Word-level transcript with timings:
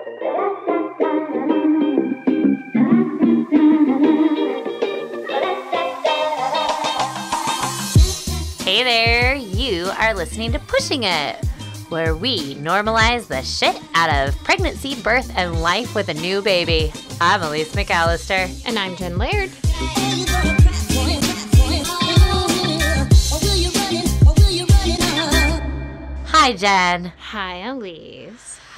Hey 0.00 0.06
there, 8.82 9.34
you 9.34 9.90
are 9.98 10.14
listening 10.14 10.52
to 10.52 10.58
Pushing 10.60 11.02
It, 11.02 11.44
where 11.90 12.16
we 12.16 12.54
normalize 12.54 13.26
the 13.26 13.42
shit 13.42 13.78
out 13.94 14.08
of 14.08 14.42
pregnancy, 14.42 14.94
birth, 15.02 15.30
and 15.36 15.60
life 15.60 15.94
with 15.94 16.08
a 16.08 16.14
new 16.14 16.40
baby. 16.40 16.94
I'm 17.20 17.42
Elise 17.42 17.74
McAllister. 17.74 18.48
And 18.66 18.78
I'm 18.78 18.96
Jen 18.96 19.18
Laird. 19.18 19.50
Hi, 26.28 26.54
Jen. 26.54 27.12
Hi, 27.18 27.56
Elise. 27.68 28.19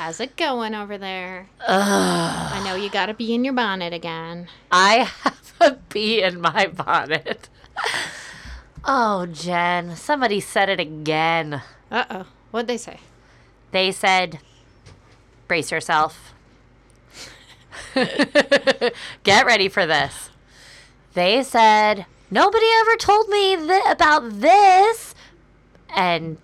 How's 0.02 0.18
it 0.18 0.36
going 0.36 0.74
over 0.74 0.98
there? 0.98 1.46
Ugh, 1.64 2.52
I 2.52 2.60
know 2.64 2.74
you 2.74 2.90
gotta 2.90 3.14
be 3.14 3.32
in 3.32 3.44
your 3.44 3.52
bonnet 3.52 3.92
again. 3.92 4.48
I 4.72 5.08
have 5.22 5.52
a 5.60 5.70
bee 5.90 6.20
in 6.24 6.40
my 6.40 6.66
bonnet. 6.66 7.48
Oh, 8.84 9.26
Jen, 9.26 9.94
somebody 9.94 10.40
said 10.40 10.68
it 10.68 10.80
again. 10.80 11.62
Uh 11.88 12.04
oh. 12.10 12.26
What'd 12.50 12.66
they 12.66 12.78
say? 12.78 12.98
They 13.70 13.92
said, 13.92 14.40
brace 15.46 15.70
yourself. 15.70 16.34
Get 17.94 19.46
ready 19.46 19.68
for 19.68 19.86
this. 19.86 20.30
They 21.14 21.44
said, 21.44 22.06
nobody 22.28 22.66
ever 22.80 22.96
told 22.96 23.28
me 23.28 23.54
th- 23.54 23.84
about 23.88 24.40
this. 24.40 25.14
And 25.94 26.38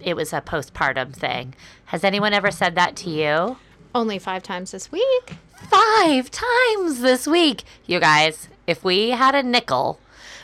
it 0.00 0.16
was 0.16 0.32
a 0.32 0.40
postpartum 0.40 1.14
thing. 1.14 1.54
Has 1.92 2.04
anyone 2.04 2.32
ever 2.32 2.50
said 2.50 2.74
that 2.74 2.96
to 2.96 3.10
you? 3.10 3.58
Only 3.94 4.18
five 4.18 4.42
times 4.42 4.70
this 4.70 4.90
week. 4.90 5.34
Five 5.68 6.30
times 6.30 7.00
this 7.00 7.26
week. 7.26 7.64
You 7.86 8.00
guys, 8.00 8.48
if 8.66 8.82
we 8.82 9.10
had 9.10 9.34
a 9.34 9.42
nickel 9.42 10.00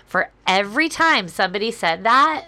for 0.07 0.29
every 0.47 0.89
time 0.91 1.27
somebody 1.29 1.71
said 1.71 2.05
that, 2.05 2.47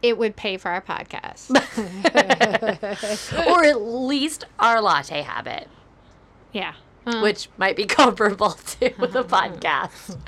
It 0.00 0.16
would 0.16 0.36
pay 0.36 0.56
for 0.56 0.70
our 0.70 0.80
podcast. 0.80 1.50
or 3.48 3.64
at 3.64 3.80
least 3.82 4.44
our 4.60 4.80
latte 4.80 5.22
habit. 5.22 5.68
yeah. 6.52 6.74
Uh, 7.08 7.20
which 7.20 7.48
might 7.56 7.74
be 7.76 7.84
comparable 7.98 8.50
to 8.50 8.78
the 8.98 9.24
podcast. 9.24 10.18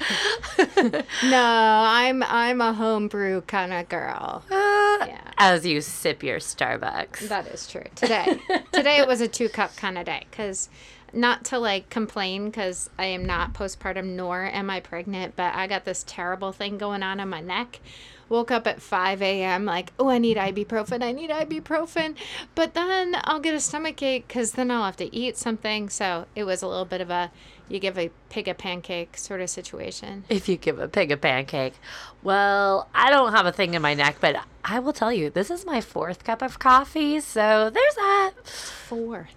no, 1.30 1.82
I'm 1.86 2.22
I'm 2.22 2.60
a 2.60 2.72
homebrew 2.72 3.42
kind 3.42 3.72
of 3.72 3.88
girl. 3.88 4.42
yeah. 4.50 5.20
As 5.36 5.66
you 5.66 5.80
sip 5.80 6.22
your 6.22 6.38
Starbucks. 6.38 7.28
That 7.28 7.46
is 7.48 7.66
true. 7.68 7.84
Today, 7.94 8.40
today 8.72 8.98
it 8.98 9.06
was 9.06 9.20
a 9.20 9.28
two 9.28 9.48
cup 9.48 9.76
kind 9.76 9.98
of 9.98 10.06
day 10.06 10.26
because 10.30 10.68
not 11.12 11.44
to 11.46 11.58
like 11.58 11.90
complain 11.90 12.46
because 12.46 12.90
I 12.98 13.06
am 13.06 13.24
not 13.24 13.52
postpartum 13.52 14.16
nor 14.16 14.44
am 14.44 14.70
I 14.70 14.80
pregnant, 14.80 15.36
but 15.36 15.54
I 15.54 15.66
got 15.66 15.84
this 15.84 16.04
terrible 16.06 16.52
thing 16.52 16.78
going 16.78 17.02
on 17.02 17.20
in 17.20 17.28
my 17.28 17.40
neck. 17.40 17.80
Woke 18.28 18.52
up 18.52 18.68
at 18.68 18.80
5 18.80 19.22
a.m. 19.22 19.64
like, 19.64 19.92
oh, 19.98 20.08
I 20.08 20.18
need 20.18 20.36
ibuprofen. 20.36 21.02
I 21.02 21.10
need 21.10 21.30
ibuprofen. 21.30 22.14
But 22.54 22.74
then 22.74 23.16
I'll 23.24 23.40
get 23.40 23.54
a 23.54 23.60
stomach 23.60 24.00
ache 24.02 24.28
because 24.28 24.52
then 24.52 24.70
I'll 24.70 24.84
have 24.84 24.96
to 24.98 25.14
eat 25.14 25.36
something. 25.36 25.88
So 25.88 26.26
it 26.36 26.44
was 26.44 26.62
a 26.62 26.68
little 26.68 26.84
bit 26.84 27.00
of 27.00 27.10
a 27.10 27.32
you 27.70 27.78
give 27.78 27.96
a 27.96 28.10
pig 28.28 28.48
a 28.48 28.54
pancake 28.54 29.16
sort 29.16 29.40
of 29.40 29.48
situation. 29.48 30.24
If 30.28 30.48
you 30.48 30.56
give 30.56 30.78
a 30.78 30.88
pig 30.88 31.12
a 31.12 31.16
pancake. 31.16 31.74
Well, 32.22 32.88
I 32.92 33.10
don't 33.10 33.32
have 33.32 33.46
a 33.46 33.52
thing 33.52 33.74
in 33.74 33.82
my 33.82 33.94
neck, 33.94 34.16
but 34.20 34.44
I 34.64 34.80
will 34.80 34.92
tell 34.92 35.12
you, 35.12 35.30
this 35.30 35.50
is 35.50 35.64
my 35.64 35.80
fourth 35.80 36.24
cup 36.24 36.42
of 36.42 36.58
coffee. 36.58 37.20
So 37.20 37.70
there's 37.70 37.94
that. 37.94 38.32
Four. 38.44 39.28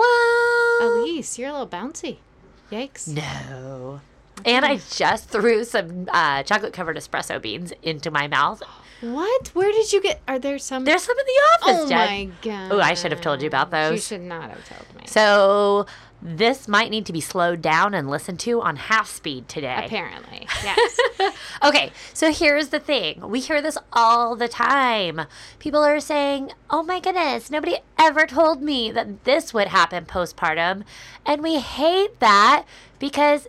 Whoa. 0.00 1.00
Elise, 1.02 1.38
you're 1.38 1.48
a 1.48 1.52
little 1.52 1.68
bouncy. 1.68 2.18
Yikes. 2.70 3.08
No. 3.08 4.00
And 4.44 4.64
I 4.64 4.76
just 4.94 5.28
threw 5.30 5.64
some 5.64 6.08
uh, 6.12 6.42
chocolate 6.44 6.72
covered 6.72 6.96
espresso 6.96 7.40
beans 7.40 7.72
into 7.82 8.10
my 8.10 8.28
mouth. 8.28 8.62
What? 9.00 9.48
Where 9.48 9.70
did 9.70 9.92
you 9.92 10.00
get? 10.02 10.20
Are 10.26 10.38
there 10.38 10.58
some? 10.58 10.84
There's 10.84 11.02
some 11.02 11.16
in 11.18 11.24
the 11.24 11.32
office, 11.72 11.84
oh 11.84 11.88
Jen. 11.88 11.98
my 11.98 12.30
god. 12.42 12.72
Oh, 12.72 12.80
I 12.80 12.94
should 12.94 13.12
have 13.12 13.20
told 13.20 13.42
you 13.42 13.48
about 13.48 13.70
those. 13.70 13.92
You 13.92 14.00
should 14.00 14.26
not 14.26 14.50
have 14.50 14.68
told 14.68 14.94
me. 15.00 15.06
So 15.06 15.86
this 16.20 16.66
might 16.66 16.90
need 16.90 17.06
to 17.06 17.12
be 17.12 17.20
slowed 17.20 17.62
down 17.62 17.94
and 17.94 18.10
listened 18.10 18.40
to 18.40 18.60
on 18.60 18.76
half 18.76 19.08
speed 19.08 19.48
today. 19.48 19.84
Apparently, 19.84 20.48
yes. 20.64 20.98
Okay, 21.62 21.92
so 22.12 22.32
here's 22.32 22.68
the 22.68 22.80
thing. 22.80 23.28
We 23.28 23.40
hear 23.40 23.62
this 23.62 23.78
all 23.92 24.34
the 24.34 24.48
time. 24.48 25.22
People 25.58 25.82
are 25.82 26.00
saying, 26.00 26.52
oh 26.70 26.82
my 26.82 26.98
goodness, 27.00 27.50
nobody 27.50 27.78
ever 27.98 28.26
told 28.26 28.62
me 28.62 28.90
that 28.90 29.24
this 29.24 29.54
would 29.54 29.68
happen 29.68 30.06
postpartum. 30.06 30.82
And 31.24 31.42
we 31.42 31.60
hate 31.60 32.18
that 32.20 32.64
because 32.98 33.46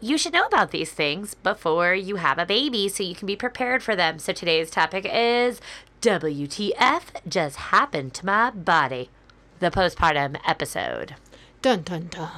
you 0.00 0.18
should 0.18 0.32
know 0.32 0.46
about 0.46 0.70
these 0.70 0.92
things 0.92 1.34
before 1.34 1.94
you 1.94 2.16
have 2.16 2.38
a 2.38 2.46
baby 2.46 2.88
so 2.88 3.02
you 3.02 3.14
can 3.14 3.26
be 3.26 3.36
prepared 3.36 3.82
for 3.82 3.96
them. 3.96 4.18
So 4.18 4.32
today's 4.32 4.70
topic 4.70 5.06
is 5.10 5.60
WTF 6.02 7.02
just 7.28 7.56
happened 7.56 8.14
to 8.14 8.26
my 8.26 8.50
body. 8.50 9.10
The 9.58 9.70
postpartum 9.70 10.38
episode. 10.46 11.14
Dun 11.62 11.82
dun 11.82 12.08
dun. 12.10 12.30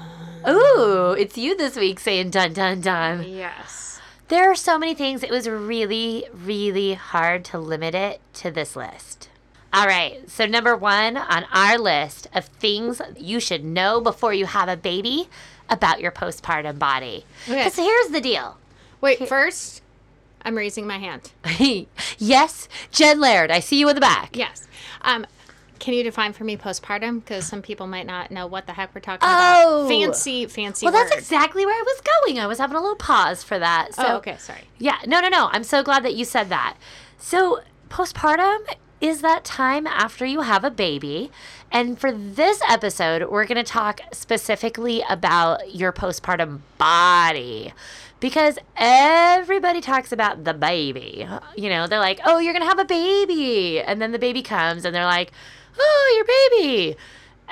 Ooh, 0.48 1.12
it's 1.12 1.38
you 1.38 1.56
this 1.56 1.76
week 1.76 2.00
saying 2.00 2.30
dun 2.30 2.52
dun 2.52 2.80
dun. 2.80 3.22
Yes. 3.22 4.00
There 4.28 4.50
are 4.50 4.54
so 4.54 4.78
many 4.78 4.94
things. 4.94 5.22
It 5.22 5.30
was 5.30 5.48
really, 5.48 6.26
really 6.32 6.94
hard 6.94 7.44
to 7.46 7.58
limit 7.58 7.94
it 7.94 8.20
to 8.34 8.50
this 8.50 8.74
list. 8.74 9.28
All 9.72 9.86
right. 9.86 10.28
So, 10.28 10.46
number 10.46 10.76
one 10.76 11.16
on 11.16 11.46
our 11.52 11.78
list 11.78 12.28
of 12.34 12.46
things 12.46 13.00
you 13.16 13.40
should 13.40 13.64
know 13.64 14.00
before 14.00 14.34
you 14.34 14.46
have 14.46 14.68
a 14.68 14.76
baby 14.76 15.28
about 15.68 16.00
your 16.00 16.12
postpartum 16.12 16.78
body. 16.78 17.24
Okay. 17.44 17.58
Because 17.58 17.76
here's 17.76 18.08
the 18.08 18.20
deal. 18.20 18.58
Wait. 19.00 19.26
First, 19.28 19.82
I'm 20.44 20.56
raising 20.56 20.86
my 20.86 20.98
hand. 20.98 21.32
yes, 22.18 22.68
Jen 22.90 23.20
Laird, 23.20 23.50
I 23.50 23.60
see 23.60 23.78
you 23.78 23.88
in 23.88 23.94
the 23.94 24.00
back. 24.00 24.36
Yes. 24.36 24.66
Um, 25.02 25.26
can 25.82 25.94
you 25.94 26.04
define 26.04 26.32
for 26.32 26.44
me 26.44 26.56
postpartum? 26.56 27.18
Because 27.20 27.44
some 27.44 27.60
people 27.60 27.88
might 27.88 28.06
not 28.06 28.30
know 28.30 28.46
what 28.46 28.66
the 28.66 28.72
heck 28.72 28.94
we're 28.94 29.00
talking 29.00 29.28
Oh. 29.28 29.80
about. 29.80 29.88
Fancy, 29.88 30.46
fancy. 30.46 30.86
Well, 30.86 30.92
that's 30.92 31.12
exactly 31.14 31.66
where 31.66 31.74
I 31.74 31.82
was 31.82 32.00
going. 32.00 32.38
I 32.38 32.46
was 32.46 32.58
having 32.58 32.76
a 32.76 32.80
little 32.80 32.94
pause 32.96 33.42
for 33.42 33.58
that. 33.58 33.88
Oh, 33.98 34.02
so, 34.02 34.08
Oh, 34.08 34.16
okay. 34.18 34.36
Sorry. 34.38 34.60
Yeah, 34.78 34.98
no, 35.06 35.20
no, 35.20 35.28
no. 35.28 35.48
I'm 35.52 35.64
so 35.64 35.82
glad 35.82 36.04
that 36.04 36.14
you 36.14 36.24
said 36.24 36.48
that. 36.50 36.76
So, 37.18 37.60
postpartum 37.90 38.58
is 39.00 39.22
that 39.22 39.42
time 39.44 39.88
after 39.88 40.24
you 40.24 40.42
have 40.42 40.62
a 40.62 40.70
baby. 40.70 41.32
And 41.72 41.98
for 41.98 42.12
this 42.12 42.60
episode, 42.68 43.28
we're 43.28 43.46
going 43.46 43.56
to 43.56 43.64
talk 43.64 44.00
specifically 44.12 45.02
about 45.10 45.74
your 45.74 45.92
postpartum 45.92 46.60
body. 46.78 47.72
Because 48.20 48.56
everybody 48.76 49.80
talks 49.80 50.12
about 50.12 50.44
the 50.44 50.54
baby. 50.54 51.26
You 51.56 51.68
know, 51.68 51.88
they're 51.88 51.98
like, 51.98 52.20
oh, 52.24 52.38
you're 52.38 52.52
going 52.52 52.62
to 52.62 52.68
have 52.68 52.78
a 52.78 52.84
baby. 52.84 53.80
And 53.80 54.00
then 54.00 54.12
the 54.12 54.18
baby 54.20 54.42
comes 54.42 54.84
and 54.84 54.94
they're 54.94 55.04
like, 55.04 55.32
oh, 55.78 56.14
your 56.16 56.60
baby. 56.60 56.96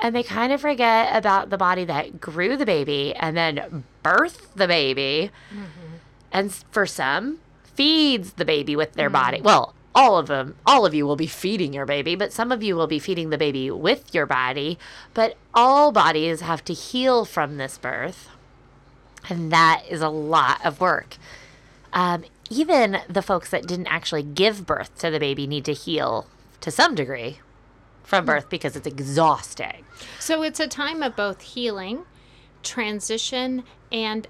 And 0.03 0.16
they 0.16 0.22
kind 0.22 0.53
of 0.53 0.60
forget 0.60 1.14
about 1.14 1.50
the 1.50 1.58
body 1.58 1.84
that 1.84 2.20
grew 2.20 2.56
the 2.56 2.66
baby 2.66 3.14
and 3.14 3.36
then 3.36 3.84
birthed 4.03 4.54
the 4.54 4.66
baby. 4.66 5.31
And 6.32 6.53
for 6.70 6.86
some 6.86 7.41
feeds 7.75 8.34
the 8.34 8.44
baby 8.44 8.76
with 8.76 8.94
their 8.94 9.10
body. 9.10 9.41
Well 9.41 9.75
all 9.92 10.16
of 10.16 10.28
them 10.28 10.54
all 10.64 10.86
of 10.86 10.94
you 10.94 11.04
will 11.04 11.16
be 11.16 11.26
feeding 11.26 11.72
your 11.72 11.84
baby 11.84 12.14
but 12.14 12.32
some 12.32 12.53
of 12.53 12.62
you 12.62 12.76
will 12.76 12.86
be 12.86 13.00
feeding 13.00 13.30
the 13.30 13.38
baby 13.38 13.70
with 13.70 14.14
your 14.14 14.26
body. 14.26 14.78
But 15.14 15.36
all 15.53 15.92
bodies 15.92 16.41
have 16.41 16.64
to 16.66 16.72
heal 16.72 17.25
from 17.25 17.56
this 17.56 17.76
birth. 17.78 18.28
And 19.28 19.53
that 19.53 19.82
is 19.88 20.00
a 20.00 20.09
lot 20.09 20.64
of 20.64 20.80
work. 20.80 21.16
Um, 21.92 22.25
even 22.48 22.98
the 23.09 23.22
folks 23.22 23.50
that 23.50 23.66
didn't 23.66 23.88
actually 23.88 24.22
give 24.22 24.64
birth 24.64 24.97
to 24.98 25.10
the 25.10 25.20
baby 25.20 25.47
need 25.47 25.64
to 25.66 25.75
heal 25.75 26.26
to 26.60 26.70
some 26.70 26.94
degree 26.94 27.41
from 28.02 28.24
birth 28.24 28.48
because 28.48 28.76
it's 28.76 28.86
exhausting 28.86 29.84
So 30.18 30.42
it's 30.42 30.60
a 30.60 30.66
time 30.66 31.02
of 31.02 31.14
both 31.16 31.41
healing, 31.42 32.04
transition, 32.62 33.64
and 33.92 34.26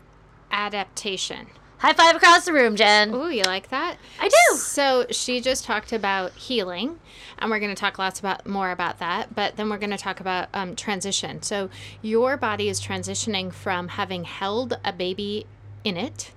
adaptation. 0.51 1.47
high 1.79 1.93
five 1.93 2.17
across 2.17 2.45
the 2.45 2.53
room 2.53 2.77
jen 2.77 3.15
Ooh, 3.15 3.29
you 3.29 3.43
like 3.45 3.69
that? 3.71 3.97
I 4.21 4.29
do. 4.29 4.57
So 4.57 5.07
she 5.11 5.41
just 5.41 5.65
talked 5.65 5.93
about 5.93 6.33
healing, 6.33 6.99
and 7.39 7.51
we're 7.51 7.61
going 7.61 7.75
to 7.75 7.81
talk 7.81 7.99
lots 7.99 8.19
about 8.21 8.47
more 8.47 8.71
about 8.71 8.99
that. 8.99 9.35
But 9.35 9.57
then 9.57 9.71
we're 9.71 9.79
going 9.79 9.91
to 9.91 9.97
talk 9.99 10.21
about 10.21 10.49
um, 10.53 10.75
transition. 10.77 11.43
So 11.43 11.71
your 12.03 12.37
body 12.37 12.69
is 12.69 12.81
transitioning 12.81 13.53
from 13.53 13.89
having 13.89 14.25
held 14.25 14.79
a 14.85 14.93
baby 14.93 15.47
in 15.85 15.97
it 15.97 16.33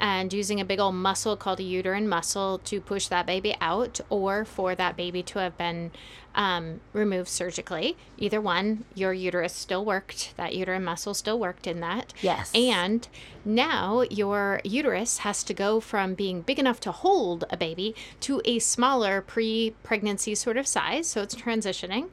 and 0.00 0.32
using 0.32 0.60
a 0.60 0.64
big 0.64 0.80
old 0.80 0.94
muscle 0.94 1.36
called 1.36 1.60
a 1.60 1.62
uterine 1.62 2.08
muscle 2.08 2.58
to 2.64 2.80
push 2.80 3.06
that 3.08 3.26
baby 3.26 3.54
out, 3.60 4.00
or 4.08 4.44
for 4.44 4.74
that 4.74 4.96
baby 4.96 5.22
to 5.24 5.38
have 5.38 5.56
been 5.58 5.90
um, 6.34 6.80
removed 6.92 7.28
surgically. 7.28 7.96
Either 8.16 8.40
one, 8.40 8.84
your 8.94 9.12
uterus 9.12 9.52
still 9.52 9.84
worked. 9.84 10.34
That 10.36 10.54
uterine 10.54 10.84
muscle 10.84 11.14
still 11.14 11.38
worked 11.38 11.66
in 11.66 11.80
that. 11.80 12.14
Yes. 12.22 12.50
And 12.54 13.06
now 13.44 14.02
your 14.10 14.60
uterus 14.64 15.18
has 15.18 15.42
to 15.44 15.54
go 15.54 15.80
from 15.80 16.14
being 16.14 16.42
big 16.42 16.58
enough 16.58 16.80
to 16.80 16.92
hold 16.92 17.44
a 17.50 17.56
baby 17.56 17.94
to 18.20 18.40
a 18.44 18.58
smaller 18.58 19.20
pre 19.20 19.74
pregnancy 19.82 20.34
sort 20.34 20.56
of 20.56 20.66
size. 20.66 21.08
So 21.08 21.22
it's 21.22 21.34
transitioning. 21.34 22.08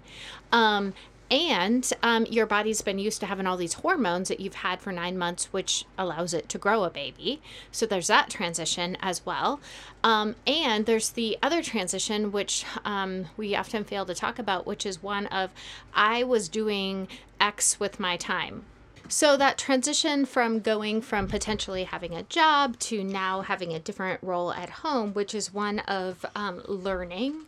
Um, 0.51 0.93
and 1.29 1.91
um, 2.03 2.25
your 2.27 2.45
body's 2.45 2.81
been 2.81 2.99
used 2.99 3.19
to 3.19 3.25
having 3.25 3.47
all 3.47 3.57
these 3.57 3.73
hormones 3.73 4.29
that 4.29 4.39
you've 4.39 4.55
had 4.55 4.81
for 4.81 4.91
nine 4.91 5.17
months, 5.17 5.51
which 5.51 5.85
allows 5.97 6.33
it 6.33 6.47
to 6.49 6.57
grow 6.57 6.83
a 6.83 6.89
baby. 6.89 7.41
So 7.71 7.85
there's 7.85 8.07
that 8.07 8.29
transition 8.29 8.97
as 9.01 9.25
well. 9.25 9.59
Um, 10.03 10.35
and 10.45 10.85
there's 10.85 11.09
the 11.09 11.37
other 11.43 11.61
transition, 11.61 12.31
which 12.31 12.65
um, 12.85 13.25
we 13.35 13.55
often 13.55 13.83
fail 13.83 14.05
to 14.05 14.15
talk 14.15 14.39
about, 14.39 14.65
which 14.65 14.85
is 14.85 15.03
one 15.03 15.27
of 15.27 15.51
I 15.93 16.23
was 16.23 16.47
doing 16.47 17.07
X 17.39 17.79
with 17.79 17.99
my 17.99 18.15
time. 18.17 18.65
So 19.09 19.37
that 19.37 19.57
transition 19.57 20.25
from 20.25 20.59
going 20.59 21.01
from 21.01 21.27
potentially 21.27 21.85
having 21.85 22.13
a 22.13 22.23
job 22.23 22.77
to 22.79 23.03
now 23.03 23.41
having 23.41 23.73
a 23.73 23.79
different 23.79 24.21
role 24.21 24.51
at 24.51 24.69
home, 24.69 25.13
which 25.13 25.33
is 25.33 25.53
one 25.53 25.79
of 25.79 26.25
um, 26.35 26.61
learning 26.67 27.45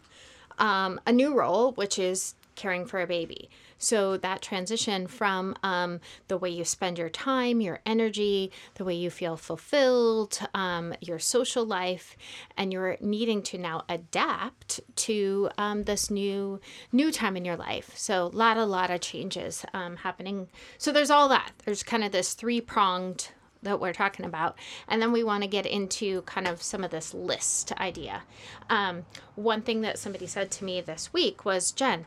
um, 0.58 1.00
a 1.06 1.12
new 1.12 1.34
role, 1.34 1.74
which 1.74 2.00
is 2.00 2.36
caring 2.56 2.86
for 2.86 3.02
a 3.02 3.08
baby. 3.08 3.50
So 3.80 4.18
that 4.18 4.42
transition 4.42 5.08
from 5.08 5.56
um, 5.64 6.00
the 6.28 6.38
way 6.38 6.50
you 6.50 6.64
spend 6.66 7.00
your 7.00 7.10
time, 7.10 7.62
your 7.62 7.80
energy, 7.86 8.52
the 8.76 8.86
way 8.86 8.94
you 8.94 9.10
feel 9.10 9.38
fulfilled, 9.38 10.40
um, 10.54 10.94
your 11.02 11.18
social 11.18 11.66
life, 11.66 12.16
and 12.58 12.72
you're 12.72 12.98
needing 13.00 13.42
to 13.44 13.58
now 13.58 13.86
adapt 13.90 14.82
to 14.98 15.50
um, 15.58 15.84
this 15.84 16.12
new 16.12 16.60
new 16.92 17.12
time 17.12 17.36
in 17.36 17.46
your 17.46 17.56
life. 17.56 17.98
So 17.98 18.26
a 18.26 18.28
lot, 18.28 18.58
a 18.58 18.66
lot 18.66 18.92
of 18.92 19.02
changes 19.02 19.66
um, 19.74 19.96
happening. 19.98 20.50
So 20.78 20.92
there's 20.92 21.10
all 21.10 21.30
that. 21.30 21.54
There's 21.66 21.82
kind 21.82 22.04
of 22.04 22.12
this 22.12 22.34
three 22.34 22.62
pronged 22.62 23.30
that 23.62 23.80
we're 23.80 23.94
talking 23.94 24.26
about. 24.26 24.58
And 24.88 25.02
then 25.02 25.12
we 25.12 25.24
want 25.24 25.44
to 25.44 25.50
get 25.50 25.66
into 25.66 26.22
kind 26.24 26.48
of 26.48 26.62
some 26.62 26.84
of 26.84 26.92
this 26.92 27.14
list 27.14 27.72
idea. 27.74 28.24
Um, 28.70 29.06
one 29.36 29.62
thing 29.62 29.82
that 29.82 30.00
somebody 30.00 30.28
said 30.28 30.52
to 30.52 30.66
me 30.66 30.82
this 30.82 31.12
week 31.14 31.46
was, 31.46 31.72
Jen, 31.72 32.06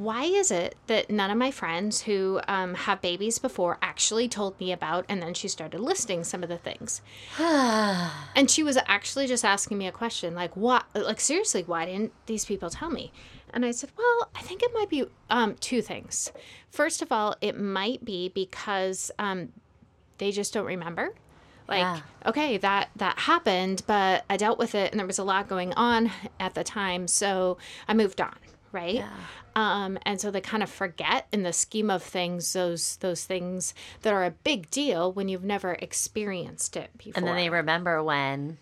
why 0.00 0.24
is 0.24 0.50
it 0.50 0.76
that 0.86 1.10
none 1.10 1.30
of 1.30 1.36
my 1.36 1.50
friends 1.50 2.02
who 2.02 2.40
um, 2.48 2.74
have 2.74 3.02
babies 3.02 3.38
before 3.38 3.76
actually 3.82 4.28
told 4.28 4.58
me 4.58 4.72
about 4.72 5.04
and 5.10 5.22
then 5.22 5.34
she 5.34 5.46
started 5.46 5.78
listing 5.78 6.24
some 6.24 6.42
of 6.42 6.48
the 6.48 6.56
things? 6.58 7.02
And 7.38 8.50
she 8.50 8.62
was 8.62 8.78
actually 8.86 9.26
just 9.26 9.44
asking 9.44 9.76
me 9.76 9.86
a 9.86 9.92
question 9.92 10.34
like 10.34 10.56
what 10.56 10.84
like 10.94 11.20
seriously 11.20 11.62
why 11.64 11.84
didn't 11.84 12.12
these 12.26 12.44
people 12.44 12.70
tell 12.70 12.90
me? 12.90 13.12
And 13.52 13.64
i 13.66 13.70
said 13.72 13.90
well 13.98 14.30
i 14.34 14.40
think 14.40 14.62
it 14.62 14.70
might 14.72 14.88
be 14.88 15.04
um, 15.28 15.56
two 15.60 15.82
things. 15.82 16.32
First 16.70 17.02
of 17.02 17.12
all 17.12 17.36
it 17.40 17.58
might 17.58 18.04
be 18.04 18.28
because 18.30 19.10
um, 19.18 19.52
they 20.18 20.30
just 20.30 20.54
don't 20.54 20.66
remember. 20.66 21.14
Like 21.68 21.80
Yeah. 21.80 22.00
okay 22.26 22.56
that 22.56 22.88
that 22.96 23.18
happened 23.20 23.82
but 23.86 24.24
i 24.28 24.36
dealt 24.36 24.58
with 24.58 24.74
it 24.74 24.90
and 24.90 24.98
there 24.98 25.06
was 25.06 25.18
a 25.20 25.24
lot 25.24 25.46
going 25.48 25.72
on 25.74 26.10
at 26.40 26.54
the 26.54 26.64
time 26.64 27.06
so 27.06 27.58
i 27.86 27.94
moved 27.94 28.20
on 28.20 28.34
right 28.72 28.94
Yeah. 28.96 29.08
um, 29.56 29.98
and 30.02 30.20
so 30.20 30.30
they 30.30 30.40
kind 30.40 30.62
of 30.62 30.70
forget 30.70 31.26
in 31.32 31.42
the 31.42 31.52
scheme 31.52 31.90
of 31.90 32.02
things 32.02 32.52
those 32.52 32.96
those 32.98 33.24
things 33.24 33.74
that 34.02 34.12
are 34.12 34.24
a 34.24 34.30
big 34.30 34.70
deal 34.70 35.12
when 35.12 35.28
you've 35.28 35.44
never 35.44 35.72
experienced 35.72 36.76
it 36.76 36.90
before 36.98 37.18
And 37.18 37.26
then 37.26 37.36
they 37.36 37.50
remember 37.50 38.02
when 38.02 38.58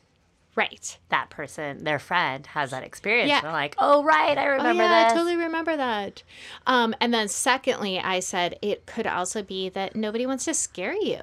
right 0.55 0.99
that 1.09 1.31
person, 1.31 1.85
their 1.85 2.01
friend, 2.01 2.45
has 2.49 2.73
that 2.73 2.83
experience. 2.83 3.29
Yeah. 3.29 3.43
They're 3.43 3.53
like, 3.53 3.77
oh, 3.79 4.03
right, 4.03 4.37
I 4.37 4.47
remember 4.47 4.83
oh, 4.83 4.87
yeah, 4.87 5.05
this. 5.05 5.13
I 5.13 5.15
totally 5.17 5.37
remember 5.37 5.77
that. 5.77 6.25
Um, 6.67 6.97
and 7.01 7.15
then 7.15 7.29
secondly, 7.29 8.01
I 8.01 8.19
said 8.19 8.59
it 8.61 8.85
could 8.85 9.07
also 9.07 9.43
be 9.45 9.69
that 9.69 9.95
nobody 9.95 10.27
wants 10.27 10.47
to 10.47 10.55
scare 10.55 10.97
you 10.97 11.21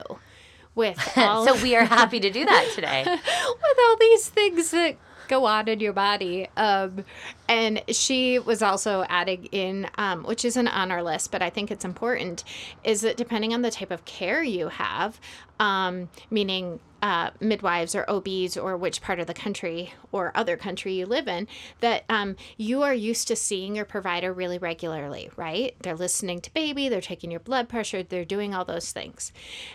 with 0.73 0.97
all 1.17 1.45
so 1.45 1.61
we 1.61 1.75
are 1.75 1.83
happy 1.83 2.19
to 2.21 2.29
do 2.29 2.45
that 2.45 2.71
today. 2.75 3.03
with 3.05 3.77
all 3.85 3.97
these 3.99 4.29
things 4.29 4.71
that 4.71 4.95
go 5.27 5.45
on 5.45 5.67
in 5.67 5.79
your 5.79 5.93
body. 5.93 6.47
Um, 6.57 7.05
and 7.47 7.81
she 7.89 8.39
was 8.39 8.61
also 8.61 9.05
adding 9.09 9.45
in, 9.45 9.87
um, 9.97 10.23
which 10.23 10.45
isn't 10.45 10.67
on 10.67 10.91
our 10.91 11.03
list, 11.03 11.31
but 11.31 11.41
I 11.41 11.49
think 11.49 11.71
it's 11.71 11.85
important, 11.85 12.43
is 12.83 13.01
that 13.01 13.17
depending 13.17 13.53
on 13.53 13.61
the 13.61 13.71
type 13.71 13.91
of 13.91 14.05
care 14.05 14.43
you 14.43 14.69
have, 14.69 15.19
um, 15.59 16.09
meaning 16.29 16.79
uh, 17.01 17.31
midwives 17.39 17.95
or 17.95 18.09
OBs 18.09 18.57
or 18.57 18.77
which 18.77 19.01
part 19.01 19.19
of 19.19 19.27
the 19.27 19.33
country 19.33 19.93
or 20.11 20.31
other 20.33 20.57
country 20.57 20.93
you 20.93 21.05
live 21.05 21.27
in, 21.27 21.47
that 21.81 22.03
um, 22.09 22.35
you 22.57 22.81
are 22.81 22.93
used 22.93 23.27
to 23.27 23.35
seeing 23.35 23.75
your 23.75 23.85
provider 23.85 24.33
really 24.33 24.57
regularly, 24.57 25.29
right? 25.35 25.75
They're 25.81 25.95
listening 25.95 26.41
to 26.41 26.53
baby, 26.53 26.89
they're 26.89 27.01
taking 27.01 27.31
your 27.31 27.39
blood 27.39 27.69
pressure, 27.69 28.01
they're 28.01 28.25
doing 28.25 28.53
all 28.53 28.65
those 28.65 28.91
things. 28.91 29.31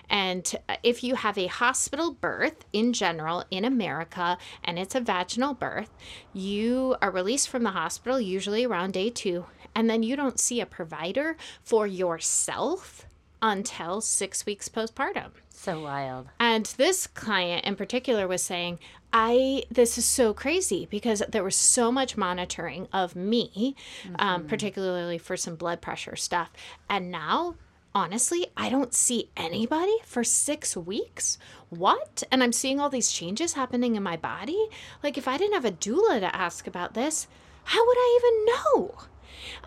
And 0.09 0.53
uh, 0.69 0.77
if 0.83 1.05
you 1.05 1.15
have 1.15 1.39
a 1.39 1.47
hospital 1.47 2.13
birth 2.13 2.65
in 2.73 2.93
general 2.93 3.45
in 3.51 3.65
America 3.65 4.39
and 4.65 4.79
it's 4.79 4.95
a 4.95 5.01
vaginal 5.01 5.55
birth, 5.55 5.91
you 6.33 6.97
are 7.03 7.11
released 7.11 7.49
from 7.49 7.63
the 7.63 7.71
hospital 7.71 8.21
usually 8.21 8.65
around 8.65 8.93
day 8.93 9.11
two, 9.11 9.47
and 9.75 9.89
then 9.89 10.03
you 10.03 10.17
don't 10.17 10.41
see 10.41 10.61
a 10.61 10.67
provider 10.67 11.37
for 11.63 11.87
yourself 11.87 13.07
until 13.43 14.01
six 14.01 14.47
weeks 14.47 14.69
postpartum. 14.69 15.31
So 15.51 15.81
wild. 15.83 16.29
And 16.39 16.67
this 16.77 17.07
client 17.07 17.65
in 17.67 17.77
particular 17.77 18.27
was 18.27 18.43
saying, 18.43 18.79
I 19.13 19.65
this 19.71 19.99
is 19.99 20.05
so 20.05 20.33
crazy 20.33 20.87
because 20.91 21.23
there 21.29 21.45
was 21.45 21.57
so 21.57 21.91
much 21.91 22.17
monitoring 22.17 22.89
of 22.93 23.17
me, 23.17 23.75
um, 24.19 24.47
particularly 24.47 25.19
for 25.19 25.37
some 25.37 25.57
blood 25.57 25.81
pressure 25.81 26.17
stuff. 26.17 26.51
And 26.89 27.11
now, 27.11 27.57
honestly, 27.95 28.47
I 28.57 28.69
don't 28.71 28.95
see 28.95 29.31
anybody 29.37 29.97
for 30.05 30.23
six 30.23 30.77
weeks. 30.77 31.39
What? 31.69 32.23
And 32.31 32.43
I'm 32.43 32.53
seeing 32.53 32.79
all 32.79 32.89
these 32.89 33.13
changes 33.13 33.55
happening 33.55 33.97
in 33.97 34.03
my 34.03 34.17
body. 34.17 34.69
Like, 35.03 35.19
if 35.19 35.27
I 35.29 35.37
didn't 35.37 35.55
have 35.55 35.65
a 35.65 35.73
doula 35.73 36.21
to 36.21 36.35
ask 36.35 36.67
about 36.67 36.95
this, 36.95 37.27
how 37.65 37.85
would 37.85 37.99
I 37.99 38.21
even 38.21 38.47
know? 38.79 38.95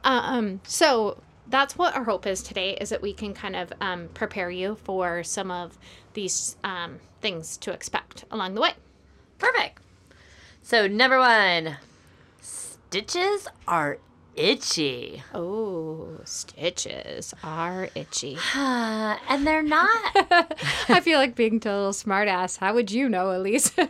Um, 0.04 0.62
so 0.64 1.18
that's 1.48 1.78
what 1.78 1.96
our 1.96 2.04
hope 2.04 2.26
is 2.26 2.42
today 2.42 2.78
is 2.80 2.90
that 2.90 3.02
we 3.02 3.14
can 3.14 3.34
kind 3.34 3.56
of 3.56 3.74
um, 3.82 4.10
prepare 4.14 4.50
you 4.50 4.76
for 4.84 5.24
some 5.24 5.52
of 5.52 5.78
these 6.14 6.56
um, 6.64 7.00
things 7.22 7.58
to 7.58 7.72
expect 7.72 8.26
along 8.32 8.56
the 8.56 8.62
way. 8.62 8.74
Perfect. 9.40 9.82
So, 10.62 10.88
number 10.88 11.20
one, 11.20 11.78
stitches 12.40 13.48
are 13.68 13.98
itchy. 14.36 15.24
Oh, 15.34 16.20
stitches 16.26 17.34
are 17.44 17.90
itchy. 17.96 18.38
and 18.56 19.46
they're 19.46 19.62
not. 19.62 19.90
I 20.90 21.02
feel 21.02 21.20
like 21.20 21.36
being 21.36 21.60
total 21.60 21.92
smartass. 21.92 22.58
How 22.58 22.74
would 22.74 22.92
you 22.92 23.10
know, 23.10 23.36
Elise? 23.36 23.72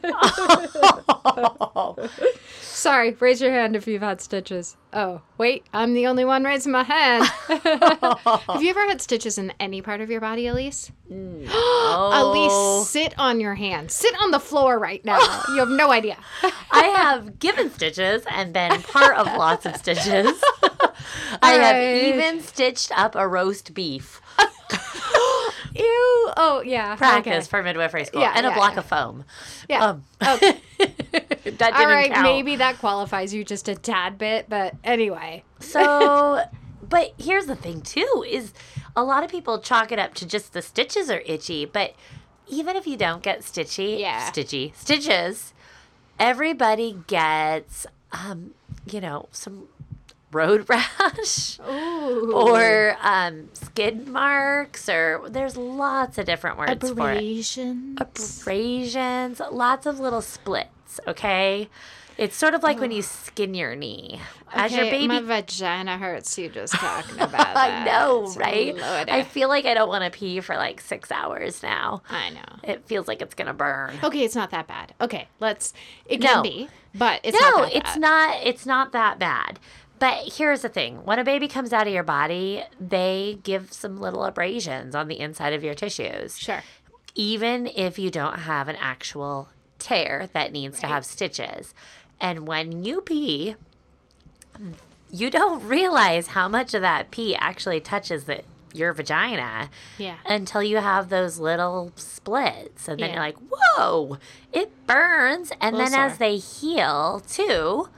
Sorry, 2.61 3.11
raise 3.19 3.41
your 3.41 3.51
hand 3.51 3.75
if 3.75 3.87
you've 3.87 4.01
had 4.01 4.21
stitches. 4.21 4.75
Oh, 4.95 5.21
wait, 5.39 5.65
I'm 5.73 5.95
the 5.95 6.05
only 6.05 6.23
one 6.23 6.43
raising 6.43 6.71
my 6.71 6.83
hand. 6.83 7.25
Have 7.47 8.61
you 8.61 8.69
ever 8.69 8.85
had 8.85 9.01
stitches 9.01 9.39
in 9.39 9.51
any 9.59 9.81
part 9.81 10.01
of 10.01 10.11
your 10.11 10.21
body, 10.21 10.45
Elise? 10.45 10.91
Mm. 11.11 11.47
oh, 11.49 12.79
Elise, 12.79 12.89
sit 12.89 13.17
on 13.17 13.39
your 13.39 13.55
hand. 13.55 13.89
Sit 13.89 14.13
on 14.21 14.29
the 14.29 14.39
floor 14.39 14.77
right 14.77 15.03
now. 15.03 15.19
you 15.49 15.57
have 15.57 15.69
no 15.69 15.91
idea. 15.91 16.17
I 16.71 16.85
have 16.95 17.39
given 17.39 17.71
stitches 17.71 18.23
and 18.29 18.53
been 18.53 18.83
part 18.83 19.17
of 19.17 19.25
lots 19.25 19.65
of 19.65 19.75
stitches. 19.77 20.05
I 21.41 21.53
have 21.53 21.75
right. 21.75 22.15
even 22.15 22.41
stitched 22.41 22.91
up 22.97 23.15
a 23.15 23.27
roast 23.27 23.73
beef 23.73 24.21
Ew. 25.75 25.83
Oh, 26.37 26.61
yeah. 26.65 26.95
practice 26.95 27.33
okay. 27.33 27.41
for 27.49 27.63
midwifery 27.63 28.05
school 28.05 28.21
Yeah, 28.21 28.33
and 28.35 28.45
a 28.45 28.51
block 28.53 28.73
yeah. 28.73 28.79
of 28.79 28.85
foam. 28.85 29.23
Yeah. 29.69 29.85
Um, 29.85 30.03
Okay. 30.25 30.59
that 30.79 31.43
didn't 31.43 31.73
All 31.75 31.85
right, 31.87 32.11
count. 32.11 32.23
maybe 32.23 32.55
that 32.57 32.77
qualifies 32.79 33.33
you 33.33 33.43
just 33.43 33.67
a 33.67 33.75
tad 33.75 34.17
bit, 34.17 34.47
but 34.49 34.75
anyway. 34.83 35.43
So, 35.59 36.43
but 36.89 37.13
here's 37.17 37.45
the 37.45 37.55
thing 37.55 37.81
too 37.81 38.25
is 38.27 38.53
a 38.95 39.03
lot 39.03 39.23
of 39.23 39.31
people 39.31 39.59
chalk 39.59 39.91
it 39.91 39.99
up 39.99 40.13
to 40.15 40.27
just 40.27 40.53
the 40.53 40.61
stitches 40.61 41.09
are 41.09 41.21
itchy, 41.25 41.65
but 41.65 41.93
even 42.47 42.75
if 42.75 42.85
you 42.87 42.97
don't 42.97 43.23
get 43.23 43.41
stitchy, 43.41 43.99
Yeah. 43.99 44.29
stitchy 44.29 44.75
stitches, 44.75 45.53
everybody 46.19 46.99
gets 47.07 47.85
um, 48.11 48.53
you 48.85 49.01
know, 49.01 49.27
some 49.31 49.67
road 50.33 50.67
rash 50.69 51.59
Ooh. 51.69 52.33
or 52.33 52.97
um 53.01 53.49
skid 53.53 54.07
marks 54.07 54.89
or 54.89 55.23
there's 55.29 55.55
lots 55.57 56.17
of 56.17 56.25
different 56.25 56.57
words 56.57 56.71
for 56.73 56.87
it. 56.87 56.91
abrasions. 57.17 57.97
Abrasions, 57.99 59.41
lots 59.51 59.85
of 59.85 59.99
little 59.99 60.21
splits, 60.21 60.99
okay? 61.07 61.69
It's 62.15 62.35
sort 62.35 62.53
of 62.53 62.61
like 62.61 62.79
when 62.79 62.91
you 62.91 63.01
skin 63.01 63.55
your 63.55 63.75
knee. 63.75 64.21
As 64.53 64.71
your 64.71 64.81
Okay, 64.81 64.91
baby 64.91 65.07
My 65.07 65.19
vagina 65.21 65.97
hurts 65.97 66.37
you 66.37 66.47
just 66.47 66.73
talking 66.75 67.15
about 67.15 67.31
that. 67.55 67.57
I 67.57 67.85
know, 67.85 68.27
right? 68.37 68.75
Lord. 68.75 69.09
I 69.09 69.23
feel 69.23 69.49
like 69.49 69.65
I 69.65 69.73
don't 69.73 69.87
want 69.89 70.03
to 70.03 70.11
pee 70.15 70.39
for 70.39 70.55
like 70.55 70.79
six 70.79 71.11
hours 71.11 71.63
now. 71.63 72.03
I 72.07 72.29
know. 72.29 72.59
It 72.63 72.85
feels 72.85 73.07
like 73.07 73.23
it's 73.23 73.33
gonna 73.33 73.55
burn. 73.55 73.95
Okay, 74.03 74.23
it's 74.23 74.35
not 74.35 74.51
that 74.51 74.67
bad. 74.67 74.93
Okay, 75.01 75.27
let's. 75.39 75.73
It 76.05 76.21
can 76.21 76.35
No. 76.37 76.43
be, 76.43 76.69
but 76.93 77.19
it's 77.23 77.39
no, 77.41 77.49
not 77.61 77.73
it's 77.73 77.97
not. 77.97 78.35
It's 78.43 78.65
not 78.67 78.91
that 78.91 79.17
bad. 79.17 79.59
But 80.03 80.33
here's 80.33 80.63
the 80.63 80.69
thing: 80.69 81.05
when 81.05 81.17
a 81.17 81.23
baby 81.23 81.47
comes 81.47 81.71
out 81.71 81.87
of 81.87 81.93
your 81.93 82.03
body, 82.03 82.61
they 82.77 83.39
give 83.43 83.71
some 83.71 84.01
little 84.01 84.25
abrasions 84.25 84.95
on 84.95 85.07
the 85.07 85.17
inside 85.17 85.53
of 85.53 85.63
your 85.63 85.73
tissues. 85.75 86.37
Sure. 86.37 86.61
even 87.15 87.67
if 87.67 87.97
you 87.97 88.09
don't 88.11 88.39
have 88.39 88.67
an 88.67 88.75
actual 88.77 89.47
tear 89.79 90.29
that 90.33 90.51
needs 90.51 90.79
to 90.81 90.87
have 90.87 91.05
stitches. 91.05 91.73
And 92.19 92.45
when 92.47 92.83
you 92.83 92.99
pee, 93.01 93.55
you 95.11 95.29
don't 95.29 95.63
realize 95.65 96.27
how 96.27 96.47
much 96.47 96.73
of 96.73 96.81
that 96.81 97.11
pee 97.11 97.35
actually 97.35 97.79
touches 97.79 98.23
the, 98.25 98.41
your 98.73 98.93
vagina 98.93 99.69
Yeah. 99.97 100.15
until 100.25 100.63
you 100.63 100.77
have 100.77 101.09
those 101.09 101.37
little 101.37 101.91
splits. 101.95 102.87
And 102.87 102.99
then 102.99 103.09
Yeah. 103.09 103.15
you're 103.15 103.23
like, 103.23 103.37
whoa, 103.51 104.17
it 104.51 104.71
burns. 104.87 105.51
And 105.61 105.77
then 105.79 105.93
as 105.93 106.17
they 106.17 106.37
heal, 106.37 107.21
too, 107.29 107.89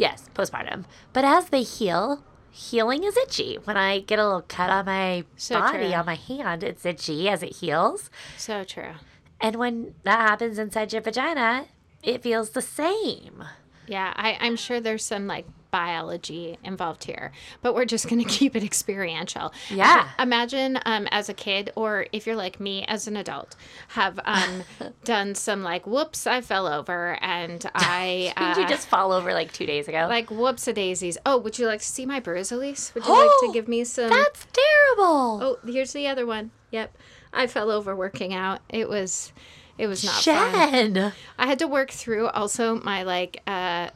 yes, 0.00 0.28
postpartum, 0.34 0.84
but 1.12 1.24
as 1.24 1.50
they 1.50 1.62
heal, 1.62 2.24
healing 2.50 3.04
is 3.04 3.16
itchy. 3.16 3.58
When 3.64 3.76
I 3.76 4.00
get 4.00 4.18
a 4.18 4.24
little 4.26 4.42
cut 4.56 4.70
on 4.70 4.86
my 4.86 5.24
So 5.36 5.60
body, 5.60 5.88
true. 5.90 5.92
on 6.00 6.06
my 6.06 6.14
hand, 6.16 6.62
it's 6.64 6.84
itchy 6.84 7.28
as 7.28 7.42
it 7.42 7.56
heals. 7.56 8.10
So 8.36 8.64
true. 8.64 8.94
And 9.40 9.56
when 9.56 9.94
that 10.04 10.20
happens 10.28 10.58
inside 10.58 10.92
your 10.92 11.02
vagina, 11.02 11.66
it 12.02 12.22
feels 12.22 12.50
the 12.50 12.62
same. 12.62 13.44
Yeah, 13.86 14.12
I, 14.16 14.36
I'm 14.40 14.56
sure 14.56 14.80
there's 14.80 15.04
some 15.04 15.26
like 15.26 15.46
biology 15.70 16.58
involved 16.64 17.04
here, 17.04 17.32
but 17.62 17.74
we're 17.74 17.84
just 17.84 18.08
going 18.08 18.22
to 18.24 18.28
keep 18.28 18.56
it 18.56 18.62
experiential. 18.64 19.52
Yeah. 19.68 20.08
Imagine 20.18 20.78
um, 20.86 21.06
as 21.10 21.28
a 21.28 21.34
kid, 21.34 21.72
or 21.76 22.06
if 22.12 22.26
you're 22.26 22.36
like 22.36 22.60
me 22.60 22.84
as 22.86 23.06
an 23.06 23.16
adult, 23.16 23.56
have 23.88 24.18
um, 24.24 24.62
done 25.04 25.34
some 25.34 25.62
like, 25.62 25.86
whoops, 25.86 26.26
I 26.26 26.40
fell 26.40 26.66
over 26.66 27.18
and 27.22 27.64
I. 27.74 28.32
Uh, 28.36 28.54
Did 28.54 28.62
you 28.62 28.68
just 28.68 28.88
fall 28.88 29.12
over 29.12 29.32
like 29.32 29.52
two 29.52 29.66
days 29.66 29.88
ago? 29.88 30.06
like 30.08 30.30
whoops 30.30 30.66
a 30.68 30.72
daisies. 30.72 31.18
Oh, 31.24 31.38
would 31.38 31.58
you 31.58 31.66
like 31.66 31.80
to 31.80 31.86
see 31.86 32.06
my 32.06 32.20
bruise, 32.20 32.50
Elise? 32.52 32.92
Would 32.94 33.06
you 33.06 33.12
like 33.12 33.30
to 33.40 33.50
give 33.52 33.68
me 33.68 33.84
some? 33.84 34.10
That's 34.10 34.46
terrible. 34.52 35.40
Oh, 35.42 35.58
here's 35.64 35.92
the 35.92 36.06
other 36.06 36.26
one. 36.26 36.50
Yep, 36.70 36.96
I 37.32 37.46
fell 37.46 37.70
over 37.70 37.94
working 37.96 38.32
out. 38.32 38.60
It 38.68 38.88
was, 38.88 39.32
it 39.78 39.86
was 39.86 40.04
not 40.04 40.22
fun. 40.22 41.12
I 41.38 41.46
had 41.46 41.58
to 41.60 41.66
work 41.68 41.90
through 41.90 42.28
also 42.28 42.76
my 42.80 43.02
like 43.02 43.42
uh 43.46 43.90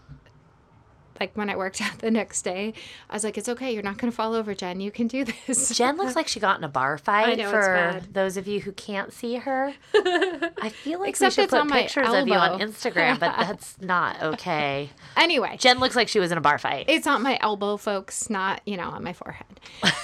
like 1.20 1.36
when 1.36 1.48
I 1.50 1.56
worked 1.56 1.80
out 1.82 1.98
the 1.98 2.10
next 2.10 2.42
day, 2.42 2.74
I 3.10 3.14
was 3.14 3.24
like, 3.24 3.38
"It's 3.38 3.48
okay. 3.48 3.72
You're 3.72 3.82
not 3.82 3.98
going 3.98 4.10
to 4.10 4.16
fall 4.16 4.34
over, 4.34 4.54
Jen. 4.54 4.80
You 4.80 4.90
can 4.90 5.06
do 5.06 5.24
this." 5.24 5.76
Jen 5.76 5.96
looks 5.96 6.16
like 6.16 6.28
she 6.28 6.40
got 6.40 6.58
in 6.58 6.64
a 6.64 6.68
bar 6.68 6.98
fight. 6.98 7.38
know, 7.38 7.44
it's 7.44 7.50
for 7.52 7.60
bad. 7.74 8.12
those 8.14 8.36
of 8.36 8.46
you 8.48 8.60
who 8.60 8.72
can't 8.72 9.12
see 9.12 9.36
her, 9.36 9.72
I 9.94 10.68
feel 10.70 11.00
like 11.00 11.10
Except 11.10 11.32
we 11.32 11.34
should 11.34 11.44
it's 11.44 11.54
put 11.54 11.70
pictures 11.70 12.08
of 12.08 12.26
you 12.28 12.34
on. 12.34 12.60
Instagram, 12.60 13.18
but 13.20 13.34
that's 13.38 13.80
not 13.80 14.22
okay. 14.22 14.90
anyway, 15.16 15.56
Jen 15.58 15.78
looks 15.78 15.96
like 15.96 16.08
she 16.08 16.18
was 16.20 16.32
in 16.32 16.38
a 16.38 16.40
bar 16.40 16.58
fight. 16.58 16.86
it's 16.88 17.06
on 17.06 17.22
my 17.22 17.38
elbow, 17.40 17.76
folks, 17.76 18.28
not 18.30 18.60
you 18.66 18.76
know 18.76 18.88
on 18.90 19.02
my 19.04 19.12
forehead, 19.12 19.46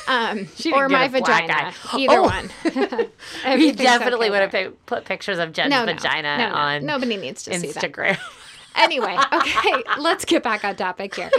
um, 0.09 0.49
or 0.73 0.89
my 0.89 1.09
vagina. 1.09 1.73
Either 1.95 2.19
Oh. 2.19 2.23
one. 2.23 2.51
we 3.59 3.73
definitely 3.73 4.31
would 4.31 4.51
have 4.51 4.87
put 4.87 5.05
pictures 5.05 5.39
of 5.39 5.53
Jen's 5.53 5.71
No, 5.71 5.85
vagina 5.85 6.39
no, 6.39 6.49
no. 6.49 6.55
on 6.55 6.87
Nobody 6.87 7.17
needs 7.17 7.43
to 7.45 7.59
see 7.59 7.73
that. 7.73 7.81
Anyway, 8.77 9.17
okay, 9.33 9.83
let's 9.99 10.25
get 10.25 10.43
back 10.43 10.65
on 10.65 10.77
topic 10.77 11.15
here. 11.15 11.31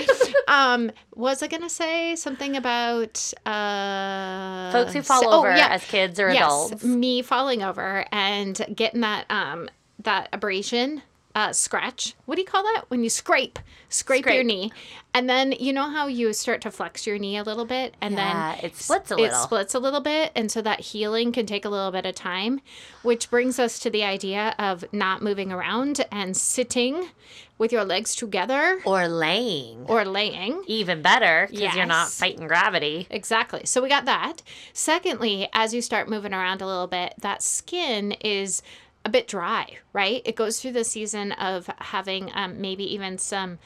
Um, 0.48 0.92
was 1.16 1.42
I 1.42 1.48
gonna 1.48 1.70
say 1.70 2.16
something 2.16 2.58
about 2.58 3.34
uh, 3.46 4.72
Folks 4.72 4.94
who 4.94 5.02
fall 5.02 5.22
so- 5.22 5.30
oh, 5.30 5.40
over 5.40 5.56
yeah. 5.56 5.70
as 5.70 5.84
kids 5.86 6.20
or 6.20 6.32
yes, 6.32 6.68
adults. 6.68 6.84
me 6.84 7.22
falling 7.22 7.64
over 7.64 8.06
and 8.12 8.60
getting 8.76 9.02
that 9.02 9.26
um 9.30 9.70
that 10.04 10.30
abrasion. 10.34 11.02
Uh, 11.34 11.54
scratch. 11.54 12.16
What 12.26 12.36
do 12.36 12.42
you 12.42 12.48
call 12.48 12.64
that? 12.64 12.84
When 12.90 13.04
you 13.04 13.10
scrape, 13.10 13.58
scrape, 13.90 14.26
your 14.26 14.44
knee, 14.44 14.72
and 15.14 15.30
then 15.30 15.54
you 15.54 15.72
know 15.72 15.90
how 15.90 16.08
you 16.08 16.34
start 16.34 16.62
to 16.62 16.72
flex 16.72 17.08
your 17.08 17.18
knee 17.18 17.38
a 17.38 17.44
little 17.44 17.66
bit, 17.66 17.96
and 18.02 18.16
Yeah, 18.16 18.56
then 18.58 18.66
it 18.66 18.76
splits 18.76 19.12
a 19.12 19.16
It 19.16 19.22
little. 19.22 19.40
splits 19.40 19.74
a 19.74 19.80
little 19.80 20.02
bit, 20.02 20.32
and 20.36 20.52
so 20.52 20.62
that 20.62 20.80
healing 20.82 21.32
can 21.32 21.46
take 21.46 21.64
a 21.64 21.70
little 21.70 21.92
bit 21.92 22.06
of 22.06 22.16
time, 22.16 22.60
which 23.02 23.30
brings 23.30 23.60
us 23.60 23.80
to 23.80 23.90
the 23.90 24.04
idea 24.04 24.56
of 24.60 24.84
not 24.92 25.22
moving 25.22 25.52
around 25.54 26.06
and 26.12 26.36
sitting 26.36 27.10
with 27.58 27.72
your 27.72 27.86
legs 27.86 28.16
together 28.16 28.82
Or 28.86 29.08
laying. 29.08 29.86
or 29.88 30.04
laying. 30.04 30.64
Even 30.68 31.02
better 31.04 31.48
because 31.52 31.76
you're 31.76 31.86
not 31.86 32.10
fighting 32.10 32.48
gravity. 32.48 33.06
Exactly. 33.12 33.62
So 33.66 33.82
we 33.84 33.88
got 33.90 34.06
that. 34.06 34.42
Secondly, 34.74 35.48
as 35.54 35.74
you 35.74 35.82
start 35.82 36.10
moving 36.10 36.34
around 36.34 36.62
a 36.62 36.66
little 36.66 36.88
bit, 36.88 37.14
that 37.20 37.44
skin 37.44 38.14
is 38.14 38.64
a 39.06 39.10
bit 39.10 39.28
dry, 39.28 39.78
right? 39.94 40.22
It 40.26 40.36
goes 40.36 40.62
through 40.62 40.74
the 40.74 40.84
season 40.84 41.32
of 41.34 41.70
having 41.78 42.32
um, 42.34 42.62
maybe 42.62 42.84
even 42.94 43.18
some. 43.18 43.60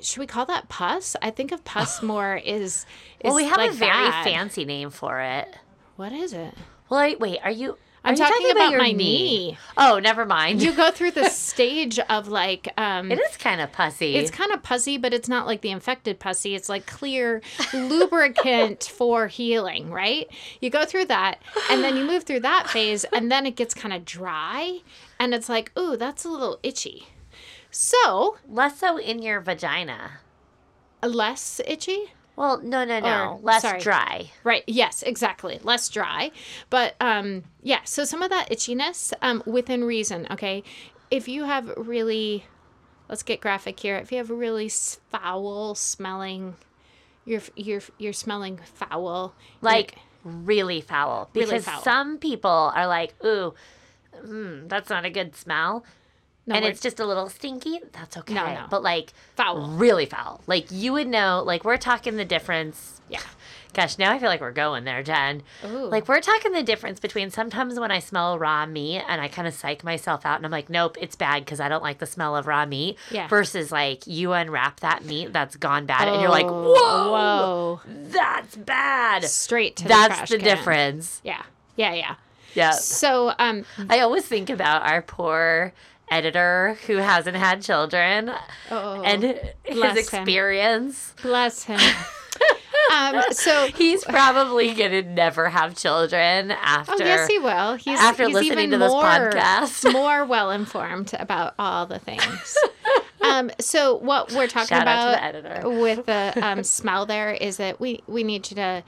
Should 0.00 0.18
we 0.18 0.26
call 0.26 0.44
that 0.46 0.68
pus? 0.68 1.16
I 1.22 1.30
think 1.30 1.52
of 1.52 1.64
pus 1.64 2.02
more 2.02 2.36
is. 2.36 2.62
is 2.62 2.84
Well, 3.24 3.34
we 3.34 3.44
have 3.44 3.56
like 3.56 3.70
a 3.70 3.74
very 3.74 4.10
fancy 4.24 4.64
name 4.64 4.90
for 4.90 5.20
it. 5.20 5.56
What 5.96 6.12
is 6.12 6.32
it? 6.32 6.54
Well, 6.88 7.00
I, 7.00 7.16
wait, 7.18 7.40
are 7.42 7.50
you? 7.50 7.78
I'm 8.06 8.14
you 8.14 8.24
talking 8.24 8.50
about 8.52 8.70
your 8.70 8.80
my 8.80 8.92
knee. 8.92 9.58
Oh, 9.76 9.98
never 9.98 10.24
mind. 10.24 10.62
You 10.62 10.72
go 10.72 10.90
through 10.90 11.10
the 11.10 11.28
stage 11.28 11.98
of 11.98 12.28
like. 12.28 12.72
Um, 12.78 13.10
it 13.10 13.18
is 13.18 13.36
kind 13.36 13.60
of 13.60 13.72
pussy. 13.72 14.14
It's 14.14 14.30
kind 14.30 14.52
of 14.52 14.62
pussy, 14.62 14.96
but 14.96 15.12
it's 15.12 15.28
not 15.28 15.46
like 15.46 15.60
the 15.60 15.70
infected 15.70 16.20
pussy. 16.20 16.54
It's 16.54 16.68
like 16.68 16.86
clear 16.86 17.42
lubricant 17.74 18.84
for 18.96 19.26
healing, 19.26 19.90
right? 19.90 20.28
You 20.60 20.70
go 20.70 20.84
through 20.84 21.06
that, 21.06 21.42
and 21.70 21.82
then 21.82 21.96
you 21.96 22.04
move 22.04 22.22
through 22.22 22.40
that 22.40 22.70
phase, 22.70 23.04
and 23.12 23.30
then 23.30 23.44
it 23.44 23.56
gets 23.56 23.74
kind 23.74 23.92
of 23.92 24.04
dry, 24.04 24.80
and 25.18 25.34
it's 25.34 25.48
like, 25.48 25.72
ooh, 25.78 25.96
that's 25.96 26.24
a 26.24 26.28
little 26.28 26.60
itchy. 26.62 27.08
So, 27.70 28.38
less 28.48 28.78
so 28.78 28.98
in 28.98 29.20
your 29.20 29.40
vagina. 29.40 30.20
less 31.02 31.60
itchy? 31.66 32.12
Well, 32.36 32.60
no, 32.62 32.84
no, 32.84 33.00
no. 33.00 33.30
Or- 33.32 33.38
less 33.42 33.62
sorry. 33.62 33.80
dry. 33.80 34.30
Right. 34.44 34.62
Yes, 34.66 35.02
exactly. 35.02 35.58
Less 35.62 35.88
dry. 35.88 36.30
But 36.70 36.94
um 37.00 37.44
yeah, 37.62 37.80
so 37.84 38.04
some 38.04 38.22
of 38.22 38.30
that 38.30 38.50
itchiness 38.50 39.12
um 39.22 39.42
within 39.46 39.84
reason, 39.84 40.26
okay? 40.30 40.62
If 41.10 41.28
you 41.28 41.44
have 41.44 41.72
really 41.76 42.44
let's 43.08 43.22
get 43.22 43.40
graphic 43.40 43.80
here. 43.80 43.96
If 43.96 44.12
you 44.12 44.18
have 44.18 44.30
really 44.30 44.68
foul 44.68 45.74
smelling 45.74 46.56
you're 47.24 47.42
you're 47.56 47.82
you're 47.98 48.12
smelling 48.12 48.58
foul. 48.74 49.34
Like 49.60 49.96
really 50.24 50.80
foul. 50.80 51.30
Really 51.34 51.46
Because 51.46 51.64
foul. 51.64 51.82
some 51.82 52.18
people 52.18 52.72
are 52.74 52.86
like, 52.86 53.14
ooh, 53.24 53.54
mm, 54.24 54.68
that's 54.68 54.90
not 54.90 55.04
a 55.04 55.10
good 55.10 55.34
smell. 55.36 55.84
No, 56.46 56.54
and 56.54 56.64
it's 56.64 56.80
just 56.80 57.00
a 57.00 57.06
little 57.06 57.28
stinky. 57.28 57.80
That's 57.92 58.16
okay. 58.18 58.34
no. 58.34 58.46
no. 58.46 58.66
But 58.70 58.82
like 58.82 59.12
Foul. 59.36 59.68
really 59.68 60.06
foul. 60.06 60.42
Like 60.46 60.66
you 60.70 60.92
would 60.92 61.08
know. 61.08 61.42
Like 61.44 61.64
we're 61.64 61.76
talking 61.76 62.16
the 62.16 62.24
difference. 62.24 63.00
Yeah. 63.08 63.20
Gosh, 63.74 63.98
now 63.98 64.10
I 64.10 64.18
feel 64.18 64.28
like 64.28 64.40
we're 64.40 64.52
going 64.52 64.84
there, 64.84 65.02
Jen. 65.02 65.42
Ooh. 65.64 65.84
Like 65.88 66.08
we're 66.08 66.20
talking 66.22 66.52
the 66.52 66.62
difference 66.62 66.98
between 66.98 67.30
sometimes 67.30 67.78
when 67.78 67.90
I 67.90 67.98
smell 67.98 68.38
raw 68.38 68.64
meat 68.64 69.02
and 69.06 69.20
I 69.20 69.28
kind 69.28 69.46
of 69.46 69.52
psych 69.52 69.84
myself 69.84 70.24
out 70.24 70.36
and 70.36 70.46
I'm 70.46 70.50
like, 70.50 70.70
nope, 70.70 70.96
it's 70.98 71.14
bad 71.14 71.44
because 71.44 71.60
I 71.60 71.68
don't 71.68 71.82
like 71.82 71.98
the 71.98 72.06
smell 72.06 72.34
of 72.36 72.46
raw 72.46 72.64
meat. 72.64 72.96
Yeah. 73.10 73.28
Versus 73.28 73.70
like 73.70 74.06
you 74.06 74.32
unwrap 74.32 74.80
that 74.80 75.04
meat 75.04 75.32
that's 75.32 75.56
gone 75.56 75.84
bad 75.84 76.08
and 76.08 76.20
you're 76.22 76.30
like, 76.30 76.46
Oh, 76.46 76.72
whoa, 76.74 77.12
whoa. 77.12 77.80
that's 78.08 78.56
bad. 78.56 79.24
Straight 79.24 79.76
to 79.76 79.82
the 79.82 79.88
That's 79.88 80.30
the 80.30 80.38
can. 80.38 80.44
difference. 80.44 81.20
Yeah. 81.22 81.42
Yeah, 81.76 81.92
yeah. 81.92 82.14
Yeah. 82.54 82.70
So 82.70 83.34
um 83.38 83.66
I 83.90 84.00
always 84.00 84.24
think 84.24 84.48
about 84.48 84.82
our 84.88 85.02
poor 85.02 85.74
editor 86.10 86.78
who 86.86 86.96
hasn't 86.96 87.36
had 87.36 87.62
children 87.62 88.30
oh, 88.70 89.02
and 89.02 89.22
his 89.22 89.76
bless 89.76 90.10
him. 90.10 90.20
experience. 90.20 91.14
bless 91.22 91.64
him. 91.64 91.80
um 92.92 93.20
so 93.30 93.66
He's 93.74 94.04
probably 94.04 94.74
gonna 94.74 95.02
never 95.02 95.48
have 95.48 95.76
children 95.76 96.50
after. 96.52 96.92
Oh 96.94 96.98
yes, 96.98 97.28
he 97.28 97.38
will. 97.38 97.74
He's 97.74 97.98
after 97.98 98.26
he's 98.26 98.34
listening 98.34 98.58
even 98.68 98.70
to 98.70 98.78
this 98.78 98.92
more, 98.92 99.02
podcast. 99.02 99.92
more 99.92 100.24
well 100.24 100.50
informed 100.50 101.12
about 101.18 101.54
all 101.58 101.86
the 101.86 101.98
things. 101.98 102.56
um, 103.22 103.50
so 103.58 103.96
what 103.96 104.32
we're 104.32 104.46
talking 104.46 104.68
Shout 104.68 104.82
about 104.82 105.62
the 105.62 105.68
with 105.68 106.06
the 106.06 106.32
um, 106.40 106.62
smell 106.62 107.06
there 107.06 107.32
is 107.32 107.56
that 107.56 107.80
we 107.80 108.02
we 108.06 108.22
need 108.22 108.48
you 108.50 108.56
to 108.56 108.84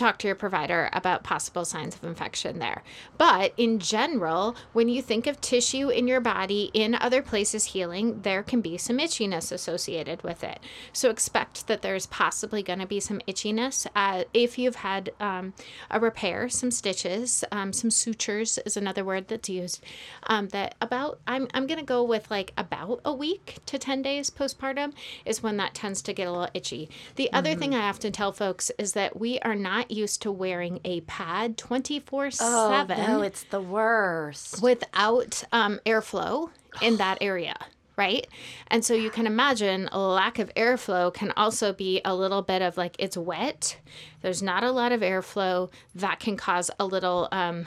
talk 0.00 0.18
to 0.18 0.26
your 0.26 0.34
provider 0.34 0.90
about 0.92 1.22
possible 1.22 1.64
signs 1.64 1.94
of 1.94 2.04
infection 2.04 2.58
there. 2.58 2.82
But 3.18 3.52
in 3.56 3.78
general, 3.78 4.56
when 4.72 4.88
you 4.88 5.02
think 5.02 5.26
of 5.26 5.40
tissue 5.40 5.88
in 5.88 6.08
your 6.08 6.20
body 6.20 6.70
in 6.74 6.94
other 6.94 7.22
places 7.22 7.66
healing, 7.66 8.22
there 8.22 8.42
can 8.42 8.60
be 8.60 8.78
some 8.78 8.98
itchiness 8.98 9.52
associated 9.52 10.22
with 10.22 10.42
it. 10.42 10.58
So 10.92 11.10
expect 11.10 11.66
that 11.66 11.82
there's 11.82 12.06
possibly 12.06 12.62
going 12.62 12.78
to 12.78 12.86
be 12.86 13.00
some 13.00 13.20
itchiness 13.28 13.86
uh, 13.94 14.24
if 14.32 14.58
you've 14.58 14.76
had 14.76 15.12
um, 15.20 15.52
a 15.90 16.00
repair, 16.00 16.48
some 16.48 16.70
stitches, 16.70 17.44
um, 17.52 17.72
some 17.72 17.90
sutures 17.90 18.58
is 18.64 18.76
another 18.76 19.04
word 19.04 19.28
that's 19.28 19.48
used. 19.48 19.84
Um, 20.24 20.48
that 20.48 20.74
about 20.80 21.20
I'm 21.26 21.48
I'm 21.54 21.66
going 21.66 21.78
to 21.78 21.84
go 21.84 22.02
with 22.02 22.30
like 22.30 22.52
about 22.56 23.00
a 23.04 23.12
week 23.12 23.58
to 23.66 23.78
10 23.78 24.02
days 24.02 24.30
postpartum 24.30 24.92
is 25.24 25.42
when 25.42 25.56
that 25.58 25.74
tends 25.74 26.02
to 26.02 26.12
get 26.12 26.26
a 26.26 26.30
little 26.30 26.48
itchy. 26.54 26.88
The 27.16 27.32
other 27.32 27.54
thing 27.54 27.74
I 27.74 27.88
often 27.88 28.12
tell 28.12 28.32
folks 28.32 28.70
is 28.78 28.92
that 28.92 29.18
we 29.18 29.38
are 29.40 29.54
not 29.54 29.89
used 29.90 30.22
to 30.22 30.32
wearing 30.32 30.80
a 30.84 31.00
pad 31.02 31.56
24 31.58 32.30
Oh 32.40 32.70
7 32.70 32.98
no, 32.98 33.22
it's 33.22 33.44
the 33.44 33.60
worst. 33.60 34.62
without 34.62 35.42
um, 35.52 35.80
airflow 35.86 36.50
in 36.80 36.96
that 36.98 37.18
area. 37.20 37.54
Right. 37.96 38.26
And 38.68 38.82
so 38.82 38.94
you 38.94 39.10
can 39.10 39.26
imagine 39.26 39.88
a 39.92 39.98
lack 39.98 40.38
of 40.38 40.54
airflow 40.54 41.12
can 41.12 41.32
also 41.36 41.74
be 41.74 42.00
a 42.02 42.14
little 42.14 42.40
bit 42.40 42.62
of 42.62 42.78
like 42.78 42.96
it's 42.98 43.16
wet. 43.16 43.76
There's 44.22 44.42
not 44.42 44.64
a 44.64 44.70
lot 44.72 44.92
of 44.92 45.02
airflow. 45.02 45.70
That 45.94 46.18
can 46.18 46.38
cause 46.38 46.70
a 46.80 46.86
little, 46.86 47.28
um, 47.30 47.66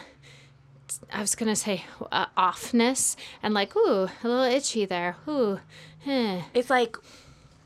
I 1.11 1.21
was 1.21 1.35
going 1.35 1.49
to 1.49 1.55
say 1.55 1.83
uh, 2.11 2.25
offness 2.35 3.15
and 3.43 3.53
like, 3.53 3.75
ooh, 3.75 4.07
a 4.23 4.27
little 4.27 4.43
itchy 4.43 4.85
there. 4.85 5.17
Ooh, 5.27 5.59
eh. 6.07 6.41
It's 6.55 6.69
like 6.71 6.97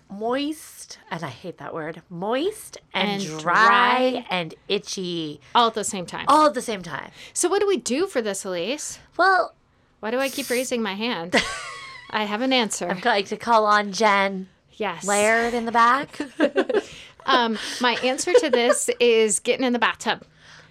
moist, 0.10 0.98
and 1.12 1.24
I 1.24 1.30
hate 1.30 1.58
that 1.60 1.74
word, 1.74 2.02
moist 2.10 2.78
and, 2.94 3.22
And 3.22 3.40
dry, 3.40 3.42
dry. 3.42 4.26
and 4.30 4.56
itchy 4.68 5.40
All 5.56 5.68
at 5.68 5.74
the 5.74 5.84
same 5.84 6.06
time. 6.06 6.26
all 6.28 6.48
at 6.48 6.54
the 6.54 6.62
same 6.62 6.82
time. 6.82 7.12
So 7.34 7.50
what 7.50 7.60
do 7.62 7.68
we 7.68 7.78
do 7.78 8.08
for 8.08 8.22
this, 8.22 8.44
Elise? 8.46 9.00
Well, 9.18 9.54
Why 10.00 10.12
do 10.12 10.20
I 10.20 10.30
keep 10.30 10.50
raising 10.50 10.82
my 10.82 10.94
hand? 10.94 11.36
I 12.10 12.24
have 12.26 12.42
an 12.42 12.54
answer. 12.54 12.90
I'd 12.92 13.04
like 13.06 13.28
to 13.28 13.38
call 13.38 13.66
on 13.66 13.92
Jen 13.92 14.48
Yes. 14.74 15.06
Laird 15.06 15.54
in 15.56 15.66
the 15.66 15.72
back. 15.72 16.20
Um, 17.26 17.58
my 17.82 17.96
answer 18.04 18.32
to 18.32 18.50
this 18.50 18.90
is 19.02 19.40
getting 19.42 19.66
in 19.66 19.74
the 19.74 19.80
bathtub 19.80 20.24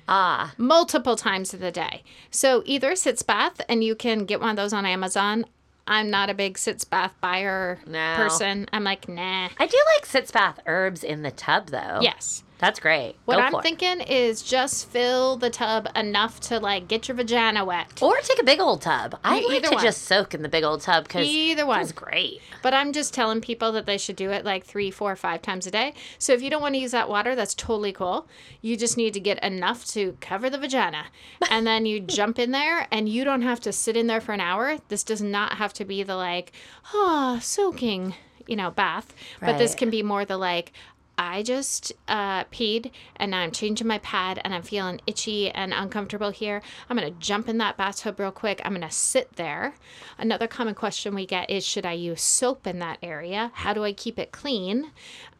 ah, 0.09 0.55
multiple 0.57 1.15
times 1.15 1.53
of 1.53 1.61
the 1.61 1.71
day. 1.71 2.03
So 2.31 2.63
either 2.65 2.97
sitz 2.97 3.21
bath, 3.21 3.61
and 3.69 3.85
you 3.85 3.95
can 3.95 4.25
get 4.25 4.41
one 4.41 4.49
of 4.49 4.57
those 4.57 4.73
on 4.73 4.87
Amazon. 4.87 5.45
I'm 5.89 6.11
not 6.11 6.31
a 6.31 6.35
big 6.35 6.59
sitz 6.59 6.85
bath 6.85 7.13
buyer 7.21 7.79
No. 7.87 8.15
person. 8.17 8.67
I'm 8.73 8.85
like, 8.85 9.09
nah. 9.09 9.49
I 9.59 9.67
do 9.67 9.79
like 9.97 10.07
sitz 10.07 10.31
bath 10.31 10.59
herbs 10.67 11.05
in 11.05 11.23
the 11.23 11.31
tub 11.31 11.69
though. 11.69 12.01
Yes. 12.03 12.43
That's 12.59 12.81
great. 12.81 13.17
What 13.27 13.37
Go 13.37 13.43
I'm 13.59 13.63
thinking 13.63 14.01
is 14.01 14.43
just 14.43 14.89
fill 14.89 15.37
the 15.37 15.51
tub 15.51 15.89
enough 15.95 16.41
to 16.41 16.59
like 16.59 16.89
get 16.89 17.07
your 17.09 17.15
vagina 17.15 17.65
wet. 17.65 18.03
Or 18.03 18.17
take 18.21 18.41
a 18.41 18.45
big 18.45 18.61
old 18.61 18.81
tub. 18.83 19.19
I 19.23 19.41
E- 19.41 19.45
like 19.47 19.57
either 19.59 19.69
to 19.69 19.75
one. 19.75 19.85
just 19.85 20.03
soak 20.03 20.35
in 20.35 20.43
the 20.43 20.49
big 20.49 20.65
old 20.65 20.81
tub 20.81 21.05
because 21.05 21.27
Either 21.27 21.67
one. 21.67 21.81
is 21.81 21.93
great. 21.93 22.41
But 22.63 22.73
I'm 22.73 22.93
just 22.93 23.13
telling 23.13 23.41
people 23.43 23.73
that 23.73 23.85
they 23.87 23.99
should 23.99 24.17
do 24.17 24.31
it 24.31 24.45
like 24.45 24.65
three, 24.65 24.91
four, 24.91 25.15
five 25.17 25.43
times 25.43 25.67
a 25.67 25.71
day. 25.71 25.93
So 26.19 26.33
if 26.33 26.41
you 26.41 26.49
don't 26.49 26.63
want 26.63 26.75
to 26.75 26.81
use 26.81 26.93
that 26.93 27.09
water, 27.09 27.35
that's 27.35 27.55
totally 27.55 27.93
cool. 27.93 28.27
You 28.63 28.77
just 28.77 28.97
need 28.97 29.13
to 29.15 29.21
get 29.21 29.43
enough 29.45 29.85
to 29.89 30.17
cover 30.21 30.49
the 30.49 30.59
vagina. 30.59 31.07
And 31.51 31.67
then 31.67 31.87
you 31.87 32.01
jump 32.01 32.39
in 32.39 32.51
there 32.51 32.87
and 32.91 33.09
you 33.09 33.25
don't 33.25 33.43
have 33.43 33.61
to 33.61 33.73
sit 33.73 33.97
in 33.97 34.07
there 34.09 34.21
for 34.21 34.33
an 34.33 34.41
hour. 34.41 34.79
This 34.89 35.05
does 35.05 35.23
not 35.23 35.55
have 35.55 35.73
to 35.75 35.85
be 35.85 36.03
the 36.03 36.17
like, 36.17 36.53
ah, 36.93 37.39
soaking, 37.41 38.15
you 38.47 38.57
know, 38.57 38.71
bath. 38.71 39.15
But 39.41 39.59
this 39.59 39.75
can 39.75 39.89
be 39.91 40.03
more 40.03 40.25
the 40.25 40.37
like, 40.37 40.73
I 41.19 41.43
just 41.43 41.93
uh, 42.09 42.45
peed 42.45 42.91
and 43.17 43.35
I'm 43.35 43.51
changing 43.51 43.87
my 43.87 43.99
pad 43.99 44.41
and 44.45 44.55
I'm 44.55 44.63
feeling 44.63 45.01
itchy 45.07 45.51
and 45.51 45.73
uncomfortable 45.73 46.31
here. 46.31 46.61
I'm 46.89 46.97
going 46.97 47.11
to 47.13 47.19
jump 47.19 47.49
in 47.49 47.59
that 47.59 47.77
bathtub 47.77 48.21
real 48.21 48.31
quick. 48.33 48.61
I'm 48.65 48.73
going 48.73 48.87
to 48.87 48.91
sit 48.91 49.37
there. 49.37 49.75
Another 50.19 50.47
common 50.47 50.75
question 50.75 51.15
we 51.15 51.25
get 51.27 51.49
is 51.49 51.65
Should 51.65 51.87
I 51.87 51.93
use 51.93 52.21
soap 52.21 52.67
in 52.67 52.79
that 52.81 52.99
area? 53.03 53.51
How 53.55 53.73
do 53.73 53.85
I 53.85 53.93
keep 53.93 54.19
it 54.19 54.31
clean? 54.33 54.91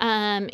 Um, 0.01 0.49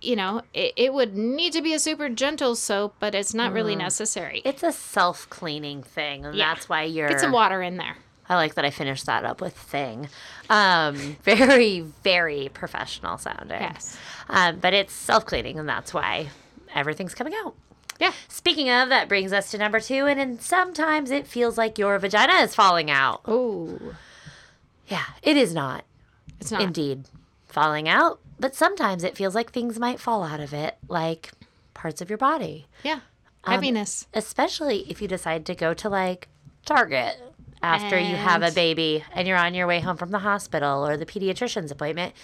you 0.00 0.16
know, 0.16 0.42
it, 0.54 0.72
it 0.76 0.94
would 0.94 1.16
need 1.16 1.52
to 1.52 1.62
be 1.62 1.74
a 1.74 1.78
super 1.78 2.08
gentle 2.08 2.54
soap, 2.54 2.94
but 3.00 3.14
it's 3.14 3.34
not 3.34 3.52
really 3.52 3.76
necessary. 3.76 4.40
It's 4.44 4.62
a 4.62 4.72
self 4.72 5.28
cleaning 5.30 5.82
thing, 5.82 6.24
and 6.24 6.34
Yeah. 6.34 6.54
that's 6.54 6.68
why 6.68 6.84
you're. 6.84 7.08
Get 7.08 7.20
some 7.20 7.32
water 7.32 7.60
in 7.60 7.76
there. 7.76 7.96
I 8.30 8.36
like 8.36 8.54
that 8.54 8.64
I 8.64 8.70
finished 8.70 9.06
that 9.06 9.24
up 9.24 9.40
with 9.40 9.54
thing. 9.54 10.08
Um, 10.48 10.94
very, 11.22 11.80
very 11.80 12.48
professional 12.54 13.18
sounding. 13.18 13.60
Yes. 13.60 13.98
Um, 14.28 14.60
but 14.60 14.72
it's 14.72 14.92
self 14.94 15.26
cleaning, 15.26 15.58
and 15.58 15.68
that's 15.68 15.92
why 15.92 16.28
everything's 16.74 17.14
coming 17.14 17.34
out. 17.44 17.54
Yeah. 17.98 18.12
Speaking 18.28 18.70
of, 18.70 18.88
that 18.88 19.08
brings 19.08 19.32
us 19.32 19.50
to 19.50 19.58
number 19.58 19.80
two, 19.80 20.06
and 20.06 20.18
then 20.18 20.38
sometimes 20.40 21.10
it 21.10 21.26
feels 21.26 21.58
like 21.58 21.76
your 21.76 21.98
vagina 21.98 22.34
is 22.34 22.54
falling 22.54 22.90
out. 22.90 23.20
Oh, 23.26 23.78
Yeah, 24.86 25.04
it 25.22 25.36
is 25.36 25.52
not. 25.52 25.84
it's 26.40 26.52
not. 26.52 26.62
indeed 26.62 27.04
falling 27.48 27.88
out, 27.88 28.20
but 28.38 28.54
sometimes 28.54 29.02
it 29.02 29.16
feels 29.16 29.34
like 29.34 29.50
things 29.50 29.78
might 29.78 29.98
fall 30.00 30.22
out 30.22 30.38
of 30.40 30.54
it, 30.54 30.78
like 30.88 31.32
parts 31.74 32.00
of 32.00 32.08
your 32.08 32.16
body. 32.16 32.66
Yeah. 32.84 33.00
Heaviness. 33.44 34.06
Especially 34.14 34.88
if 34.88 35.02
you 35.02 35.08
decide 35.08 35.44
to 35.46 35.54
go 35.56 35.74
to 35.74 35.88
like 35.88 36.28
Target 36.64 37.20
after 37.62 37.98
you 37.98 38.16
have 38.16 38.42
a 38.42 38.50
baby 38.52 39.04
and 39.12 39.28
you're 39.28 39.36
on 39.36 39.54
your 39.54 39.66
way 39.66 39.80
home 39.80 39.96
from 39.96 40.10
the 40.10 40.20
hospital 40.20 40.86
or 40.86 40.96
the 40.96 41.06
pediatrician's 41.06 41.70
appointment. 41.70 42.14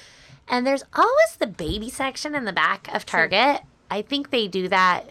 And 0.48 0.66
there's 0.66 0.84
always 0.94 1.36
the 1.38 1.46
baby 1.46 1.90
section 1.90 2.34
in 2.34 2.44
the 2.44 2.52
back 2.52 2.88
of 2.94 3.04
Target. 3.04 3.62
I 3.90 4.02
think 4.02 4.30
they 4.30 4.48
do 4.48 4.68
that 4.68 5.10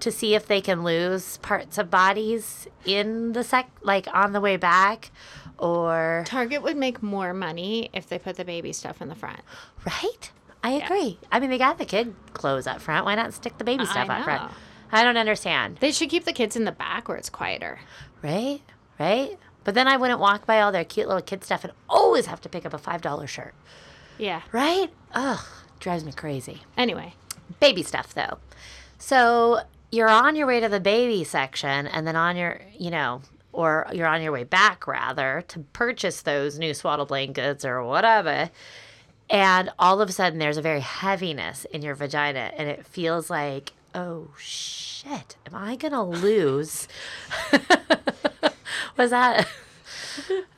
to 0.00 0.10
see 0.10 0.34
if 0.34 0.46
they 0.46 0.60
can 0.60 0.82
lose 0.82 1.36
parts 1.38 1.78
of 1.78 1.90
bodies 1.90 2.66
in 2.84 3.32
the 3.32 3.44
sec 3.44 3.70
like 3.82 4.08
on 4.14 4.32
the 4.32 4.40
way 4.40 4.56
back 4.56 5.10
or 5.58 6.24
Target 6.26 6.62
would 6.62 6.76
make 6.76 7.02
more 7.02 7.34
money 7.34 7.90
if 7.92 8.08
they 8.08 8.18
put 8.18 8.36
the 8.36 8.44
baby 8.44 8.72
stuff 8.72 9.02
in 9.02 9.08
the 9.08 9.14
front. 9.14 9.40
Right? 9.84 10.32
I 10.62 10.72
agree. 10.72 11.18
I 11.30 11.40
mean, 11.40 11.50
they 11.50 11.58
got 11.58 11.78
the 11.78 11.84
kid 11.84 12.14
clothes 12.32 12.66
up 12.66 12.80
front. 12.80 13.04
Why 13.06 13.14
not 13.14 13.32
stick 13.32 13.56
the 13.58 13.64
baby 13.64 13.86
stuff 13.86 14.10
up 14.10 14.24
front? 14.24 14.52
I 14.92 15.02
don't 15.04 15.16
understand. 15.16 15.76
They 15.76 15.92
should 15.92 16.10
keep 16.10 16.24
the 16.24 16.32
kids 16.32 16.56
in 16.56 16.64
the 16.64 16.72
back 16.72 17.08
where 17.08 17.16
it's 17.16 17.30
quieter. 17.30 17.80
Right? 18.22 18.60
Right? 19.00 19.36
But 19.64 19.74
then 19.74 19.88
I 19.88 19.96
wouldn't 19.96 20.20
walk 20.20 20.46
by 20.46 20.60
all 20.60 20.70
their 20.70 20.84
cute 20.84 21.08
little 21.08 21.22
kid 21.22 21.42
stuff 21.42 21.64
and 21.64 21.72
always 21.88 22.26
have 22.26 22.40
to 22.42 22.48
pick 22.48 22.64
up 22.64 22.74
a 22.74 22.78
$5 22.78 23.26
shirt. 23.26 23.54
Yeah. 24.18 24.42
Right? 24.52 24.90
Ugh, 25.12 25.44
drives 25.80 26.04
me 26.04 26.12
crazy. 26.12 26.62
Anyway, 26.76 27.14
Baby 27.58 27.82
stuff, 27.82 28.14
though. 28.14 28.38
So 28.98 29.60
you're 29.90 30.08
on 30.08 30.36
your 30.36 30.46
way 30.46 30.60
to 30.60 30.68
the 30.68 30.80
baby 30.80 31.24
section 31.24 31.86
and 31.86 32.06
then 32.06 32.14
on 32.14 32.36
your, 32.36 32.60
you 32.78 32.90
know, 32.90 33.22
or 33.52 33.86
you're 33.92 34.06
on 34.06 34.22
your 34.22 34.30
way 34.30 34.44
back 34.44 34.86
rather 34.86 35.42
to 35.48 35.60
purchase 35.72 36.22
those 36.22 36.58
new 36.58 36.72
swaddle 36.74 37.06
blankets 37.06 37.64
or 37.64 37.82
whatever. 37.82 38.50
And 39.28 39.70
all 39.78 40.00
of 40.00 40.08
a 40.08 40.12
sudden 40.12 40.38
there's 40.38 40.56
a 40.56 40.62
very 40.62 40.80
heaviness 40.80 41.64
in 41.66 41.82
your 41.82 41.94
vagina 41.94 42.52
and 42.56 42.68
it 42.68 42.86
feels 42.86 43.30
like, 43.30 43.72
oh 43.94 44.28
shit, 44.38 45.36
am 45.46 45.54
I 45.54 45.76
going 45.76 45.92
to 45.92 46.02
lose? 46.02 46.86
Was 48.96 49.10
that. 49.10 49.46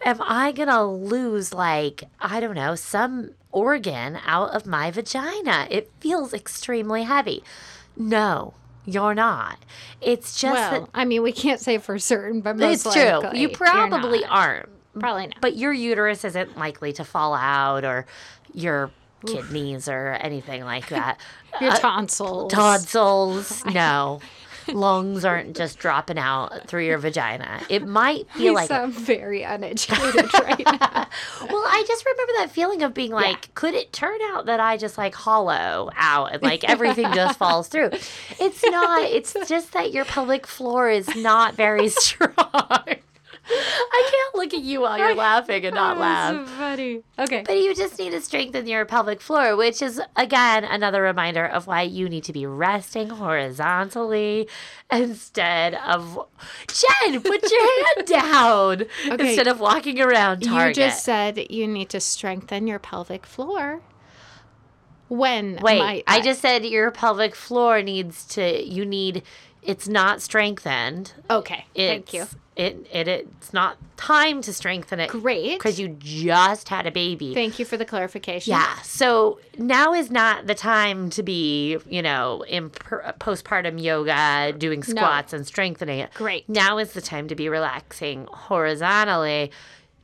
Am 0.05 0.19
I 0.21 0.53
gonna 0.53 0.85
lose, 0.87 1.53
like, 1.53 2.05
I 2.21 2.41
don't 2.41 2.55
know, 2.55 2.75
some 2.75 3.33
organ 3.51 4.19
out 4.27 4.51
of 4.51 4.67
my 4.67 4.91
vagina? 4.91 5.67
It 5.71 5.91
feels 6.01 6.33
extremely 6.33 7.05
heavy. 7.05 7.45
No, 7.97 8.55
you're 8.85 9.15
not. 9.15 9.59
It's 10.01 10.41
just 10.41 10.55
well, 10.55 10.81
that 10.83 10.91
I 10.95 11.05
mean, 11.05 11.23
we 11.23 11.33
can't 11.33 11.61
say 11.61 11.79
for 11.79 11.99
certain, 11.99 12.41
but 12.41 12.57
most 12.57 12.87
it's 12.87 12.95
true. 12.95 13.05
likely 13.05 13.41
You 13.41 13.49
you're 13.49 13.57
probably 13.57 14.25
aren't. 14.25 14.69
Probably 14.99 15.29
not. 15.29 15.41
But 15.41 15.57
your 15.57 15.73
uterus 15.73 16.25
isn't 16.25 16.59
likely 16.59 16.93
to 16.95 17.05
fall 17.05 17.35
out 17.35 17.85
or 17.85 18.07
your 18.53 18.91
kidneys 19.27 19.89
or 19.89 20.09
anything 20.21 20.65
like 20.65 20.89
that. 20.89 21.19
Your 21.61 21.73
uh, 21.73 21.77
tonsils. 21.77 22.53
Tonsils, 22.53 23.65
no. 23.75 24.21
Lungs 24.75 25.25
aren't 25.25 25.57
just 25.57 25.79
dropping 25.79 26.19
out 26.19 26.67
through 26.69 26.87
your 26.87 26.99
vagina. 26.99 27.61
It 27.69 27.87
might 27.87 28.31
feel 28.33 28.43
You 28.43 28.55
like 28.55 28.69
sound 28.69 28.95
very 28.95 29.43
uneducated 29.43 30.33
right 30.41 30.65
now. 30.65 31.09
Well, 31.41 31.65
I 31.67 31.85
just 31.87 32.05
remember 32.05 32.33
that 32.39 32.51
feeling 32.51 32.83
of 32.83 32.95
being 32.95 33.13
like, 33.13 33.55
could 33.55 33.75
it 33.75 33.93
turn 33.93 34.19
out 34.33 34.47
that 34.47 34.61
I 34.61 34.77
just 34.77 34.99
like 34.99 35.15
hollow 35.15 35.91
out 35.97 36.33
and 36.33 36.43
like 36.43 36.65
everything 36.65 37.13
just 37.15 37.39
falls 37.39 37.69
through? 37.69 37.91
It's 38.41 38.65
not. 38.65 39.03
It's 39.03 39.35
just 39.49 39.73
that 39.73 39.93
your 39.93 40.05
pelvic 40.05 40.47
floor 40.47 40.89
is 40.91 41.15
not 41.17 41.55
very 41.55 41.89
strong. 41.89 42.35
I 43.45 44.09
can't 44.11 44.35
look 44.37 44.55
at 44.55 44.63
you 44.65 44.83
while 44.83 44.97
you're 44.99 45.15
laughing 45.29 45.65
and 45.65 45.75
not 45.75 45.99
laugh. 45.99 46.49
funny. 46.51 47.03
Okay. 47.19 47.43
But 47.45 47.57
you 47.59 47.75
just 47.75 47.99
need 47.99 48.11
to 48.11 48.21
strengthen 48.21 48.67
your 48.67 48.85
pelvic 48.85 49.21
floor, 49.21 49.57
which 49.57 49.83
is 49.83 50.01
again 50.17 50.63
another 50.65 51.03
reminder 51.03 51.45
of 51.45 51.67
why 51.67 51.83
you 51.83 52.09
need 52.09 52.25
to 52.25 52.33
be 52.33 52.47
resting 52.47 53.11
horizontally 53.11 54.49
instead 54.93 55.75
of 55.75 56.27
Jen, 56.69 57.21
put 57.21 57.51
your 57.51 57.85
hand 57.97 58.07
down 58.07 58.83
Okay. 59.13 59.29
instead 59.31 59.49
of 59.49 59.59
walking 59.61 60.01
around 60.01 60.43
Target. 60.43 60.77
You 60.77 60.83
just 60.85 61.05
said 61.05 61.51
you 61.51 61.67
need 61.67 61.89
to 61.91 62.01
strengthen 62.01 62.67
your 62.67 62.79
pelvic 62.79 63.27
floor. 63.27 63.83
When 65.09 65.57
Wait, 65.61 65.79
might 65.79 66.05
I 66.07 66.19
that- 66.19 66.25
just 66.25 66.41
said 66.41 66.65
your 66.65 66.91
pelvic 66.91 67.35
floor 67.35 67.83
needs 67.83 68.25
to. 68.29 68.65
You 68.67 68.85
need. 68.87 69.23
It's 69.63 69.87
not 69.89 70.21
strengthened. 70.21 71.13
okay. 71.31 71.65
It's, 71.75 71.91
Thank 71.91 72.13
you. 72.15 72.27
It, 72.55 72.87
it 72.93 73.09
it's 73.09 73.55
not 73.55 73.79
time 73.97 74.43
to 74.43 74.53
strengthen 74.53 75.01
it 75.01 75.09
Great. 75.09 75.59
because 75.59 75.81
you 75.81 75.97
just 75.99 76.69
had 76.69 76.87
a 76.87 76.91
baby. 76.91 77.33
Thank 77.33 77.59
you 77.59 77.65
for 77.65 77.79
the 77.79 77.87
clarification. 77.87 78.51
Yeah. 78.51 78.77
So 78.83 79.39
now 79.57 79.95
is 79.95 80.11
not 80.11 80.47
the 80.47 80.55
time 80.55 81.09
to 81.11 81.23
be, 81.23 81.79
you 81.89 82.03
know, 82.03 82.43
in 82.43 82.69
per- 82.69 83.15
postpartum 83.21 83.81
yoga, 83.83 84.53
doing 84.59 84.83
squats 84.83 85.33
and 85.33 85.47
strengthening 85.47 86.01
it. 86.01 86.13
Great. 86.13 86.47
Now 86.49 86.77
is 86.77 86.93
the 86.93 87.01
time 87.01 87.27
to 87.29 87.35
be 87.35 87.49
relaxing 87.49 88.27
horizontally, 88.31 89.51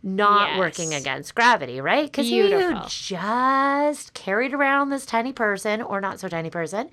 not 0.03 0.51
Yes. 0.51 0.59
working 0.59 0.95
against 0.95 1.35
gravity, 1.35 1.81
right? 1.81 2.05
Because 2.07 2.29
you 2.31 2.49
just 2.87 4.15
carried 4.15 4.53
around 4.55 4.91
this 4.91 5.05
tiny 5.07 5.33
person 5.33 5.83
or 5.83 6.01
not 6.01 6.21
so 6.21 6.29
tiny 6.29 6.51
person 6.51 6.91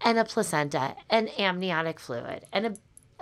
and 0.00 0.18
a 0.18 0.24
placenta 0.24 0.94
and 1.10 1.28
amniotic 1.38 1.98
fluid 2.00 2.44
and 2.52 2.66
a 2.66 2.74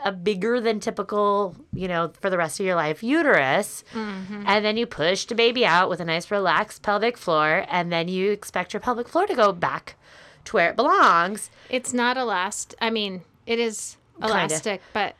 a 0.04 0.10
bigger 0.12 0.60
than 0.60 0.80
typical, 0.80 1.54
you 1.72 1.88
know, 1.88 2.12
for 2.20 2.28
the 2.28 2.36
rest 2.36 2.58
of 2.60 2.66
your 2.66 2.74
life 2.74 3.02
uterus. 3.02 3.84
Mm-hmm. 3.94 4.42
And 4.46 4.62
then 4.64 4.76
you 4.76 4.86
push 4.86 5.24
the 5.24 5.34
baby 5.36 5.64
out 5.64 5.88
with 5.88 5.98
a 6.00 6.04
nice 6.04 6.30
relaxed 6.30 6.82
pelvic 6.82 7.16
floor. 7.16 7.64
And 7.70 7.90
then 7.90 8.08
you 8.08 8.30
expect 8.32 8.74
your 8.74 8.80
pelvic 8.80 9.08
floor 9.08 9.26
to 9.26 9.34
go 9.34 9.50
back 9.52 9.94
to 10.46 10.56
where 10.56 10.68
it 10.68 10.76
belongs. 10.76 11.48
It's 11.70 11.94
not 11.94 12.18
elast. 12.18 12.74
I 12.82 12.90
mean, 12.90 13.22
it 13.46 13.58
is 13.58 13.96
Kinda. 14.20 14.28
elastic, 14.34 14.82
but 14.92 15.14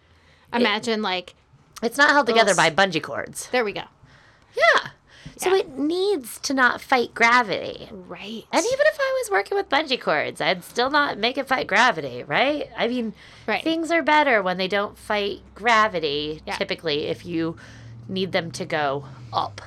imagine 0.53 1.01
like 1.01 1.35
It's 1.83 1.97
not 1.97 2.11
held 2.11 2.27
together 2.27 2.55
by 2.55 2.69
bungee 2.69 3.03
cords. 3.03 3.47
there 3.53 3.65
we 3.65 3.73
go. 3.73 3.85
Yeah. 4.57 4.91
So 5.37 5.51
Yeah. 5.53 5.61
it 5.61 5.71
needs 5.79 6.39
to 6.41 6.55
not 6.55 6.81
fight 6.81 7.13
gravity. 7.15 7.89
Right. 7.91 8.45
And 8.53 8.65
even 8.65 8.87
if 8.87 8.99
I 9.01 9.21
was 9.23 9.31
working 9.31 9.57
with 9.57 9.69
bungee 9.69 10.01
cords, 10.01 10.41
I'd 10.41 10.63
still 10.65 10.91
not 10.91 11.19
make 11.19 11.37
it 11.39 11.49
fight 11.49 11.67
gravity, 11.67 12.23
right? 12.23 12.71
I 12.77 12.87
mean, 12.89 13.15
Right. 13.47 13.65
things 13.65 13.91
are 13.91 14.03
better 14.03 14.43
when 14.43 14.59
they 14.59 14.69
don't 14.69 14.97
fight 14.97 15.41
gravity, 15.55 16.41
Yeah. 16.47 16.57
typically, 16.57 17.07
if 17.07 17.27
you 17.27 17.57
need 18.09 18.33
them 18.33 18.51
to 18.53 18.65
go 18.65 19.07
up. 19.33 19.61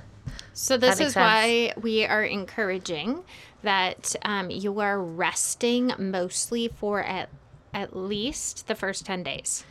So 0.54 0.78
this 0.78 1.00
is 1.00 1.15
why 1.15 1.73
we 1.80 2.06
are 2.06 2.23
encouraging 2.23 3.23
that 3.63 4.15
um, 4.23 4.50
you 4.50 4.80
are 4.80 5.00
resting 5.02 5.91
mostly 5.97 6.67
for 6.67 7.02
at 7.04 7.30
at 7.73 7.95
least 7.95 8.67
the 8.67 8.73
first 8.76 9.06
ten 9.06 9.21
days. 9.23 9.65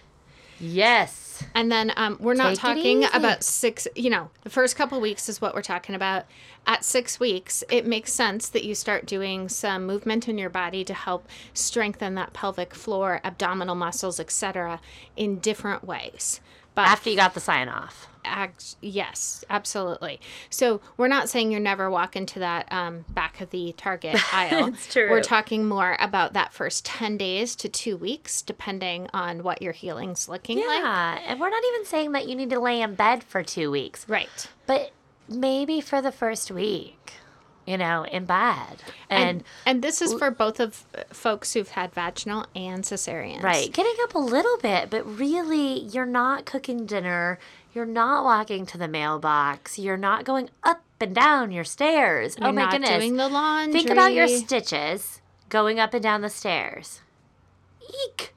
Yes. 0.61 1.26
And 1.55 1.71
then 1.71 1.93
um, 1.97 2.17
we're 2.21 2.35
not 2.35 2.51
Take 2.51 2.59
talking 2.59 3.05
about 3.13 3.43
six, 3.43 3.87
you 3.95 4.11
know, 4.11 4.31
the 4.43 4.51
first 4.51 4.77
couple 4.77 5.01
weeks 5.01 5.29
is 5.29 5.41
what 5.41 5.55
we're 5.55 5.63
talking 5.63 5.95
about. 5.95 6.25
At 6.67 6.85
six 6.85 7.21
weeks, 7.21 7.63
it 7.71 7.87
makes 7.87 8.13
sense 8.13 8.49
that 8.49 8.65
you 8.65 8.75
start 8.75 9.07
doing 9.07 9.49
some 9.49 9.87
movement 9.87 10.29
in 10.29 10.37
your 10.39 10.51
body 10.51 10.85
to 10.85 10.95
help 10.95 11.29
strengthen 11.55 12.15
that 12.17 12.33
pelvic 12.33 12.75
floor, 12.75 13.21
abdominal 13.23 13.75
muscles, 13.75 14.19
etc., 14.19 14.81
in 15.17 15.39
different 15.39 15.85
ways. 15.85 16.41
But 16.77 16.87
After 16.87 17.11
you 17.11 17.17
got 17.17 17.35
the 17.35 17.41
sign 17.41 17.69
off. 17.69 18.07
Act, 18.25 18.77
yes, 18.83 19.45
absolutely. 19.51 20.21
So 20.51 20.81
we're 20.97 21.09
not 21.09 21.29
saying 21.29 21.51
you're 21.53 21.61
never 21.61 21.89
walking 21.91 22.27
to 22.27 22.39
that 22.41 22.71
um, 22.73 23.05
back 23.09 23.41
of 23.41 23.51
the 23.51 23.73
Target 23.77 24.17
aisle. 24.35 24.67
It's 24.69 24.93
true. 24.93 25.09
We're 25.11 25.23
talking 25.23 25.65
more 25.67 25.97
about 26.01 26.33
that 26.35 26.53
first 26.53 26.85
10 26.85 27.17
days 27.19 27.57
to 27.57 27.69
two 27.69 27.97
weeks, 27.97 28.43
depending 28.43 29.09
on 29.15 29.43
what 29.43 29.63
your 29.63 29.73
healing's 29.73 30.29
looking 30.29 30.59
like. 30.59 30.67
Yeah. 30.67 31.19
And 31.27 31.41
we're 31.41 31.51
not 31.51 31.63
even 31.73 31.87
saying 31.87 32.13
that 32.13 32.29
you 32.29 32.35
need 32.37 32.51
to 32.51 32.61
lay 32.61 32.83
in 32.83 32.95
bed 32.95 33.25
for 33.25 33.43
two 33.43 33.71
weeks, 33.71 34.09
Right. 34.09 34.49
but 34.67 34.91
maybe 35.29 35.81
for 35.81 36.03
the 36.03 36.13
first 36.13 36.51
week, 36.51 37.15
you 37.67 37.77
know, 37.77 38.05
in 38.05 38.25
bed. 38.25 38.83
And, 39.11 39.29
And, 39.29 39.45
and 39.67 39.83
this 39.83 40.01
is 40.01 40.15
for 40.15 40.31
both 40.31 40.61
of 40.61 40.85
uh, 40.97 41.03
folks 41.13 41.53
who've 41.53 41.69
had 41.69 41.93
vaginal 41.93 42.47
and 42.55 42.85
cesareans. 42.85 43.43
Right. 43.43 43.73
Getting 43.73 43.95
up 44.05 44.15
a 44.15 44.19
little 44.19 44.57
bit, 44.59 44.89
but 44.91 45.05
really, 45.19 45.81
you're 45.81 46.07
not 46.07 46.47
cooking 46.47 46.87
dinner. 46.87 47.39
You're 47.75 47.85
not 47.85 48.25
walking 48.25 48.65
to 48.67 48.79
the 48.79 48.89
mailbox. 48.89 49.79
You're 49.79 49.97
not 49.97 50.25
going 50.25 50.49
up 50.63 50.83
and 51.01 51.15
down 51.15 51.51
your 51.51 51.65
stairs. 51.65 52.37
You're 52.39 52.49
oh 52.49 52.53
my 52.53 52.63
not 52.63 52.73
goodness. 52.73 52.91
doing 52.91 53.17
the 53.17 53.29
laundry. 53.29 53.81
Think 53.81 53.91
about 53.91 54.15
your 54.15 54.29
stitches 54.29 55.21
going 55.49 55.79
up 55.79 55.93
and 55.93 56.03
down 56.03 56.23
the 56.23 56.31
stairs. 56.31 57.03
Eek. 57.83 58.33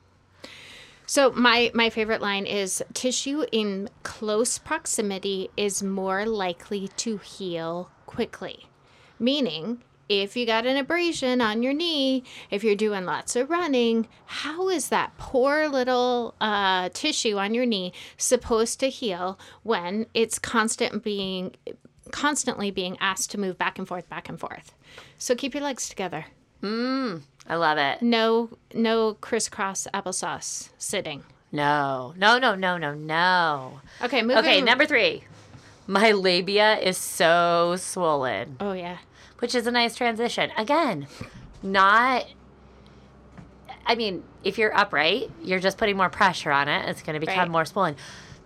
So 1.06 1.32
my 1.32 1.72
my 1.74 1.90
favorite 1.90 2.22
line 2.22 2.46
is 2.46 2.84
tissue 2.94 3.46
in 3.52 3.90
close 4.04 4.60
proximity 4.60 5.50
is 5.58 5.82
more 5.82 6.26
likely 6.26 6.90
to 6.98 7.18
heal 7.18 7.90
quickly. 8.06 8.69
Meaning, 9.20 9.82
if 10.08 10.36
you 10.36 10.46
got 10.46 10.66
an 10.66 10.76
abrasion 10.76 11.40
on 11.40 11.62
your 11.62 11.74
knee, 11.74 12.24
if 12.50 12.64
you're 12.64 12.76
doing 12.76 13.06
lots 13.06 13.36
of 13.36 13.50
running, 13.50 14.08
how 14.26 14.70
is 14.70 14.90
that 14.90 15.12
poor 15.18 15.68
little 15.68 16.34
uh, 16.42 16.90
tissue 16.94 17.38
on 17.38 17.54
your 17.54 17.66
knee 17.66 17.94
supposed 18.18 18.80
to 18.80 18.90
heal 18.90 19.38
when 19.64 20.08
it's 20.14 20.40
constant 20.40 21.04
being 21.04 21.56
constantly 22.12 22.72
being 22.72 22.98
asked 23.00 23.30
to 23.30 23.40
move 23.40 23.56
back 23.60 23.78
and 23.78 23.88
forth, 23.88 24.10
back 24.10 24.28
and 24.28 24.40
forth? 24.40 24.74
So 25.18 25.36
keep 25.36 25.54
your 25.54 25.64
legs 25.64 25.88
together. 25.90 26.26
I 27.48 27.56
love 27.56 27.78
it. 27.78 28.02
No, 28.02 28.50
no 28.74 29.16
crisscross 29.22 29.88
applesauce 29.94 30.70
sitting. 30.78 31.24
No, 31.52 32.14
no, 32.18 32.38
no, 32.38 32.56
no, 32.56 32.78
no, 32.78 32.94
no. 32.94 33.82
Okay, 34.02 34.22
moving. 34.22 34.38
Okay, 34.38 34.62
number 34.62 34.86
three. 34.86 35.24
My 35.88 36.12
labia 36.12 36.78
is 36.78 36.98
so 36.98 37.76
swollen. 37.80 38.58
Oh 38.60 38.74
yeah. 38.74 38.98
Which 39.40 39.56
is 39.56 39.66
a 39.68 39.72
nice 39.72 39.96
transition. 39.96 40.52
Again, 40.58 41.08
not. 41.64 42.26
I 43.86 43.96
mean, 43.96 44.24
if 44.44 44.58
you're 44.58 44.76
upright, 44.78 45.32
you're 45.44 45.60
just 45.60 45.78
putting 45.78 45.98
more 45.98 46.10
pressure 46.10 46.52
on 46.52 46.68
it. 46.68 46.88
It's 46.90 47.02
going 47.02 47.16
to 47.16 47.20
become 47.20 47.38
Right. 47.40 47.50
more 47.50 47.66
swollen. 47.66 47.96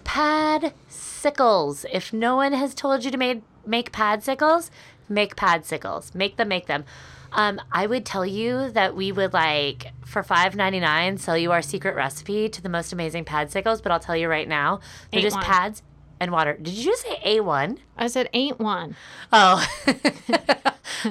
Pad 0.03 0.73
sickles. 0.87 1.85
If 1.91 2.13
no 2.13 2.35
one 2.35 2.53
has 2.53 2.73
told 2.73 3.03
you 3.03 3.11
to 3.11 3.17
make 3.17 3.41
make 3.65 3.91
padsicles, 3.91 4.69
make 5.09 5.35
padsicles. 5.35 6.13
Make 6.13 6.37
them. 6.37 6.47
Make 6.47 6.67
them. 6.67 6.85
Um, 7.31 7.59
I 7.71 7.87
would 7.87 8.05
tell 8.05 8.25
you 8.25 8.69
that 8.71 8.95
we 8.95 9.11
would 9.11 9.33
like 9.33 9.91
for 10.05 10.21
five 10.21 10.55
ninety 10.55 10.79
nine 10.79 11.17
sell 11.17 11.37
you 11.37 11.51
our 11.51 11.61
secret 11.63 11.95
recipe 11.95 12.47
to 12.49 12.61
the 12.61 12.69
most 12.69 12.93
amazing 12.93 13.25
padsicles. 13.25 13.81
But 13.81 13.91
I'll 13.91 13.99
tell 13.99 14.15
you 14.15 14.27
right 14.27 14.47
now, 14.47 14.81
they're 15.11 15.21
just 15.21 15.37
one. 15.37 15.45
pads 15.45 15.81
and 16.23 16.31
water. 16.31 16.57
Did 16.59 16.73
you 16.73 16.95
say 16.95 17.19
a 17.23 17.41
one? 17.41 17.77
I 17.97 18.07
said 18.07 18.29
ain't 18.33 18.59
one. 18.59 18.95
Oh, 19.31 19.65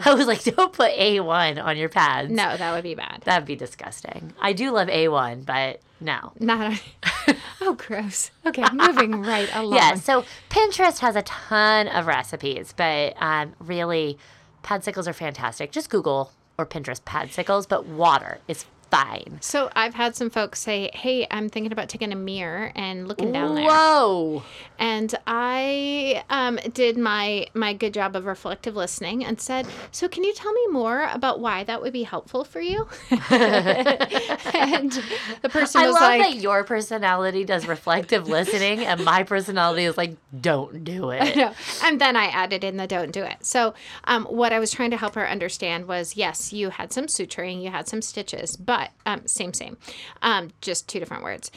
I 0.04 0.14
was 0.14 0.26
like, 0.26 0.42
don't 0.42 0.72
put 0.72 0.90
A1 0.92 1.62
on 1.62 1.76
your 1.76 1.88
pads. 1.90 2.30
No, 2.30 2.56
that 2.56 2.72
would 2.72 2.82
be 2.82 2.94
bad. 2.94 3.20
That'd 3.24 3.46
be 3.46 3.56
disgusting. 3.56 4.32
I 4.40 4.52
do 4.54 4.70
love 4.70 4.88
A1, 4.88 5.44
but 5.44 5.80
no. 6.00 6.32
Not. 6.40 6.80
A- 7.28 7.36
oh, 7.60 7.74
gross. 7.74 8.30
Okay, 8.46 8.64
moving 8.72 9.22
right 9.22 9.48
along. 9.54 9.74
Yeah, 9.74 9.94
so 9.96 10.24
Pinterest 10.48 10.98
has 11.00 11.14
a 11.14 11.22
ton 11.22 11.88
of 11.88 12.06
recipes, 12.06 12.72
but 12.76 13.14
um, 13.22 13.54
really, 13.60 14.18
padsicles 14.64 15.06
are 15.06 15.12
fantastic. 15.12 15.72
Just 15.72 15.90
Google 15.90 16.32
or 16.56 16.64
Pinterest 16.66 17.02
padsicles, 17.02 17.68
but 17.68 17.86
water 17.86 18.38
is 18.48 18.64
fine. 18.92 19.38
So 19.40 19.70
I've 19.74 19.94
had 19.94 20.14
some 20.14 20.28
folks 20.28 20.60
say, 20.60 20.90
"Hey, 20.92 21.26
I'm 21.30 21.48
thinking 21.48 21.72
about 21.72 21.88
taking 21.88 22.12
a 22.12 22.16
mirror 22.16 22.70
and 22.74 23.08
looking 23.08 23.32
down 23.32 23.54
there." 23.54 23.64
Whoa. 23.64 24.42
And 24.78 25.14
I 25.26 26.24
um, 26.28 26.58
did 26.74 26.98
my 26.98 27.46
my 27.54 27.72
good 27.72 27.94
job 27.94 28.14
of 28.16 28.26
reflective 28.26 28.76
listening 28.76 29.24
and 29.24 29.40
said, 29.40 29.66
"So 29.92 30.08
can 30.08 30.24
you 30.24 30.34
tell 30.34 30.52
me 30.52 30.66
more 30.66 31.08
about 31.10 31.40
why 31.40 31.64
that 31.64 31.80
would 31.80 31.94
be 31.94 32.02
helpful 32.02 32.44
for 32.44 32.60
you?" 32.60 32.86
and 33.30 34.92
the 35.40 35.48
person 35.50 35.80
I 35.80 35.86
was 35.86 35.94
love 35.94 36.02
like, 36.02 36.22
that 36.22 36.36
your 36.36 36.62
personality 36.62 37.44
does 37.44 37.66
reflective 37.66 38.28
listening, 38.28 38.84
and 38.84 39.02
my 39.04 39.22
personality 39.22 39.84
is 39.84 39.96
like, 39.96 40.16
don't 40.38 40.84
do 40.84 41.10
it. 41.12 41.54
And 41.82 42.00
then 42.00 42.14
I 42.14 42.26
added 42.26 42.62
in 42.62 42.76
the 42.76 42.86
don't 42.86 43.12
do 43.12 43.22
it. 43.22 43.38
So, 43.40 43.72
um, 44.04 44.24
what 44.26 44.52
I 44.52 44.58
was 44.58 44.70
trying 44.70 44.90
to 44.90 44.96
help 44.98 45.14
her 45.14 45.26
understand 45.26 45.86
was 45.86 46.16
yes, 46.16 46.52
you 46.52 46.70
had 46.70 46.92
some 46.92 47.06
suturing, 47.06 47.62
you 47.62 47.70
had 47.70 47.88
some 47.88 48.02
stitches, 48.02 48.56
but 48.56 48.81
um, 49.06 49.26
same, 49.26 49.52
same, 49.52 49.76
um, 50.22 50.50
just 50.60 50.88
two 50.88 50.98
different 50.98 51.22
words. 51.22 51.50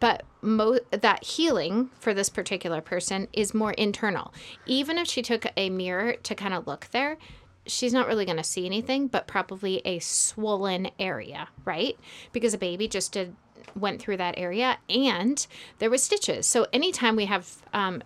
But 0.00 0.22
mo- 0.42 0.78
that 0.90 1.24
healing 1.24 1.90
for 1.98 2.14
this 2.14 2.28
particular 2.28 2.80
person 2.80 3.28
is 3.32 3.52
more 3.52 3.72
internal. 3.72 4.32
Even 4.66 4.96
if 4.96 5.08
she 5.08 5.22
took 5.22 5.46
a 5.56 5.70
mirror 5.70 6.14
to 6.14 6.34
kind 6.34 6.54
of 6.54 6.66
look 6.66 6.88
there, 6.92 7.18
she's 7.66 7.92
not 7.92 8.06
really 8.06 8.24
going 8.24 8.36
to 8.36 8.44
see 8.44 8.64
anything, 8.64 9.08
but 9.08 9.26
probably 9.26 9.82
a 9.84 9.98
swollen 9.98 10.90
area, 10.98 11.48
right? 11.64 11.98
Because 12.32 12.54
a 12.54 12.58
baby 12.58 12.86
just 12.88 13.12
did 13.12 13.34
went 13.74 14.00
through 14.00 14.16
that 14.16 14.34
area 14.38 14.78
and 14.88 15.46
there 15.78 15.90
was 15.90 16.02
stitches. 16.02 16.46
So 16.46 16.66
anytime 16.72 17.16
we 17.16 17.26
have 17.26 17.56
um, 17.74 18.02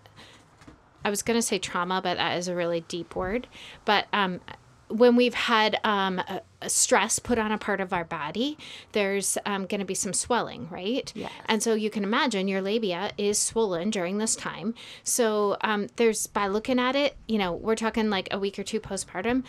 I 1.05 1.11
was 1.11 1.23
going 1.23 1.39
to 1.39 1.43
say 1.43 1.59
trauma, 1.59 2.01
but 2.03 2.17
that 2.17 2.39
is 2.39 2.49
a 2.49 2.55
really 2.55 2.83
deep 2.83 3.17
word. 3.17 3.49
But 3.85 4.07
um, 4.13 4.41
when 4.89 5.17
we've 5.17 5.35
had 5.35 5.79
um, 5.85 6.19
a 6.19 6.43
stress 6.69 7.19
put 7.19 7.39
on 7.39 7.53
a 7.53 7.59
part 7.59 7.81
of 7.81 7.93
our 7.93 8.05
body, 8.05 8.59
there's 8.93 9.39
um, 9.47 9.67
going 9.67 9.81
to 9.81 9.87
be 9.87 9.95
some 9.95 10.13
swelling, 10.13 10.69
right? 10.71 11.13
Yes. 11.15 11.31
And 11.47 11.63
so 11.63 11.75
you 11.75 11.91
can 11.91 12.05
imagine 12.05 12.49
your 12.49 12.61
labia 12.61 13.13
is 13.19 13.39
swollen 13.39 13.91
during 13.91 14.19
this 14.19 14.37
time. 14.37 14.75
So 15.05 15.57
um, 15.63 15.89
there's, 15.97 16.27
by 16.27 16.47
looking 16.47 16.79
at 16.79 16.97
it, 16.97 17.17
you 17.27 17.39
know, 17.39 17.53
we're 17.53 17.77
talking 17.77 18.11
like 18.11 18.29
a 18.31 18.39
week 18.39 18.59
or 18.59 18.63
two 18.63 18.81
postpartum. 18.81 19.45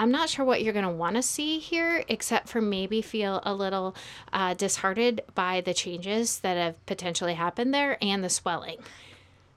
I'm 0.00 0.12
not 0.12 0.28
sure 0.28 0.44
what 0.44 0.62
you're 0.62 0.72
going 0.72 0.84
to 0.84 0.90
want 0.90 1.16
to 1.16 1.22
see 1.22 1.58
here, 1.58 2.04
except 2.08 2.48
for 2.48 2.60
maybe 2.60 3.02
feel 3.02 3.40
a 3.42 3.52
little 3.52 3.96
uh, 4.32 4.54
disheartened 4.54 5.22
by 5.34 5.60
the 5.60 5.74
changes 5.74 6.38
that 6.40 6.56
have 6.56 6.86
potentially 6.86 7.34
happened 7.34 7.74
there 7.74 7.98
and 8.00 8.22
the 8.22 8.30
swelling. 8.30 8.78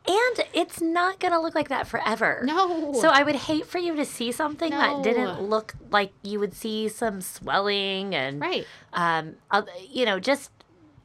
And 0.08 0.46
it's 0.54 0.82
not 0.82 1.20
going 1.20 1.32
to 1.32 1.40
look 1.40 1.54
like 1.54 1.70
that 1.70 1.88
forever. 1.88 2.42
No. 2.44 2.92
So 2.94 3.10
I 3.10 3.22
would 3.24 3.36
hate 3.36 3.68
for 3.68 3.78
you 3.78 3.96
to 3.96 4.04
see 4.06 4.32
something 4.32 4.72
that 4.72 5.04
didn't 5.04 5.42
look 5.44 5.76
like 5.92 6.12
you 6.24 6.40
would 6.40 6.56
see 6.56 6.90
some 6.90 7.22
swelling 7.22 8.16
and, 8.16 8.42
Right. 8.42 8.66
um, 8.94 9.36
you 9.90 10.06
know, 10.06 10.20
just 10.20 10.50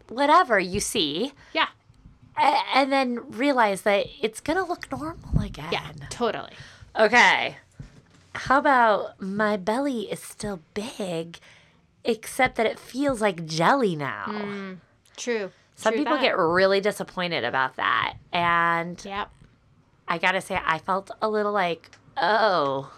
whatever 0.08 0.58
you 0.58 0.80
see, 0.80 1.32
Yeah. 1.52 1.66
and 2.38 2.90
then 2.90 3.20
realize 3.30 3.82
that 3.82 4.06
it's 4.22 4.40
going 4.40 4.56
to 4.56 4.64
look 4.64 4.90
normal 4.90 5.42
again. 5.42 5.68
Yeah, 5.70 5.90
totally. 6.08 6.52
Okay. 6.98 7.58
How 8.34 8.58
about 8.58 9.20
my 9.20 9.56
belly 9.58 10.10
is 10.10 10.20
still 10.22 10.60
big, 10.72 11.38
except 12.04 12.56
that 12.56 12.64
it 12.66 12.78
feels 12.78 13.20
like 13.20 13.44
jelly 13.46 13.94
now? 13.94 14.76
True. 15.18 15.50
Some 15.76 15.92
True 15.92 16.00
people 16.00 16.14
that. 16.16 16.22
get 16.22 16.38
really 16.38 16.80
disappointed 16.80 17.44
about 17.44 17.76
that. 17.76 18.14
And 18.32 19.00
Yep. 19.04 19.30
I 20.08 20.18
gotta 20.18 20.40
say, 20.40 20.58
I 20.64 20.78
felt 20.78 21.10
a 21.22 21.28
little 21.28 21.52
like, 21.52 21.90
oh, 22.16 22.92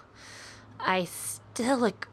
I 0.80 1.04
still 1.04 1.76
look 1.78 2.08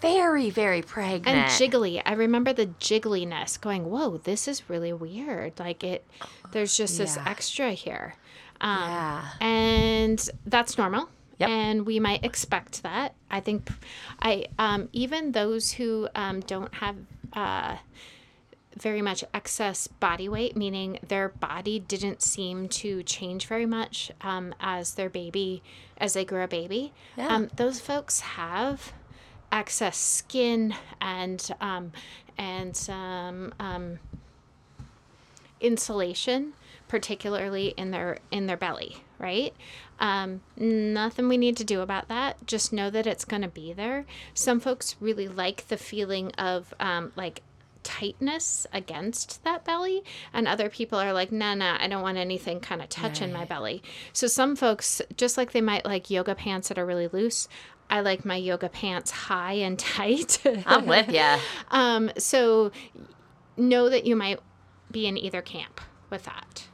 very, 0.00 0.50
very 0.50 0.82
pregnant. 0.82 1.28
And 1.28 1.50
jiggly. 1.50 2.02
I 2.04 2.12
remember 2.14 2.52
the 2.52 2.66
jiggliness 2.66 3.60
going, 3.60 3.84
whoa, 3.90 4.18
this 4.18 4.46
is 4.48 4.68
really 4.68 4.92
weird. 4.92 5.58
Like 5.58 5.82
it, 5.84 6.04
there's 6.52 6.76
just 6.76 6.98
this 6.98 7.16
Yeah. 7.16 7.24
extra 7.28 7.72
here. 7.72 8.14
Um, 8.60 8.78
Yeah. 8.80 9.24
And 9.40 10.30
that's 10.46 10.76
normal. 10.78 11.08
Yep. 11.38 11.48
and 11.50 11.86
we 11.86 12.00
might 12.00 12.24
expect 12.24 12.82
that. 12.82 13.14
I 13.30 13.38
think, 13.38 13.70
I 14.20 14.46
um, 14.58 14.88
even 14.92 15.30
those 15.30 15.70
who 15.70 16.08
um, 16.16 16.40
don't 16.40 16.74
have 16.74 16.96
uh, 17.32 17.76
very 18.80 19.02
much 19.02 19.24
excess 19.34 19.86
body 19.86 20.28
weight, 20.28 20.56
meaning 20.56 20.98
their 21.06 21.28
body 21.28 21.78
didn't 21.78 22.22
seem 22.22 22.68
to 22.68 23.02
change 23.02 23.46
very 23.46 23.66
much 23.66 24.10
um, 24.20 24.54
as 24.60 24.94
their 24.94 25.10
baby, 25.10 25.62
as 25.98 26.12
they 26.12 26.24
grew 26.24 26.42
a 26.42 26.48
baby. 26.48 26.92
Yeah. 27.16 27.28
Um, 27.28 27.50
those 27.56 27.80
folks 27.80 28.20
have 28.20 28.92
excess 29.50 29.96
skin 29.96 30.74
and 31.00 31.50
um, 31.60 31.92
and 32.36 32.76
some 32.76 33.52
um, 33.58 33.98
insulation, 35.60 36.52
particularly 36.86 37.68
in 37.76 37.90
their 37.90 38.18
in 38.30 38.46
their 38.46 38.56
belly. 38.56 38.98
Right. 39.18 39.52
Um, 40.00 40.42
nothing 40.56 41.28
we 41.28 41.36
need 41.36 41.56
to 41.56 41.64
do 41.64 41.80
about 41.80 42.06
that. 42.06 42.46
Just 42.46 42.72
know 42.72 42.88
that 42.88 43.04
it's 43.04 43.24
going 43.24 43.42
to 43.42 43.48
be 43.48 43.72
there. 43.72 44.06
Some 44.32 44.60
folks 44.60 44.94
really 45.00 45.26
like 45.26 45.66
the 45.66 45.76
feeling 45.76 46.30
of 46.38 46.72
um, 46.78 47.12
like 47.16 47.42
tightness 47.82 48.66
against 48.72 49.42
that 49.44 49.64
belly 49.64 50.02
and 50.32 50.46
other 50.46 50.68
people 50.68 50.98
are 50.98 51.12
like 51.12 51.32
nah 51.32 51.54
nah 51.54 51.76
i 51.80 51.86
don't 51.86 52.02
want 52.02 52.18
anything 52.18 52.60
kind 52.60 52.82
of 52.82 52.88
touching 52.88 53.32
my 53.32 53.44
belly 53.44 53.82
so 54.12 54.26
some 54.26 54.56
folks 54.56 55.00
just 55.16 55.36
like 55.36 55.52
they 55.52 55.60
might 55.60 55.84
like 55.84 56.10
yoga 56.10 56.34
pants 56.34 56.68
that 56.68 56.78
are 56.78 56.86
really 56.86 57.08
loose 57.08 57.48
i 57.88 58.00
like 58.00 58.24
my 58.24 58.36
yoga 58.36 58.68
pants 58.68 59.10
high 59.10 59.54
and 59.54 59.78
tight 59.96 60.42
I'm 60.66 60.86
with 60.86 61.10
you. 61.10 61.36
um 61.70 62.10
so 62.18 62.70
know 63.56 63.88
that 63.88 64.04
you 64.06 64.16
might 64.16 64.40
be 64.90 65.06
in 65.06 65.16
either 65.16 65.42
camp 65.42 65.80
with 66.10 66.24
that 66.24 66.66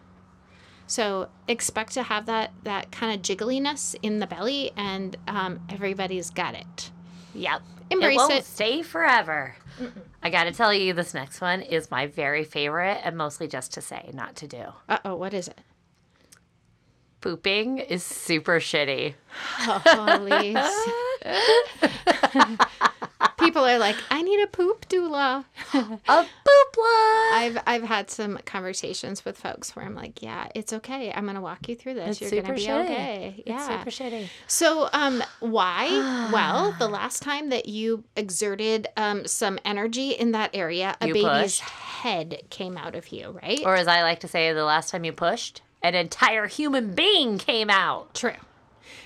so 0.87 1.29
expect 1.49 1.93
to 1.93 2.03
have 2.03 2.27
that 2.27 2.53
that 2.65 2.93
kind 2.93 3.15
of 3.15 3.23
jiggliness 3.23 3.97
in 4.03 4.19
the 4.19 4.27
belly 4.27 4.71
and 4.77 5.17
um, 5.27 5.61
everybody's 5.71 6.31
got 6.31 6.55
it 6.55 6.91
Yep. 7.35 7.63
Embrace 7.91 8.15
it. 8.15 8.17
Won't 8.17 8.33
it. 8.33 8.45
stay 8.45 8.83
forever. 8.83 9.57
I 10.25 10.31
got 10.31 10.45
to 10.45 10.53
tell 10.53 10.73
you, 10.73 10.95
this 10.95 11.13
next 11.13 11.43
one 11.43 11.61
is 11.61 11.91
my 11.91 12.07
very 12.07 12.45
favorite, 12.45 12.99
and 13.05 13.15
mostly 13.15 13.47
just 13.47 13.75
to 13.75 13.83
say, 13.83 14.09
not 14.15 14.37
to 14.37 14.49
do. 14.49 14.65
uh-oh 14.89 15.17
what 15.17 15.35
is 15.35 15.49
it 15.49 15.59
Pooping 17.21 17.79
is 17.79 18.03
super 18.03 18.59
shitty. 18.59 19.15
Oh, 19.61 19.83
Holy 19.87 20.55
People 23.55 23.69
are 23.69 23.79
like, 23.79 23.95
I 24.11 24.21
need 24.23 24.43
a 24.43 24.49
poop 24.49 24.89
doula. 24.89 25.45
A 25.75 25.81
poop 25.85 26.77
one. 26.77 26.89
I've 27.35 27.59
I've 27.69 27.83
had 27.85 28.11
some 28.11 28.37
conversations 28.45 29.25
with 29.25 29.39
folks 29.39 29.77
where 29.77 29.85
I'm 29.85 29.95
like, 29.95 30.23
yeah, 30.23 30.49
it's 30.57 30.73
okay. 30.73 31.13
I'm 31.15 31.25
gonna 31.25 31.41
walk 31.41 31.69
you 31.69 31.77
through 31.77 31.95
this. 31.95 32.21
It's 32.21 32.33
You're 32.33 32.43
gonna 32.43 32.55
be 32.55 32.63
shitty. 32.63 32.85
okay. 32.85 33.35
It's 33.39 33.47
Yeah. 33.49 33.79
super 33.79 33.91
shitty. 33.91 34.29
So, 34.49 34.89
um, 34.93 35.23
why? 35.39 35.87
well, 36.33 36.75
the 36.81 36.89
last 36.89 37.23
time 37.23 37.51
that 37.51 37.69
you 37.69 38.03
exerted 38.17 38.89
um 38.97 39.25
some 39.25 39.61
energy 39.65 40.11
in 40.11 40.33
that 40.33 40.51
area, 40.53 40.97
a 41.01 41.07
You 41.07 41.15
baby's 41.15 41.61
pushed. 41.61 41.61
head 41.61 42.43
came 42.51 42.77
out 42.77 42.97
of 42.97 43.07
you, 43.13 43.39
right? 43.41 43.61
Or 43.65 43.77
as 43.77 43.87
I 43.87 44.03
like 44.03 44.19
to 44.21 44.29
say, 44.29 44.53
the 44.53 44.65
last 44.65 44.91
time 44.91 45.05
you 45.05 45.13
pushed, 45.13 45.63
an 45.81 45.95
entire 45.95 46.49
human 46.49 46.93
being 46.93 47.39
came 47.39 47.71
out. 47.71 48.15
True. 48.15 48.33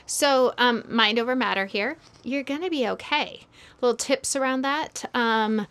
So, 0.09 0.55
um, 0.57 0.85
mind 0.89 1.19
over 1.19 1.37
matter 1.37 1.67
here. 1.67 1.99
You're 2.25 2.43
gonna 2.43 2.71
be 2.71 2.89
okay. 2.89 3.43
Little 3.83 3.95
tips 3.97 4.35
around 4.35 4.63
that. 4.63 5.05
Um, 5.15 5.67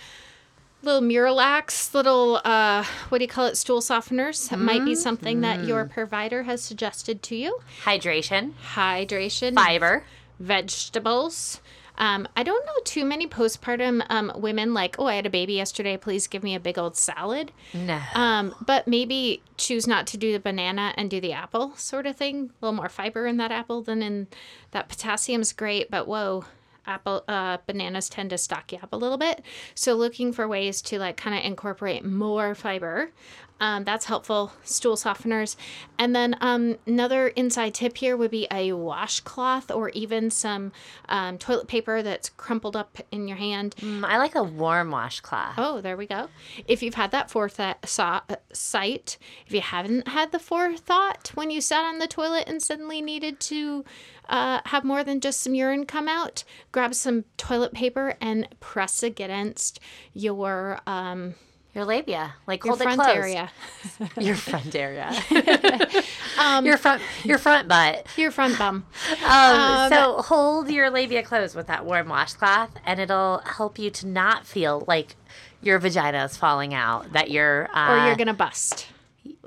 little 0.84 1.02
MiraLAX, 1.02 1.93
little 1.95 2.39
uh, 2.45 2.86
what 3.10 3.17
do 3.17 3.23
you 3.23 3.28
call 3.28 3.47
it? 3.47 3.58
Stool 3.58 3.82
softeners 3.82 4.56
might 4.58 4.86
be 4.86 4.93
something 4.93 5.41
that 5.41 5.65
your 5.65 5.86
provider 5.86 6.43
has 6.43 6.62
suggested 6.62 7.23
to 7.23 7.36
you. 7.36 7.60
Hydration, 7.84 8.54
Hydration, 8.76 9.56
fiber. 9.56 10.04
vegetables. 10.39 11.60
Um, 11.98 12.28
I 12.36 12.44
don't 12.44 12.66
know 12.66 12.74
too 12.84 13.06
many 13.06 13.28
postpartum 13.28 14.06
um, 14.10 14.32
women 14.36 14.74
like, 14.74 14.98
oh, 15.00 15.08
I 15.08 15.16
had 15.16 15.26
a 15.26 15.30
baby 15.30 15.54
yesterday. 15.54 15.98
Please 15.98 16.28
give 16.28 16.44
me 16.44 16.56
a 16.56 16.60
big 16.60 16.78
old 16.78 16.96
salad. 16.96 17.52
No. 17.74 18.00
Um, 18.14 18.54
but 18.66 18.88
maybe 18.88 19.42
choose 19.58 19.88
not 19.88 20.08
to 20.08 20.18
do 20.18 20.32
the 20.32 20.40
banana 20.40 20.94
and 20.98 21.10
do 21.10 21.20
the 21.20 21.34
apple 21.34 21.76
sort 21.76 22.06
of 22.06 22.16
thing. 22.16 22.52
A 22.62 22.66
little 22.66 22.76
more 22.76 22.90
fiber 22.90 23.26
in 23.26 23.38
that 23.38 23.52
apple 23.52 23.82
than 23.82 24.02
in 24.02 24.28
that 24.72 24.90
potassium's 24.90 25.54
great, 25.54 25.90
but 25.90 26.08
whoa, 26.08 26.46
apple 26.88 27.24
uh, 27.28 27.58
bananas 27.66 28.10
tend 28.10 28.30
to 28.30 28.38
stock 28.38 28.72
you 28.72 28.80
up 28.82 28.94
a 28.94 28.98
little 28.98 29.18
bit. 29.18 29.44
So 29.76 29.94
looking 29.94 30.32
for 30.32 30.48
ways 30.48 30.82
to 30.84 31.00
like 31.00 31.18
kind 31.18 31.38
of 31.38 31.44
incorporate 31.44 32.06
more 32.06 32.56
fiber. 32.56 33.12
Um, 33.60 33.84
that's 33.84 34.06
helpful. 34.06 34.52
Stool 34.63 34.96
softeners, 34.96 35.56
and 35.98 36.15
then 36.15 36.36
um, 36.41 36.78
another 36.86 37.30
inside 37.30 37.74
tip 37.74 37.98
here 37.98 38.15
would 38.15 38.32
be 38.32 38.48
a 38.52 38.74
washcloth 38.74 39.72
or 39.72 39.89
even 39.89 40.30
some 40.30 40.72
um, 41.10 41.38
toilet 41.38 41.67
paper 41.67 42.02
that's 42.02 42.30
crumpled 42.30 42.76
up 42.76 42.98
in 43.12 43.28
your 43.28 43.38
hand. 43.38 43.76
Mm, 43.80 44.04
I 44.04 44.17
like 44.17 44.36
a 44.36 44.43
warm 44.43 44.91
washcloth. 44.91 45.56
Oh, 45.58 45.82
there 45.82 45.98
we 45.98 46.06
go. 46.06 46.30
If 46.67 46.84
you've 46.84 46.96
had 46.96 47.12
that 47.12 47.32
forethought 47.32 47.88
saw, 47.88 48.22
uh, 48.30 48.36
sight, 48.54 49.17
if 49.46 49.54
you 49.54 49.62
haven't 49.62 50.08
had 50.08 50.32
the 50.32 50.39
forethought 50.39 51.32
when 51.36 51.50
you 51.50 51.62
sat 51.62 51.84
on 51.84 52.00
the 52.00 52.08
toilet 52.08 52.46
and 52.48 52.62
suddenly 52.62 53.02
needed 53.02 53.39
to 53.39 53.84
uh, 54.30 54.62
have 54.65 54.84
more 54.84 55.04
than 55.04 55.20
just 55.20 55.41
some 55.41 55.56
urine 55.56 55.86
come 55.86 56.08
out, 56.08 56.43
grab 56.72 56.93
some 56.93 57.26
toilet 57.38 57.74
paper 57.74 58.15
and 58.22 58.48
press 58.60 59.04
against 59.04 59.80
your 60.13 60.80
um, 60.86 61.36
Your 61.78 61.86
labia, 61.86 62.34
like 62.48 62.66
your 62.66 62.72
hold 62.72 62.82
front 62.82 63.00
it 63.00 63.04
closed. 63.04 63.18
area, 63.20 63.52
Your 64.20 64.34
front 64.34 64.74
area. 64.74 65.13
your 66.63 66.76
front, 66.76 67.04
your 67.24 67.38
front 67.38 67.68
butt. 67.68 68.08
your 68.18 68.32
front 68.32 68.58
bum. 68.58 68.88
Um, 69.24 69.90
so 69.92 70.22
hold 70.24 70.72
your 70.72 70.90
labia 70.90 71.22
closed 71.22 71.56
with 71.56 71.68
that 71.68 71.86
warm 71.86 72.10
washcloth, 72.10 72.72
and 72.84 73.00
it'll 73.00 73.44
help 73.46 73.78
you 73.78 73.92
to 73.92 74.08
not 74.08 74.48
feel 74.48 74.86
like 74.88 75.18
your 75.62 75.78
vagina 75.78 76.24
is 76.24 76.36
falling 76.36 76.74
out. 76.74 77.13
That 77.13 77.30
you're, 77.30 77.70
uh, 77.72 77.92
or 77.92 78.08
you're 78.08 78.16
gonna 78.16 78.34
bust. 78.34 78.88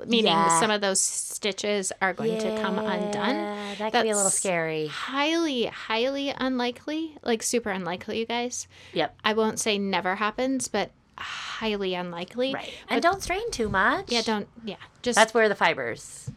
Meaning 0.05 0.31
yeah. 0.31 0.57
some 0.57 0.71
of 0.71 0.79
those 0.79 1.01
stitches 1.01 1.91
are 2.01 2.13
going 2.13 2.39
to 2.39 2.61
come 2.61 2.79
undone. 2.79 3.75
That 3.77 3.91
could 3.91 4.03
be 4.03 4.09
a 4.09 4.15
little 4.15 4.31
scary. 4.31 4.87
Highly, 4.87 5.65
highly 5.65 6.29
unlikely, 6.29 7.17
like 7.23 7.43
super 7.43 7.71
unlikely, 7.71 8.19
you 8.19 8.25
guys. 8.25 8.69
Yep. 8.93 9.17
I 9.25 9.33
won't 9.33 9.59
say 9.59 9.77
never 9.77 10.15
happens, 10.15 10.69
but 10.69 10.91
highly 11.21 11.93
unlikely. 11.95 12.53
Right. 12.53 12.71
And 12.89 13.01
don't 13.01 13.21
strain 13.21 13.49
too 13.51 13.69
much. 13.69 14.11
Yeah, 14.11 14.21
don't. 14.21 14.47
Yeah, 14.65 14.75
just 15.01 15.15
That's 15.15 15.33
where 15.33 15.47
the 15.49 15.55
fibers 15.55 16.29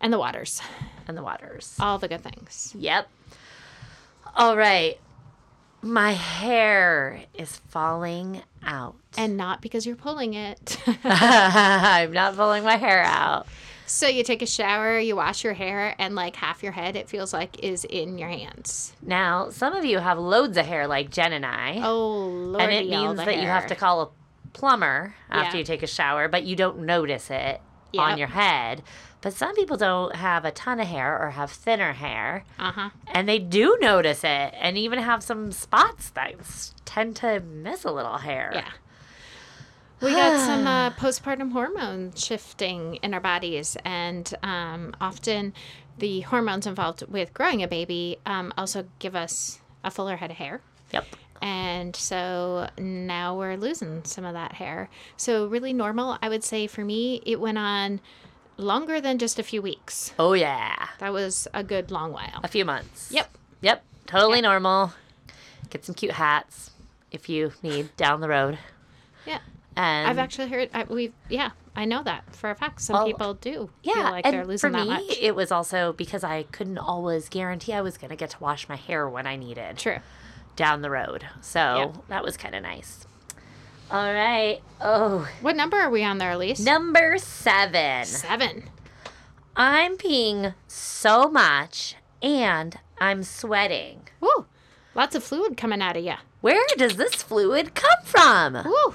and 0.00 0.12
the 0.12 0.18
waters, 0.18 0.60
and 1.08 1.16
the 1.16 1.22
waters. 1.22 1.76
all 1.80 1.98
the 1.98 2.08
good 2.08 2.22
things. 2.22 2.74
Yep. 2.78 3.08
All 4.36 4.56
right. 4.56 4.98
My 5.82 6.12
hair 6.12 7.24
is 7.34 7.56
falling 7.68 8.42
out. 8.64 8.96
And 9.18 9.36
not 9.36 9.60
because 9.60 9.86
you're 9.86 9.96
pulling 9.96 10.32
it. 10.34 10.78
I'm 11.04 12.12
not 12.12 12.36
pulling 12.36 12.64
my 12.64 12.76
hair 12.76 13.02
out. 13.02 13.46
So 13.86 14.06
you 14.06 14.24
take 14.24 14.42
a 14.42 14.46
shower, 14.46 14.98
you 14.98 15.16
wash 15.16 15.44
your 15.44 15.54
hair, 15.54 15.94
and 15.98 16.14
like 16.14 16.36
half 16.36 16.62
your 16.62 16.72
head, 16.72 16.96
it 16.96 17.08
feels 17.08 17.32
like 17.32 17.58
is 17.62 17.84
in 17.84 18.18
your 18.18 18.28
hands. 18.28 18.92
Now, 19.02 19.50
some 19.50 19.74
of 19.74 19.84
you 19.84 19.98
have 19.98 20.18
loads 20.18 20.56
of 20.56 20.66
hair 20.66 20.86
like 20.86 21.10
Jen 21.10 21.32
and 21.32 21.44
I. 21.46 21.80
Oh 21.82 22.26
lordy, 22.26 22.64
and 22.64 22.72
it 22.72 22.88
means 22.90 23.16
that 23.18 23.36
you 23.36 23.46
have 23.46 23.66
to 23.68 23.74
call 23.74 24.02
a 24.02 24.08
plumber 24.52 25.14
after 25.30 25.56
Yeah. 25.56 25.58
you 25.60 25.64
take 25.64 25.82
a 25.82 25.86
shower, 25.86 26.28
but 26.28 26.44
you 26.44 26.56
don't 26.56 26.80
notice 26.80 27.30
it 27.30 27.60
on 27.98 28.18
your 28.18 28.28
head. 28.28 28.82
But 29.20 29.32
some 29.32 29.54
people 29.54 29.76
don't 29.78 30.16
have 30.16 30.44
a 30.44 30.50
ton 30.50 30.80
of 30.80 30.86
hair 30.86 31.18
or 31.18 31.30
have 31.30 31.50
thinner 31.50 31.92
hair, 31.94 32.44
Uh 32.58 32.72
huh. 32.72 32.90
and 33.06 33.26
they 33.28 33.38
do 33.38 33.78
notice 33.80 34.22
it, 34.22 34.54
and 34.60 34.76
even 34.76 34.98
have 34.98 35.22
some 35.22 35.50
spots 35.50 36.10
that 36.10 36.34
tend 36.84 37.16
to 37.16 37.40
miss 37.40 37.84
a 37.84 37.90
little 37.90 38.18
hair. 38.18 38.50
Yeah. 38.54 38.70
We 40.00 40.10
got 40.12 40.38
some 40.44 40.66
uh, 40.66 40.90
postpartum 40.98 41.52
hormone 41.52 42.12
shifting 42.14 42.96
in 42.96 43.14
our 43.14 43.20
bodies, 43.20 43.76
and 43.84 44.32
um, 44.42 44.94
often 45.00 45.54
the 45.98 46.20
hormones 46.22 46.66
involved 46.66 47.04
with 47.08 47.32
growing 47.32 47.62
a 47.62 47.68
baby 47.68 48.18
um, 48.26 48.52
also 48.58 48.84
give 48.98 49.14
us 49.16 49.60
a 49.84 49.90
fuller 49.90 50.16
head 50.16 50.30
of 50.30 50.36
hair. 50.36 50.60
Yep. 50.92 51.06
And 51.40 51.94
so 51.94 52.68
now 52.78 53.36
we're 53.38 53.56
losing 53.56 54.02
some 54.04 54.24
of 54.24 54.32
that 54.34 54.52
hair. 54.54 54.88
So, 55.16 55.46
really 55.46 55.72
normal, 55.72 56.16
I 56.22 56.28
would 56.28 56.42
say 56.44 56.66
for 56.66 56.84
me, 56.84 57.20
it 57.26 57.38
went 57.40 57.58
on 57.58 58.00
longer 58.56 59.00
than 59.00 59.18
just 59.18 59.38
a 59.38 59.42
few 59.42 59.60
weeks. 59.60 60.12
Oh 60.18 60.32
yeah, 60.32 60.88
That 61.00 61.12
was 61.12 61.46
a 61.52 61.62
good 61.62 61.90
long 61.90 62.12
while. 62.12 62.40
a 62.42 62.48
few 62.48 62.64
months. 62.64 63.10
Yep. 63.12 63.36
Yep. 63.60 63.84
Totally 64.06 64.40
normal. 64.40 64.92
Get 65.70 65.84
some 65.84 65.94
cute 65.94 66.12
hats 66.12 66.70
if 67.10 67.28
you 67.28 67.52
need 67.62 67.94
down 67.96 68.20
the 68.20 68.28
road. 68.28 68.58
Yeah. 69.26 69.38
And 69.76 70.08
I've 70.08 70.18
actually 70.18 70.48
heard, 70.48 70.70
I, 70.72 70.84
we 70.84 71.12
yeah, 71.28 71.50
I 71.74 71.84
know 71.84 72.02
that 72.04 72.34
for 72.34 72.50
a 72.50 72.54
fact. 72.54 72.80
Some 72.80 72.94
Well, 72.94 73.06
people 73.06 73.34
do 73.34 73.70
yeah, 73.82 73.94
feel 73.94 74.02
like 74.04 74.24
they're 74.24 74.46
losing 74.46 74.70
for 74.70 74.76
that 74.76 74.84
me, 74.84 74.88
much. 74.88 75.18
it 75.20 75.34
was 75.34 75.50
also 75.50 75.92
because 75.94 76.22
I 76.22 76.44
couldn't 76.44 76.78
always 76.78 77.28
guarantee 77.28 77.72
I 77.72 77.80
was 77.80 77.98
going 77.98 78.10
to 78.10 78.16
get 78.16 78.30
to 78.30 78.40
wash 78.40 78.68
my 78.68 78.76
hair 78.76 79.08
when 79.08 79.26
I 79.26 79.34
needed 79.36 79.78
True. 79.78 79.98
down 80.56 80.82
the 80.82 80.90
road. 80.90 81.26
So 81.40 81.58
Yeah. 81.58 81.92
that 82.08 82.22
was 82.24 82.36
kind 82.36 82.54
of 82.54 82.62
nice. 82.62 83.04
All 83.90 84.12
right. 84.12 84.60
Oh, 84.80 85.28
What 85.40 85.56
number 85.56 85.76
are 85.76 85.90
we 85.90 86.04
on 86.04 86.18
there, 86.18 86.30
Elise? 86.32 86.60
number 86.60 87.18
seven. 87.18 88.04
Seven. 88.04 88.64
I'm 89.56 89.96
peeing 89.96 90.54
so 90.68 91.28
much 91.28 91.96
and 92.22 92.78
I'm 93.00 93.22
sweating. 93.24 94.08
Woo! 94.20 94.46
Lots 94.94 95.14
of 95.16 95.24
fluid 95.24 95.56
coming 95.56 95.82
out 95.82 95.96
of 95.96 96.04
you. 96.04 96.14
Where 96.40 96.64
does 96.76 96.96
this 96.96 97.14
fluid 97.16 97.74
come 97.74 98.04
from? 98.04 98.54
Woo! 98.64 98.94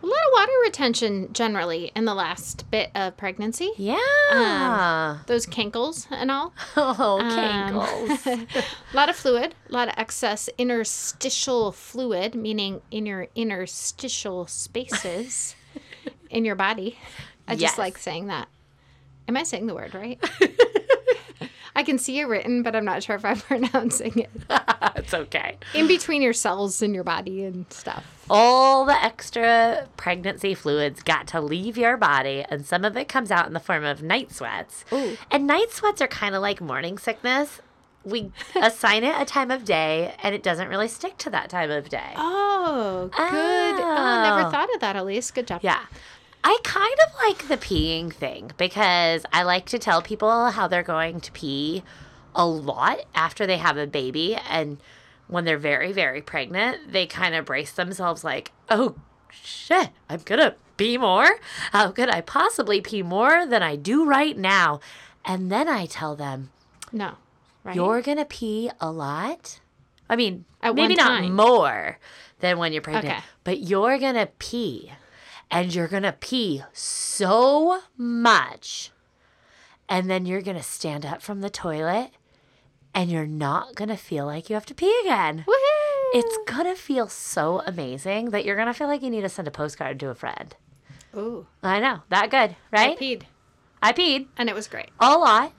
A 0.00 0.06
lot 0.06 0.12
of 0.14 0.32
water 0.32 0.52
retention 0.64 1.32
generally 1.32 1.90
in 1.96 2.04
the 2.04 2.14
last 2.14 2.70
bit 2.70 2.90
of 2.94 3.16
pregnancy. 3.16 3.72
Yeah. 3.76 5.18
Those 5.26 5.44
kinkles 5.44 6.06
and 6.10 6.30
all. 6.30 6.52
oh, 6.76 7.18
Um, 7.20 7.76
a 8.92 8.96
lot 8.96 9.08
of 9.08 9.16
fluid, 9.16 9.54
a 9.68 9.72
lot 9.72 9.88
of 9.88 9.94
excess 9.96 10.48
interstitial 10.56 11.72
fluid, 11.72 12.34
meaning 12.36 12.80
in 12.92 13.06
your 13.06 13.26
interstitial 13.34 14.46
spaces 14.46 15.56
in 16.30 16.44
your 16.44 16.54
body. 16.54 16.96
I 17.48 17.56
just 17.56 17.78
like 17.78 17.98
saying 17.98 18.28
that. 18.28 18.48
Am 19.26 19.36
I 19.36 19.42
saying 19.42 19.66
the 19.66 19.74
word 19.74 19.94
right? 19.94 20.18
I 21.74 21.82
can 21.82 21.98
see 21.98 22.18
it 22.18 22.24
written, 22.24 22.62
but 22.62 22.74
I'm 22.74 22.84
not 22.84 23.02
sure 23.02 23.16
if 23.16 23.24
I'm 23.24 23.38
pronouncing 23.38 24.18
it. 24.18 24.30
it's 24.96 25.14
okay. 25.14 25.56
In 25.74 25.86
between 25.86 26.22
your 26.22 26.32
cells 26.32 26.82
in 26.82 26.94
your 26.94 27.04
body 27.04 27.44
and 27.44 27.70
stuff. 27.72 28.17
All 28.30 28.84
the 28.84 29.02
extra 29.02 29.88
pregnancy 29.96 30.54
fluids 30.54 31.02
got 31.02 31.26
to 31.28 31.40
leave 31.40 31.76
your 31.78 31.96
body, 31.96 32.44
and 32.48 32.64
some 32.64 32.84
of 32.84 32.96
it 32.96 33.08
comes 33.08 33.30
out 33.30 33.46
in 33.46 33.52
the 33.52 33.60
form 33.60 33.84
of 33.84 34.02
night 34.02 34.32
sweats. 34.32 34.84
Ooh. 34.92 35.16
And 35.30 35.46
night 35.46 35.70
sweats 35.70 36.00
are 36.02 36.08
kind 36.08 36.34
of 36.34 36.42
like 36.42 36.60
morning 36.60 36.98
sickness. 36.98 37.60
We 38.04 38.32
assign 38.54 39.04
it 39.04 39.14
a 39.20 39.24
time 39.24 39.50
of 39.50 39.64
day, 39.64 40.14
and 40.22 40.34
it 40.34 40.42
doesn't 40.42 40.68
really 40.68 40.88
stick 40.88 41.16
to 41.18 41.30
that 41.30 41.48
time 41.50 41.70
of 41.70 41.88
day. 41.88 42.12
Oh, 42.16 43.08
good. 43.12 43.20
Oh, 43.20 43.94
I 43.96 44.18
Oh. 44.30 44.36
never 44.36 44.50
thought 44.50 44.72
of 44.74 44.80
that, 44.80 44.96
Elise. 44.96 45.30
Good 45.30 45.46
job. 45.46 45.60
Yeah. 45.62 45.80
I 46.44 46.58
kind 46.62 46.94
of 47.06 47.14
like 47.26 47.48
the 47.48 47.56
peeing 47.56 48.12
thing 48.12 48.52
because 48.56 49.26
I 49.32 49.42
like 49.42 49.66
to 49.66 49.78
tell 49.78 50.00
people 50.02 50.50
how 50.50 50.68
they're 50.68 50.82
going 50.84 51.20
to 51.20 51.32
pee 51.32 51.82
a 52.34 52.46
lot 52.46 53.00
after 53.14 53.44
they 53.46 53.56
have 53.58 53.76
a 53.76 53.86
baby. 53.88 54.36
And 54.48 54.78
when 55.28 55.44
they're 55.44 55.58
very, 55.58 55.92
very 55.92 56.20
pregnant, 56.20 56.92
they 56.92 57.06
kind 57.06 57.34
of 57.34 57.44
brace 57.44 57.72
themselves 57.72 58.24
like, 58.24 58.52
oh, 58.70 58.96
shit, 59.30 59.90
I'm 60.08 60.20
to 60.40 60.54
pee 60.76 60.98
more. 60.98 61.28
How 61.72 61.90
could 61.90 62.08
I 62.08 62.20
possibly 62.22 62.80
pee 62.80 63.02
more 63.02 63.46
than 63.46 63.62
I 63.62 63.76
do 63.76 64.04
right 64.04 64.36
now? 64.36 64.80
And 65.24 65.52
then 65.52 65.68
I 65.68 65.86
tell 65.86 66.16
them, 66.16 66.50
No. 66.92 67.14
Right? 67.64 67.76
you're 67.76 68.00
to 68.18 68.24
pee 68.24 68.70
a 68.80 68.90
lot. 68.90 69.60
I 70.08 70.16
mean, 70.16 70.46
At 70.62 70.74
maybe 70.74 70.94
not 70.94 71.22
more 71.30 71.98
than 72.40 72.56
when 72.58 72.72
you're 72.72 72.80
pregnant, 72.82 73.18
Okay. 73.18 73.24
but 73.44 73.58
you're 73.60 73.98
to 74.14 74.30
pee. 74.38 74.92
And 75.50 75.74
you're 75.74 75.88
to 76.02 76.12
pee 76.12 76.62
so 76.72 77.80
much. 77.96 78.90
And 79.88 80.10
then 80.10 80.26
you're 80.26 80.42
to 80.56 80.62
stand 80.62 81.06
up 81.06 81.22
from 81.22 81.40
the 81.40 81.48
toilet 81.50 82.10
and 82.98 83.12
you're 83.12 83.28
not 83.28 83.76
going 83.76 83.88
to 83.88 83.96
feel 83.96 84.26
like 84.26 84.50
you 84.50 84.54
have 84.54 84.66
to 84.66 84.74
pee 84.74 84.92
again. 85.02 85.44
Woohoo! 85.46 86.14
It's 86.14 86.36
going 86.48 86.64
to 86.64 86.74
feel 86.74 87.06
so 87.06 87.62
amazing 87.64 88.30
that 88.30 88.44
you're 88.44 88.56
going 88.56 88.66
to 88.66 88.74
feel 88.74 88.88
like 88.88 89.02
you 89.02 89.10
need 89.10 89.20
to 89.20 89.28
send 89.28 89.46
a 89.46 89.52
postcard 89.52 90.00
to 90.00 90.08
a 90.08 90.16
friend. 90.16 90.56
Ooh. 91.16 91.46
I 91.62 91.78
know, 91.78 92.02
that 92.08 92.28
good, 92.28 92.56
right? 92.72 92.98
I 92.98 93.00
peed, 93.00 93.22
I 93.80 93.92
peed 93.92 94.26
and 94.36 94.48
it 94.48 94.54
was 94.56 94.66
great. 94.66 94.90
a 94.98 95.16
lot. 95.16 95.52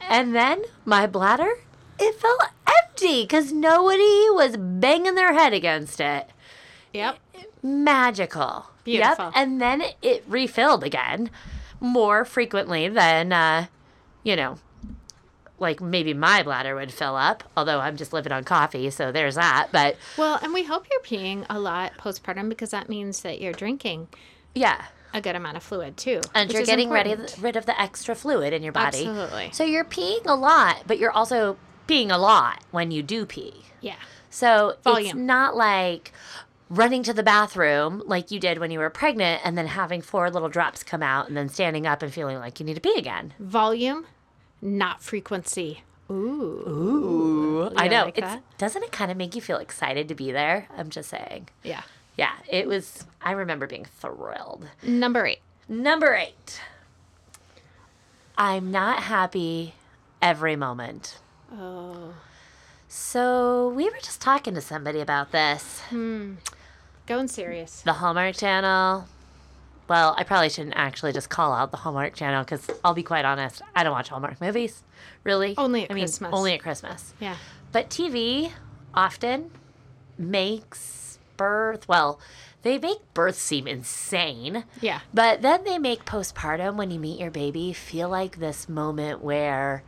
And 0.00 0.32
then 0.32 0.62
my 0.84 1.08
bladder, 1.08 1.50
it 1.98 2.14
felt 2.14 2.40
empty 2.68 3.24
because 3.24 3.52
nobody 3.52 4.30
was 4.30 4.56
banging 4.56 5.16
their 5.16 5.32
head 5.32 5.52
against 5.52 6.00
it. 6.00 6.28
Yep. 6.94 7.18
Magical. 7.64 8.66
Beautiful. 8.84 9.24
Yep. 9.24 9.32
And 9.34 9.60
then 9.60 9.82
it 10.02 10.22
refilled 10.28 10.84
again 10.84 11.30
more 11.80 12.24
frequently 12.24 12.88
than, 12.88 13.32
uh, 13.32 13.66
you 14.22 14.36
know, 14.36 14.58
like 15.60 15.80
maybe 15.80 16.14
my 16.14 16.42
bladder 16.42 16.74
would 16.74 16.92
fill 16.92 17.16
up, 17.16 17.44
although 17.56 17.80
I'm 17.80 17.96
just 17.96 18.12
living 18.12 18.32
on 18.32 18.44
coffee, 18.44 18.90
so 18.90 19.12
there's 19.12 19.36
that. 19.36 19.68
But 19.70 19.96
Well, 20.16 20.38
and 20.42 20.52
we 20.52 20.64
hope 20.64 20.86
you're 20.90 21.02
peeing 21.02 21.46
a 21.48 21.60
lot 21.60 21.92
postpartum 21.98 22.48
because 22.48 22.70
that 22.70 22.88
means 22.88 23.22
that 23.22 23.40
you're 23.40 23.52
drinking 23.52 24.08
yeah. 24.54 24.86
a 25.12 25.20
good 25.20 25.36
amount 25.36 25.56
of 25.56 25.62
fluid 25.62 25.96
too. 25.96 26.20
And 26.34 26.50
you're 26.52 26.64
getting 26.64 26.90
ready 26.90 27.16
rid 27.40 27.56
of 27.56 27.66
the 27.66 27.80
extra 27.80 28.14
fluid 28.14 28.52
in 28.52 28.62
your 28.62 28.72
body. 28.72 29.06
Absolutely. 29.06 29.50
So 29.52 29.64
you're 29.64 29.84
peeing 29.84 30.26
a 30.26 30.34
lot, 30.34 30.82
but 30.86 30.98
you're 30.98 31.12
also 31.12 31.56
peeing 31.86 32.10
a 32.10 32.18
lot 32.18 32.64
when 32.70 32.90
you 32.90 33.02
do 33.02 33.26
pee. 33.26 33.64
Yeah. 33.80 33.96
So 34.30 34.76
it's 34.86 35.14
not 35.14 35.56
like 35.56 36.12
running 36.70 37.02
to 37.02 37.12
the 37.12 37.22
bathroom 37.22 38.00
like 38.06 38.30
you 38.30 38.38
did 38.38 38.58
when 38.58 38.70
you 38.70 38.78
were 38.78 38.90
pregnant 38.90 39.42
and 39.44 39.58
then 39.58 39.66
having 39.66 40.00
four 40.00 40.30
little 40.30 40.48
drops 40.48 40.84
come 40.84 41.02
out 41.02 41.26
and 41.26 41.36
then 41.36 41.48
standing 41.48 41.84
up 41.84 42.00
and 42.00 42.14
feeling 42.14 42.38
like 42.38 42.60
you 42.60 42.66
need 42.66 42.74
to 42.74 42.80
pee 42.80 42.94
again. 42.96 43.34
Volume, 43.40 44.06
not 44.62 45.02
frequency. 45.02 45.82
Ooh. 46.10 46.64
Ooh, 46.68 47.72
I 47.76 47.88
know. 47.88 48.06
like 48.06 48.18
it's 48.18 48.36
doesn't 48.58 48.82
it 48.82 48.90
kind 48.92 49.10
of 49.10 49.16
make 49.16 49.34
you 49.34 49.40
feel 49.40 49.58
excited 49.58 50.08
to 50.08 50.14
be 50.14 50.32
there? 50.32 50.66
I'm 50.76 50.90
just 50.90 51.08
saying. 51.08 51.48
Yeah. 51.62 51.82
Yeah, 52.16 52.32
it 52.48 52.66
was 52.66 53.04
I 53.22 53.32
remember 53.32 53.66
being 53.66 53.84
thrilled. 53.84 54.68
Number 54.82 55.26
eight. 55.26 55.40
Number 55.70 56.14
8. 56.14 56.60
I'm 58.36 58.72
not 58.72 59.04
happy 59.04 59.74
every 60.20 60.56
moment. 60.56 61.18
Oh. 61.52 62.14
So, 62.88 63.68
we 63.68 63.84
were 63.84 64.00
just 64.02 64.20
talking 64.20 64.54
to 64.54 64.60
somebody 64.60 65.00
about 65.00 65.30
this. 65.30 65.78
Hmm. 65.90 66.34
Going 67.06 67.28
serious. 67.28 67.82
the 67.82 67.92
Hallmark 67.92 68.34
Channel. 68.34 69.06
Well, 69.90 70.14
I 70.16 70.22
probably 70.22 70.50
shouldn't 70.50 70.76
actually 70.76 71.12
just 71.12 71.30
call 71.30 71.52
out 71.52 71.72
the 71.72 71.78
Hallmark 71.78 72.14
Channel 72.14 72.44
because 72.44 72.70
I'll 72.84 72.94
be 72.94 73.02
quite 73.02 73.24
honest, 73.24 73.60
I 73.74 73.82
don't 73.82 73.92
watch 73.92 74.08
Hallmark 74.08 74.40
movies. 74.40 74.84
Really? 75.24 75.56
Only 75.58 75.82
at 75.82 75.90
I 75.90 75.94
mean, 75.94 76.04
Christmas. 76.04 76.30
Only 76.32 76.52
at 76.54 76.60
Christmas. 76.60 77.12
Yeah. 77.18 77.34
But 77.72 77.90
TV 77.90 78.52
often 78.94 79.50
makes 80.16 81.18
birth, 81.36 81.88
well, 81.88 82.20
they 82.62 82.78
make 82.78 82.98
birth 83.14 83.34
seem 83.34 83.66
insane. 83.66 84.62
Yeah. 84.80 85.00
But 85.12 85.42
then 85.42 85.64
they 85.64 85.76
make 85.76 86.04
postpartum 86.04 86.76
when 86.76 86.92
you 86.92 87.00
meet 87.00 87.18
your 87.18 87.32
baby 87.32 87.72
feel 87.72 88.08
like 88.08 88.38
this 88.38 88.68
moment 88.68 89.24
where 89.24 89.82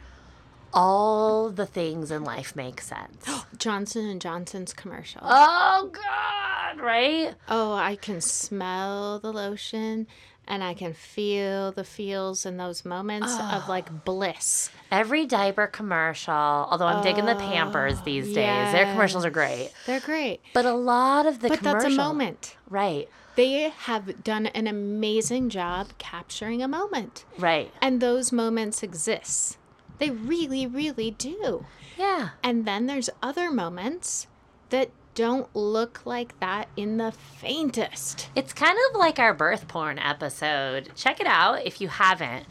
all 0.73 1.51
the 1.51 1.67
things 1.67 2.11
in 2.11 2.25
life 2.25 2.57
make 2.57 2.81
sense. 2.81 3.29
Johnson 3.59 4.07
and 4.07 4.21
Johnson's 4.21 4.73
commercial. 4.73 5.21
oh, 5.25 5.91
God, 5.93 6.81
right? 6.83 7.35
Oh, 7.49 7.75
I 7.75 7.97
can 7.97 8.21
smell 8.21 9.19
the 9.19 9.33
lotion 9.33 10.07
and 10.49 10.65
I 10.65 10.75
can 10.75 10.93
feel 10.93 11.73
the 11.73 11.85
feels 11.85 12.45
in 12.45 12.57
those 12.57 12.85
moments 12.85 13.33
of 13.39 13.69
like 13.69 14.05
bliss. 14.05 14.71
Every 14.91 15.25
diaper 15.25 15.67
commercial, 15.67 16.35
although 16.35 16.87
I'm 16.87 17.03
digging 17.03 17.27
the 17.27 17.37
Pampers 17.37 17.99
oh, 18.01 18.05
these 18.05 18.27
days, 18.27 18.73
their 18.73 18.87
commercials 18.87 19.25
are 19.25 19.31
great. 19.31 19.71
They're 19.87 20.01
great. 20.01 20.41
But 20.53 20.67
a 20.67 20.75
lot 20.75 21.27
of 21.27 21.41
the 21.41 21.49
But 21.49 21.61
that's 21.61 21.85
a 21.85 21.91
moment. 21.91 22.57
right? 22.69 23.09
They 23.35 23.71
have 23.71 24.23
done 24.23 24.47
an 24.47 24.67
amazing 24.67 25.49
job 25.49 25.89
capturing 25.99 26.63
a 26.63 26.69
moment. 26.69 27.25
Right. 27.39 27.73
And 27.81 28.01
those 28.01 28.31
moments 28.31 28.83
exist. 28.83 29.57
They 30.03 30.11
really, 30.11 30.67
really 30.67 31.13
do. 31.13 31.65
Yeah. 31.97 32.31
And 32.43 32.65
then 32.65 32.87
there's 32.87 33.09
other 33.23 33.53
moments 33.53 34.27
that 34.71 34.91
don't 35.15 35.55
look 35.55 36.05
like 36.05 36.41
that 36.41 36.67
in 36.77 36.97
the 36.97 37.13
faintest. 37.13 38.29
It's 38.35 38.53
kind 38.53 38.77
of 38.91 38.99
like 38.99 39.21
our 39.21 39.33
birth 39.33 39.69
porn 39.69 40.01
episode. 40.01 40.91
Check 40.97 41.21
it 41.21 41.29
out 41.29 41.65
if 41.65 41.81
you 41.81 41.87
haven't. 41.87 42.47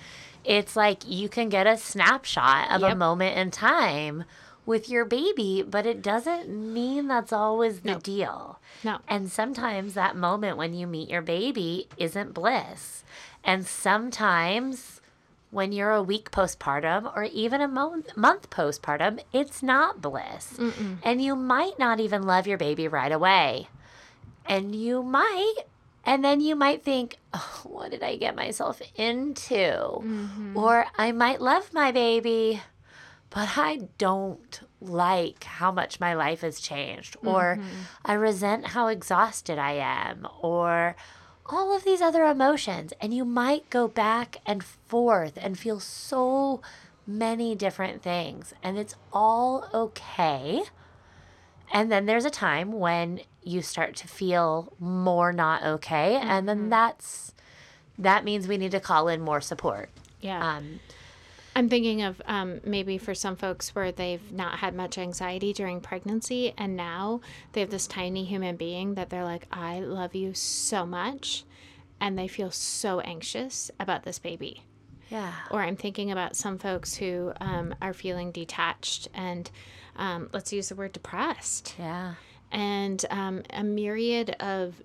It's 0.45 0.77
like 0.77 1.05
you 1.05 1.27
can 1.27 1.49
get 1.49 1.67
a 1.67 1.75
snapshot 1.75 2.71
of 2.71 2.83
a 2.83 2.95
moment 2.95 3.37
in 3.37 3.51
time 3.51 4.23
with 4.65 4.87
your 4.87 5.03
baby, 5.03 5.61
but 5.61 5.85
it 5.85 6.01
doesn't 6.01 6.47
mean 6.47 7.09
that's 7.09 7.33
always 7.33 7.81
the 7.81 7.95
No. 7.95 7.99
deal. 7.99 8.59
No. 8.81 8.99
And 9.09 9.29
sometimes 9.29 9.93
that 9.95 10.15
moment 10.15 10.55
when 10.55 10.73
you 10.73 10.87
meet 10.87 11.09
your 11.09 11.21
baby 11.21 11.89
isn't 11.97 12.33
bliss. 12.33 13.03
And 13.43 13.67
sometimes 13.67 15.00
when 15.51 15.73
you're 15.73 15.91
a 15.91 16.01
week 16.01 16.31
postpartum 16.31 17.13
or 17.15 17.25
even 17.25 17.61
a 17.61 17.67
mo- 17.67 18.03
month 18.15 18.49
postpartum, 18.49 19.19
it's 19.33 19.61
not 19.61 20.01
bliss. 20.01 20.57
And 21.03 21.21
you 21.21 21.35
might 21.35 21.77
not 21.77 21.99
even 21.99 22.23
love 22.23 22.47
your 22.47 22.57
baby 22.57 22.87
right 22.87 23.11
away. 23.11 23.67
And 24.45 24.73
you 24.73 25.03
might, 25.03 25.55
and 26.05 26.23
then 26.23 26.39
you 26.41 26.55
might 26.55 26.83
think, 26.83 27.17
oh, 27.33 27.61
what 27.65 27.91
did 27.91 28.01
I 28.01 28.15
get 28.15 28.35
myself 28.35 28.81
into? 28.95 29.53
Mm-hmm. 29.53 30.57
Or 30.57 30.85
I 30.97 31.11
might 31.11 31.41
love 31.41 31.73
my 31.73 31.91
baby, 31.91 32.61
but 33.29 33.57
I 33.57 33.89
don't 33.97 34.61
like 34.79 35.43
how 35.43 35.71
much 35.71 35.99
my 35.99 36.13
life 36.13 36.41
has 36.41 36.59
changed. 36.59 37.17
Or 37.23 37.57
mm-hmm. 37.59 37.81
I 38.05 38.13
resent 38.13 38.67
how 38.67 38.87
exhausted 38.87 39.59
I 39.59 39.73
am. 39.73 40.27
Or 40.41 40.95
all 41.51 41.75
of 41.75 41.83
these 41.83 42.01
other 42.01 42.23
emotions. 42.23 42.93
And 42.99 43.13
you 43.13 43.25
might 43.25 43.69
go 43.69 43.87
back 43.87 44.37
and 44.45 44.63
forth 44.63 45.37
and 45.41 45.59
feel 45.59 45.79
so 45.79 46.61
many 47.05 47.55
different 47.55 48.01
things. 48.01 48.53
And 48.63 48.77
it's 48.77 48.95
all 49.11 49.67
okay. 49.73 50.63
And 51.71 51.91
then 51.91 52.05
there's 52.05 52.25
a 52.25 52.29
time 52.29 52.71
when 52.71 53.21
you 53.43 53.61
start 53.61 53.95
to 53.97 54.07
feel 54.07 54.73
more 54.79 55.31
not 55.31 55.63
okay. 55.63 56.15
And 56.15 56.47
then 56.47 56.69
that's 56.69 57.33
that 57.97 58.23
means 58.23 58.47
we 58.47 58.57
need 58.57 58.71
to 58.71 58.79
call 58.79 59.07
in 59.07 59.21
more 59.21 59.41
support. 59.41 59.89
Yeah. 60.21 60.55
Um, 60.57 60.79
I'm 61.55 61.67
thinking 61.67 62.01
of 62.01 62.21
um, 62.25 62.61
maybe 62.63 62.97
for 62.97 63.13
some 63.13 63.35
folks 63.35 63.75
where 63.75 63.91
they've 63.91 64.31
not 64.31 64.59
had 64.59 64.73
much 64.73 64.97
anxiety 64.97 65.53
during 65.53 65.81
pregnancy, 65.81 66.53
and 66.57 66.77
now 66.77 67.21
they 67.51 67.61
have 67.61 67.69
this 67.69 67.87
tiny 67.87 68.23
human 68.23 68.55
being 68.55 68.95
that 68.95 69.09
they're 69.09 69.23
like, 69.23 69.47
I 69.51 69.79
love 69.79 70.15
you 70.15 70.33
so 70.33 70.85
much. 70.85 71.43
And 71.99 72.17
they 72.17 72.27
feel 72.27 72.49
so 72.49 72.99
anxious 73.01 73.69
about 73.79 74.03
this 74.03 74.17
baby. 74.17 74.63
Yeah. 75.09 75.33
Or 75.51 75.61
I'm 75.61 75.75
thinking 75.75 76.09
about 76.09 76.35
some 76.35 76.57
folks 76.57 76.95
who 76.95 77.33
um, 77.39 77.75
are 77.81 77.93
feeling 77.93 78.31
detached 78.31 79.09
and 79.13 79.51
um, 79.97 80.29
let's 80.33 80.51
use 80.53 80.69
the 80.69 80.75
word 80.75 80.93
depressed. 80.93 81.75
Yeah. 81.77 82.15
And 82.51 83.05
um, 83.11 83.43
a 83.51 83.63
myriad 83.63 84.31
of 84.39 84.81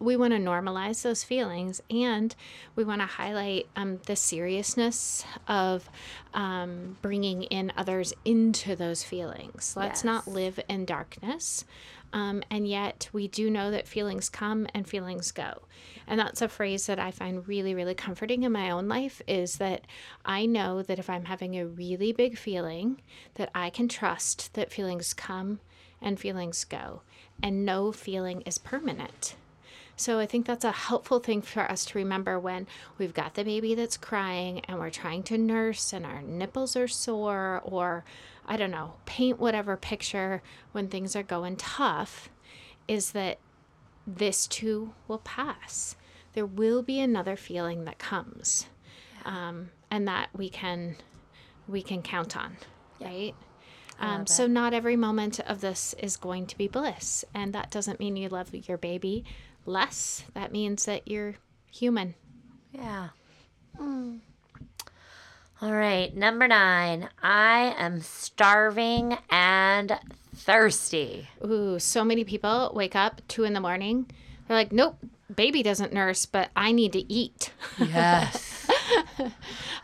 we 0.00 0.16
want 0.16 0.32
to 0.32 0.38
normalize 0.38 1.02
those 1.02 1.24
feelings 1.24 1.80
and 1.90 2.34
we 2.76 2.84
want 2.84 3.00
to 3.00 3.06
highlight 3.06 3.66
um, 3.76 3.98
the 4.06 4.16
seriousness 4.16 5.24
of 5.48 5.88
um, 6.34 6.96
bringing 7.02 7.42
in 7.44 7.72
others 7.76 8.12
into 8.24 8.76
those 8.76 9.02
feelings. 9.02 9.74
Let's 9.76 10.04
not 10.04 10.28
live 10.28 10.60
in 10.68 10.84
darkness. 10.84 11.64
Um, 12.12 12.42
and 12.50 12.66
yet, 12.66 13.08
we 13.12 13.28
do 13.28 13.50
know 13.50 13.70
that 13.70 13.86
feelings 13.86 14.30
come 14.30 14.66
and 14.72 14.88
feelings 14.88 15.30
go. 15.30 15.62
And 16.06 16.18
that's 16.18 16.40
a 16.40 16.48
phrase 16.48 16.86
that 16.86 16.98
I 16.98 17.10
find 17.10 17.46
really, 17.46 17.74
really 17.74 17.94
comforting 17.94 18.44
in 18.44 18.52
my 18.52 18.70
own 18.70 18.88
life 18.88 19.20
is 19.26 19.56
that 19.56 19.86
I 20.24 20.46
know 20.46 20.82
that 20.82 20.98
if 20.98 21.10
I'm 21.10 21.26
having 21.26 21.58
a 21.58 21.66
really 21.66 22.12
big 22.12 22.38
feeling, 22.38 23.02
that 23.34 23.50
I 23.54 23.68
can 23.68 23.88
trust 23.88 24.54
that 24.54 24.72
feelings 24.72 25.12
come 25.12 25.60
and 26.00 26.18
feelings 26.18 26.64
go, 26.64 27.02
and 27.42 27.66
no 27.66 27.92
feeling 27.92 28.40
is 28.42 28.56
permanent. 28.56 29.36
So 29.98 30.20
I 30.20 30.26
think 30.26 30.46
that's 30.46 30.64
a 30.64 30.70
helpful 30.70 31.18
thing 31.18 31.42
for 31.42 31.68
us 31.70 31.84
to 31.86 31.98
remember 31.98 32.38
when 32.38 32.68
we've 32.98 33.12
got 33.12 33.34
the 33.34 33.42
baby 33.42 33.74
that's 33.74 33.96
crying 33.96 34.60
and 34.66 34.78
we're 34.78 34.90
trying 34.90 35.24
to 35.24 35.36
nurse 35.36 35.92
and 35.92 36.06
our 36.06 36.22
nipples 36.22 36.76
are 36.76 36.86
sore 36.86 37.60
or 37.64 38.04
I 38.46 38.56
don't 38.56 38.70
know, 38.70 38.94
paint 39.06 39.40
whatever 39.40 39.76
picture 39.76 40.40
when 40.70 40.86
things 40.86 41.16
are 41.16 41.24
going 41.24 41.56
tough 41.56 42.30
is 42.86 43.10
that 43.10 43.38
this 44.06 44.46
too 44.46 44.94
will 45.08 45.18
pass. 45.18 45.96
There 46.32 46.46
will 46.46 46.82
be 46.82 47.00
another 47.00 47.34
feeling 47.34 47.84
that 47.84 47.98
comes. 47.98 48.66
Um, 49.24 49.70
and 49.90 50.06
that 50.06 50.28
we 50.34 50.48
can 50.48 50.96
we 51.66 51.82
can 51.82 52.02
count 52.02 52.36
on, 52.36 52.56
right? 53.00 53.34
Um, 54.00 54.26
so 54.28 54.46
not 54.46 54.74
every 54.74 54.94
moment 54.94 55.40
of 55.40 55.60
this 55.60 55.94
is 55.98 56.16
going 56.16 56.46
to 56.46 56.56
be 56.56 56.68
bliss, 56.68 57.24
and 57.34 57.52
that 57.52 57.70
doesn't 57.72 57.98
mean 57.98 58.16
you 58.16 58.28
love 58.28 58.54
your 58.54 58.78
baby 58.78 59.24
less. 59.68 60.24
That 60.34 60.52
means 60.52 60.84
that 60.86 61.06
you're 61.06 61.34
human. 61.70 62.14
Yeah. 62.72 63.08
All 65.60 65.72
right, 65.72 66.14
number 66.16 66.46
nine. 66.48 67.08
I 67.22 67.74
am 67.78 68.00
starving 68.00 69.18
and 69.30 69.98
thirsty. 70.34 71.28
Ooh, 71.44 71.78
so 71.78 72.04
many 72.04 72.24
people 72.24 72.72
wake 72.74 72.96
up 72.96 73.20
two 73.28 73.44
in 73.44 73.52
the 73.54 73.60
morning. 73.60 74.10
They're 74.46 74.56
like, 74.56 74.72
nope, 74.72 74.98
baby 75.34 75.62
doesn't 75.62 75.92
nurse, 75.92 76.26
but 76.26 76.50
I 76.56 76.72
need 76.72 76.92
to 76.92 77.12
eat. 77.12 77.52
Yes. 77.78 78.54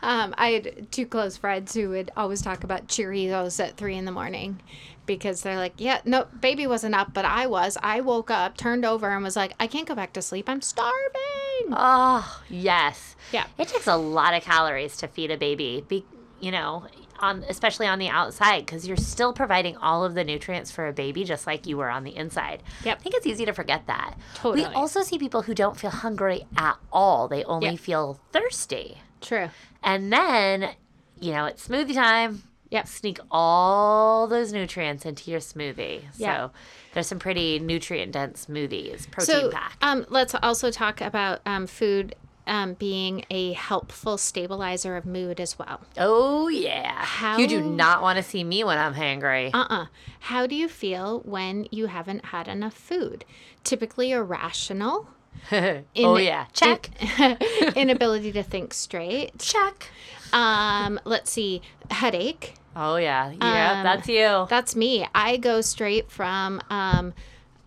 Um, 0.01 0.35
I 0.37 0.49
had 0.49 0.91
two 0.91 1.07
close 1.07 1.35
friends 1.35 1.73
who 1.73 1.89
would 1.89 2.11
always 2.15 2.39
talk 2.43 2.63
about 2.63 2.87
Cheerios 2.87 3.63
at 3.63 3.75
three 3.75 3.97
in 3.97 4.05
the 4.05 4.11
morning 4.11 4.61
because 5.05 5.41
they're 5.41 5.57
like, 5.57 5.73
yeah, 5.77 6.01
no, 6.05 6.27
baby 6.39 6.67
wasn't 6.67 6.95
up, 6.95 7.13
but 7.13 7.25
I 7.25 7.47
was. 7.47 7.77
I 7.83 8.01
woke 8.01 8.29
up, 8.31 8.57
turned 8.57 8.85
over, 8.85 9.09
and 9.09 9.23
was 9.23 9.35
like, 9.35 9.53
I 9.59 9.67
can't 9.67 9.87
go 9.87 9.95
back 9.95 10.13
to 10.13 10.21
sleep. 10.21 10.47
I'm 10.49 10.61
starving. 10.61 11.71
oh, 11.71 12.41
yes. 12.49 13.15
Yeah. 13.31 13.45
It 13.57 13.67
takes 13.67 13.87
a 13.87 13.95
lot 13.97 14.33
of 14.33 14.43
calories 14.43 14.97
to 14.97 15.07
feed 15.07 15.31
a 15.31 15.37
baby. 15.37 15.83
Be, 15.87 16.05
you 16.39 16.51
know, 16.51 16.85
on 17.19 17.45
especially 17.47 17.87
on 17.87 17.97
the 17.97 18.09
outside 18.09 18.65
because 18.65 18.85
you're 18.87 18.97
still 18.97 19.31
providing 19.31 19.77
all 19.77 20.03
of 20.03 20.15
the 20.15 20.23
nutrients 20.23 20.69
for 20.69 20.85
a 20.87 20.91
baby 20.93 21.23
just 21.23 21.47
like 21.47 21.65
you 21.65 21.77
were 21.77 21.89
on 21.89 22.03
the 22.03 22.15
inside. 22.15 22.61
Yep. 22.83 22.97
I 22.99 23.01
think 23.01 23.15
it's 23.15 23.25
easy 23.25 23.45
to 23.45 23.53
forget 23.53 23.87
that. 23.87 24.15
Totally. 24.35 24.67
We 24.67 24.73
also 24.75 25.01
see 25.01 25.17
people 25.17 25.43
who 25.43 25.55
don't 25.55 25.79
feel 25.79 25.91
hungry 25.91 26.45
at 26.57 26.77
all. 26.91 27.27
They 27.29 27.43
only 27.45 27.69
Yep. 27.71 27.79
feel 27.79 28.19
thirsty. 28.33 28.97
True. 29.21 29.49
And 29.81 30.11
then, 30.11 30.71
you 31.19 31.31
know, 31.31 31.45
it's 31.45 31.67
smoothie 31.67 31.93
time. 31.95 32.43
Yep. 32.75 32.87
Sneak 32.87 33.19
all 33.31 34.27
those 34.27 34.51
nutrients 34.51 35.05
into 35.05 35.31
your 35.31 35.39
smoothie. 35.39 36.01
Yeah. 36.17 36.35
So 36.47 36.51
there's 36.93 37.07
some 37.07 37.19
pretty 37.19 37.57
nutrient 37.59 38.11
dense 38.11 38.45
smoothies, 38.47 39.09
protein 39.11 39.25
So 39.35 39.49
packed. 39.51 39.81
um, 39.81 40.05
let's 40.09 40.35
also 40.43 40.71
talk 40.71 40.99
about 41.01 41.39
um, 41.45 41.67
food 41.67 42.15
um, 42.47 42.73
being 42.75 43.25
a 43.31 43.53
helpful 43.53 44.17
stabilizer 44.17 44.95
of 44.97 45.05
mood 45.05 45.39
as 45.39 45.57
well. 45.57 45.81
Oh 45.97 46.47
yeah. 46.49 46.93
How- 47.03 47.37
You 47.37 47.47
do 47.47 47.61
not 47.61 48.01
want 48.01 48.17
to 48.17 48.23
see 48.23 48.43
me 48.43 48.63
when 48.63 48.77
I'm 48.77 48.93
hangry. 48.93 49.51
Uh-uh. 49.53 49.85
How 50.19 50.45
do 50.45 50.53
you 50.55 50.67
feel 50.67 51.21
when 51.25 51.67
you 51.71 51.87
haven't 51.87 52.25
had 52.25 52.47
enough 52.47 52.73
food? 52.75 53.25
Typically 53.63 54.11
irrational. 54.11 55.07
oh 55.51 56.17
yeah. 56.17 56.45
Check. 56.53 56.89
inability 57.75 58.31
to 58.33 58.43
think 58.43 58.73
straight. 58.73 59.39
Check. 59.39 59.89
Um, 60.33 60.99
let's 61.05 61.31
see, 61.31 61.61
headache. 61.89 62.53
Oh 62.75 62.97
yeah. 62.97 63.31
Yeah, 63.31 63.71
Um, 63.77 63.83
that's 63.83 64.07
you. 64.07 64.47
That's 64.49 64.75
me. 64.75 65.07
I 65.15 65.37
go 65.37 65.61
straight 65.61 66.11
from 66.11 66.61
um, 66.69 67.13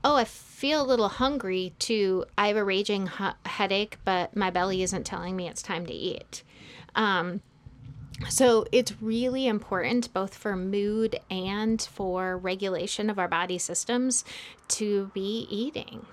oh, 0.05 0.17
I 0.17 0.25
feel 0.25 0.83
a 0.83 0.87
little 0.87 1.09
hungry 1.09 1.73
to 1.81 2.25
I 2.37 2.49
have 2.49 2.57
a 2.57 2.65
raging 2.65 3.07
hu- 3.07 3.31
headache, 3.47 3.99
but 4.05 4.37
my 4.37 4.51
belly 4.51 4.83
isn't 4.83 5.05
telling 5.05 5.37
me 5.37 5.49
it's 5.49 5.63
time 5.63 5.87
to 5.87 5.93
eat. 5.93 6.43
Um, 6.95 7.41
so 8.29 8.67
it's 8.73 9.01
really 9.01 9.47
important 9.47 10.13
both 10.13 10.35
for 10.35 10.57
mood 10.57 11.21
and 11.31 11.81
for 11.81 12.37
regulation 12.37 13.11
of 13.11 13.19
our 13.19 13.29
body 13.29 13.59
systems 13.59 14.25
to 14.69 15.11
be 15.15 15.47
eating. 15.49 16.05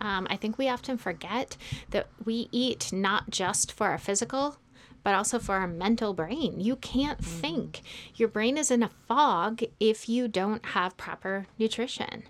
Um, 0.00 0.28
I 0.30 0.36
think 0.36 0.56
we 0.56 0.68
often 0.68 0.96
forget 0.96 1.56
that 1.90 2.06
we 2.24 2.48
eat 2.52 2.92
not 2.92 3.30
just 3.30 3.72
for 3.72 3.88
our 3.88 3.98
physical, 3.98 4.56
but 5.02 5.14
also 5.14 5.38
for 5.38 5.54
our 5.54 5.66
mental 5.66 6.14
brain. 6.14 6.60
You 6.60 6.76
can't 6.76 7.22
think. 7.24 7.82
Your 8.14 8.28
brain 8.28 8.56
is 8.56 8.70
in 8.70 8.82
a 8.82 8.90
fog 9.06 9.62
if 9.80 10.08
you 10.08 10.28
don't 10.28 10.64
have 10.66 10.96
proper 10.96 11.46
nutrition. 11.58 12.24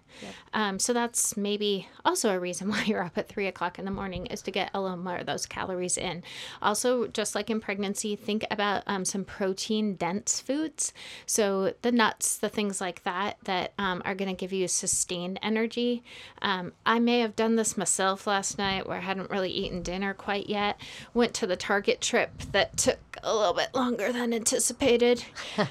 Um, 0.53 0.79
so 0.79 0.93
that's 0.93 1.37
maybe 1.37 1.89
also 2.05 2.31
a 2.31 2.41
reason 2.41 2.69
why 2.71 2.85
you're 2.85 3.03
up 3.03 3.19
at 3.19 3.29
three 3.29 3.47
o'clock 3.47 3.79
in 3.79 3.85
the 3.85 3.91
morning 3.91 4.27
is 4.27 4.43
to 4.43 4.51
get 4.51 4.71
a 4.75 4.81
little 4.81 4.97
more 4.97 5.17
of 5.17 5.27
those 5.27 5.47
calories 5.47 5.97
in. 5.97 6.23
Also, 6.63 7.07
just 7.07 7.35
like 7.35 7.51
in 7.51 7.61
pregnancy, 7.61 8.17
think 8.17 8.45
about 8.51 8.83
um, 8.87 9.05
some 9.05 9.25
protein 9.25 9.95
dense 9.95 10.41
foods. 10.41 10.93
So 11.27 11.75
the 11.83 11.93
nuts, 11.93 12.37
the 12.37 12.49
things 12.49 12.81
like 12.81 13.03
that, 13.05 13.37
that 13.45 13.73
um, 13.79 14.03
are 14.05 14.15
going 14.15 14.29
to 14.29 14.39
give 14.39 14.53
you 14.53 14.69
sustained 14.69 15.39
energy. 15.43 16.03
Um, 16.43 16.73
I 16.85 16.99
may 16.99 17.21
have 17.21 17.37
done 17.37 17.57
this 17.57 17.77
myself 17.77 18.27
last 18.27 18.59
night 18.59 18.87
where 18.87 18.99
I 18.99 19.03
hadn't 19.03 19.31
really 19.31 19.51
eaten 19.51 19.83
dinner 19.83 20.15
quite 20.15 20.49
yet. 20.49 20.81
Went 21.15 21.35
to 21.35 21.47
the 21.47 21.57
Target 21.57 22.01
trip 22.01 22.31
that 22.59 22.77
took 22.77 22.99
a 23.23 23.33
little 23.33 23.55
bit 23.55 23.73
longer 23.73 24.13
than 24.13 24.35
anticipated. 24.35 25.25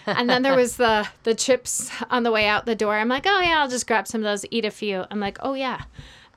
and 0.06 0.30
then 0.30 0.42
there 0.42 0.56
was 0.56 0.78
the 0.78 1.06
the 1.24 1.36
chips 1.36 1.92
on 2.10 2.24
the 2.24 2.32
way 2.32 2.48
out 2.48 2.66
the 2.66 2.76
door. 2.76 2.96
I'm 2.96 3.10
like, 3.10 3.26
oh 3.28 3.42
yeah, 3.42 3.60
I'll 3.60 3.68
just 3.68 3.88
grab 3.88 4.08
some 4.08 4.22
of 4.22 4.26
those, 4.26 4.46
eat 4.52 4.64
a 4.64 4.72
few. 4.72 5.04
I'm 5.12 5.20
like, 5.20 5.38
oh 5.42 5.54
yeah. 5.54 5.84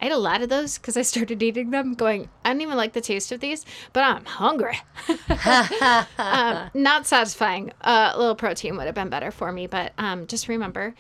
I 0.02 0.06
ate 0.06 0.12
a 0.12 0.16
lot 0.16 0.40
of 0.40 0.48
those 0.48 0.78
because 0.78 0.96
I 0.96 1.02
started 1.02 1.42
eating 1.42 1.70
them, 1.70 1.92
going, 1.92 2.30
I 2.42 2.48
don't 2.52 2.62
even 2.62 2.76
like 2.76 2.94
the 2.94 3.02
taste 3.02 3.32
of 3.32 3.40
these, 3.40 3.66
but 3.92 4.00
I'm 4.00 4.24
hungry. 4.24 4.80
um, 6.18 6.70
not 6.72 7.06
satisfying. 7.06 7.72
Uh, 7.82 8.12
a 8.14 8.18
little 8.18 8.34
protein 8.34 8.78
would 8.78 8.86
have 8.86 8.94
been 8.94 9.10
better 9.10 9.30
for 9.30 9.52
me, 9.52 9.66
but 9.66 9.92
um, 9.98 10.26
just 10.26 10.48
remember 10.48 10.94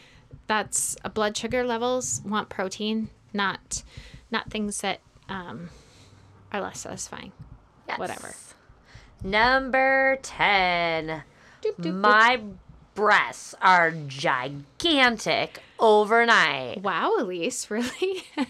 that's 0.46 0.96
uh, 1.04 1.08
blood 1.08 1.36
sugar 1.36 1.64
levels 1.64 2.20
want 2.24 2.50
protein, 2.50 3.08
not 3.32 3.82
not 4.30 4.48
things 4.50 4.80
that 4.82 5.00
um, 5.28 5.70
are 6.52 6.60
less 6.60 6.80
satisfying. 6.80 7.32
Yes. 7.88 7.98
Whatever. 7.98 8.34
Number 9.22 10.18
10. 10.22 11.22
Doop, 11.62 11.62
doop, 11.62 11.76
doop. 11.76 11.94
My 11.94 12.40
breasts 12.94 13.54
are 13.62 13.92
gigantic 13.92 15.62
overnight. 15.78 16.82
Wow, 16.82 17.14
Elise, 17.18 17.70
really? 17.70 18.24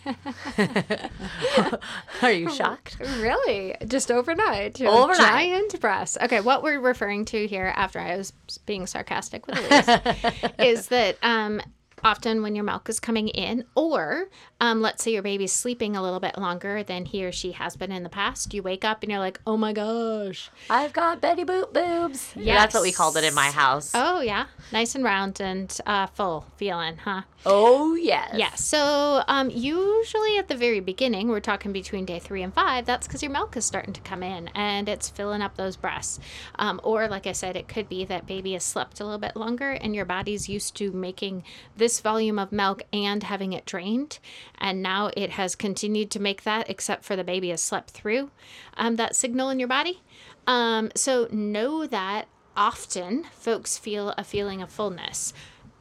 Are 2.22 2.32
you 2.32 2.50
shocked? 2.50 2.96
really? 3.00 3.74
Just 3.86 4.10
overnight? 4.10 4.80
Overnight. 4.80 5.18
Giant 5.18 5.80
breasts. 5.80 6.16
Okay, 6.20 6.40
what 6.40 6.62
we're 6.62 6.80
referring 6.80 7.24
to 7.26 7.46
here, 7.46 7.72
after 7.76 7.98
I 7.98 8.16
was 8.16 8.32
being 8.66 8.86
sarcastic 8.86 9.46
with 9.46 9.58
Elise, 9.58 10.52
is 10.58 10.88
that 10.88 11.16
um, 11.22 11.60
often 12.04 12.42
when 12.42 12.54
your 12.54 12.64
milk 12.64 12.88
is 12.88 13.00
coming 13.00 13.28
in, 13.28 13.64
or 13.74 14.28
um, 14.60 14.80
let's 14.80 15.02
say 15.02 15.12
your 15.12 15.22
baby's 15.22 15.52
sleeping 15.52 15.96
a 15.96 16.02
little 16.02 16.20
bit 16.20 16.38
longer 16.38 16.82
than 16.82 17.04
he 17.04 17.24
or 17.24 17.32
she 17.32 17.52
has 17.52 17.76
been 17.76 17.92
in 17.92 18.02
the 18.02 18.08
past. 18.08 18.52
You 18.54 18.62
wake 18.62 18.84
up 18.84 19.02
and 19.02 19.10
you're 19.10 19.20
like, 19.20 19.40
oh 19.46 19.56
my 19.56 19.72
gosh. 19.72 20.50
I've 20.68 20.92
got 20.92 21.20
Betty 21.20 21.44
Boop 21.44 21.72
boobs. 21.72 22.32
Yeah, 22.36 22.54
that's 22.54 22.74
what 22.74 22.82
we 22.82 22.92
called 22.92 23.16
it 23.16 23.24
in 23.24 23.34
my 23.34 23.50
house. 23.50 23.92
Oh, 23.94 24.20
yeah. 24.20 24.46
Nice 24.72 24.94
and 24.94 25.04
round 25.04 25.40
and 25.40 25.76
uh, 25.86 26.06
full 26.06 26.46
feeling, 26.56 26.98
huh? 26.98 27.22
Oh, 27.46 27.94
yes. 27.94 28.34
Yeah. 28.34 28.54
So 28.54 29.22
um, 29.26 29.48
usually 29.48 30.36
at 30.38 30.48
the 30.48 30.56
very 30.56 30.80
beginning, 30.80 31.28
we're 31.28 31.40
talking 31.40 31.72
between 31.72 32.04
day 32.04 32.18
three 32.18 32.42
and 32.42 32.52
five. 32.52 32.84
That's 32.84 33.06
because 33.06 33.22
your 33.22 33.32
milk 33.32 33.56
is 33.56 33.64
starting 33.64 33.94
to 33.94 34.00
come 34.02 34.22
in 34.22 34.48
and 34.54 34.88
it's 34.88 35.08
filling 35.08 35.40
up 35.40 35.56
those 35.56 35.76
breasts. 35.76 36.20
Um, 36.58 36.80
or 36.84 37.08
like 37.08 37.26
I 37.26 37.32
said, 37.32 37.56
it 37.56 37.66
could 37.66 37.88
be 37.88 38.04
that 38.04 38.26
baby 38.26 38.52
has 38.52 38.64
slept 38.64 39.00
a 39.00 39.04
little 39.04 39.18
bit 39.18 39.36
longer 39.36 39.70
and 39.70 39.94
your 39.94 40.04
body's 40.04 40.50
used 40.50 40.76
to 40.76 40.92
making 40.92 41.44
this 41.76 41.89
volume 41.98 42.38
of 42.38 42.52
milk 42.52 42.82
and 42.92 43.24
having 43.24 43.52
it 43.52 43.64
drained, 43.64 44.20
and 44.58 44.80
now 44.82 45.10
it 45.16 45.30
has 45.30 45.56
continued 45.56 46.10
to 46.12 46.20
make 46.20 46.44
that, 46.44 46.70
except 46.70 47.04
for 47.04 47.16
the 47.16 47.24
baby 47.24 47.48
has 47.48 47.60
slept 47.60 47.90
through 47.90 48.30
um, 48.76 48.94
that 48.96 49.16
signal 49.16 49.50
in 49.50 49.58
your 49.58 49.66
body. 49.66 50.02
Um, 50.46 50.90
so 50.94 51.26
know 51.32 51.86
that 51.86 52.28
often 52.56 53.24
folks 53.32 53.78
feel 53.78 54.14
a 54.16 54.24
feeling 54.24 54.62
of 54.62 54.70
fullness. 54.70 55.32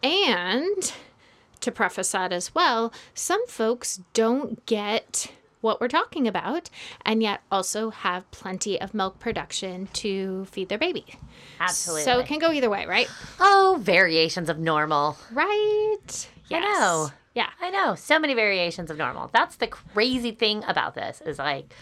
And 0.02 0.94
to 1.60 1.72
preface 1.72 2.14
that 2.14 2.32
as 2.32 2.56
well, 2.56 2.94
some 3.14 3.46
folks 3.48 4.02
don't 4.14 4.66
get 4.66 5.32
what 5.62 5.82
we're 5.82 5.88
talking 5.88 6.28
about 6.28 6.70
and 7.04 7.22
yet 7.22 7.42
also 7.52 7.90
have 7.90 8.30
plenty 8.32 8.80
of 8.80 8.94
milk 8.94 9.20
production 9.20 9.88
to 9.94 10.46
feed 10.46 10.70
their 10.70 10.78
baby. 10.78 11.06
Absolutely. 11.60 12.04
So 12.04 12.20
it 12.20 12.26
can 12.28 12.40
go 12.40 12.52
either 12.52 12.70
way, 12.70 12.86
right? 12.86 13.10
oh, 13.40 13.78
variations 13.82 14.50
of 14.50 14.58
normal. 14.60 15.18
Right. 15.32 16.30
I 16.52 16.60
know. 16.60 17.10
Yeah. 17.36 17.50
I 17.62 17.70
know. 17.70 17.96
So 17.96 18.18
many 18.20 18.34
variations 18.34 18.90
of 18.90 18.98
normal. 18.98 19.30
That's 19.34 19.58
the 19.58 19.68
crazy 19.68 20.32
thing 20.32 20.64
about 20.68 20.96
this 20.96 21.22
is 21.22 21.38
like 21.38 21.74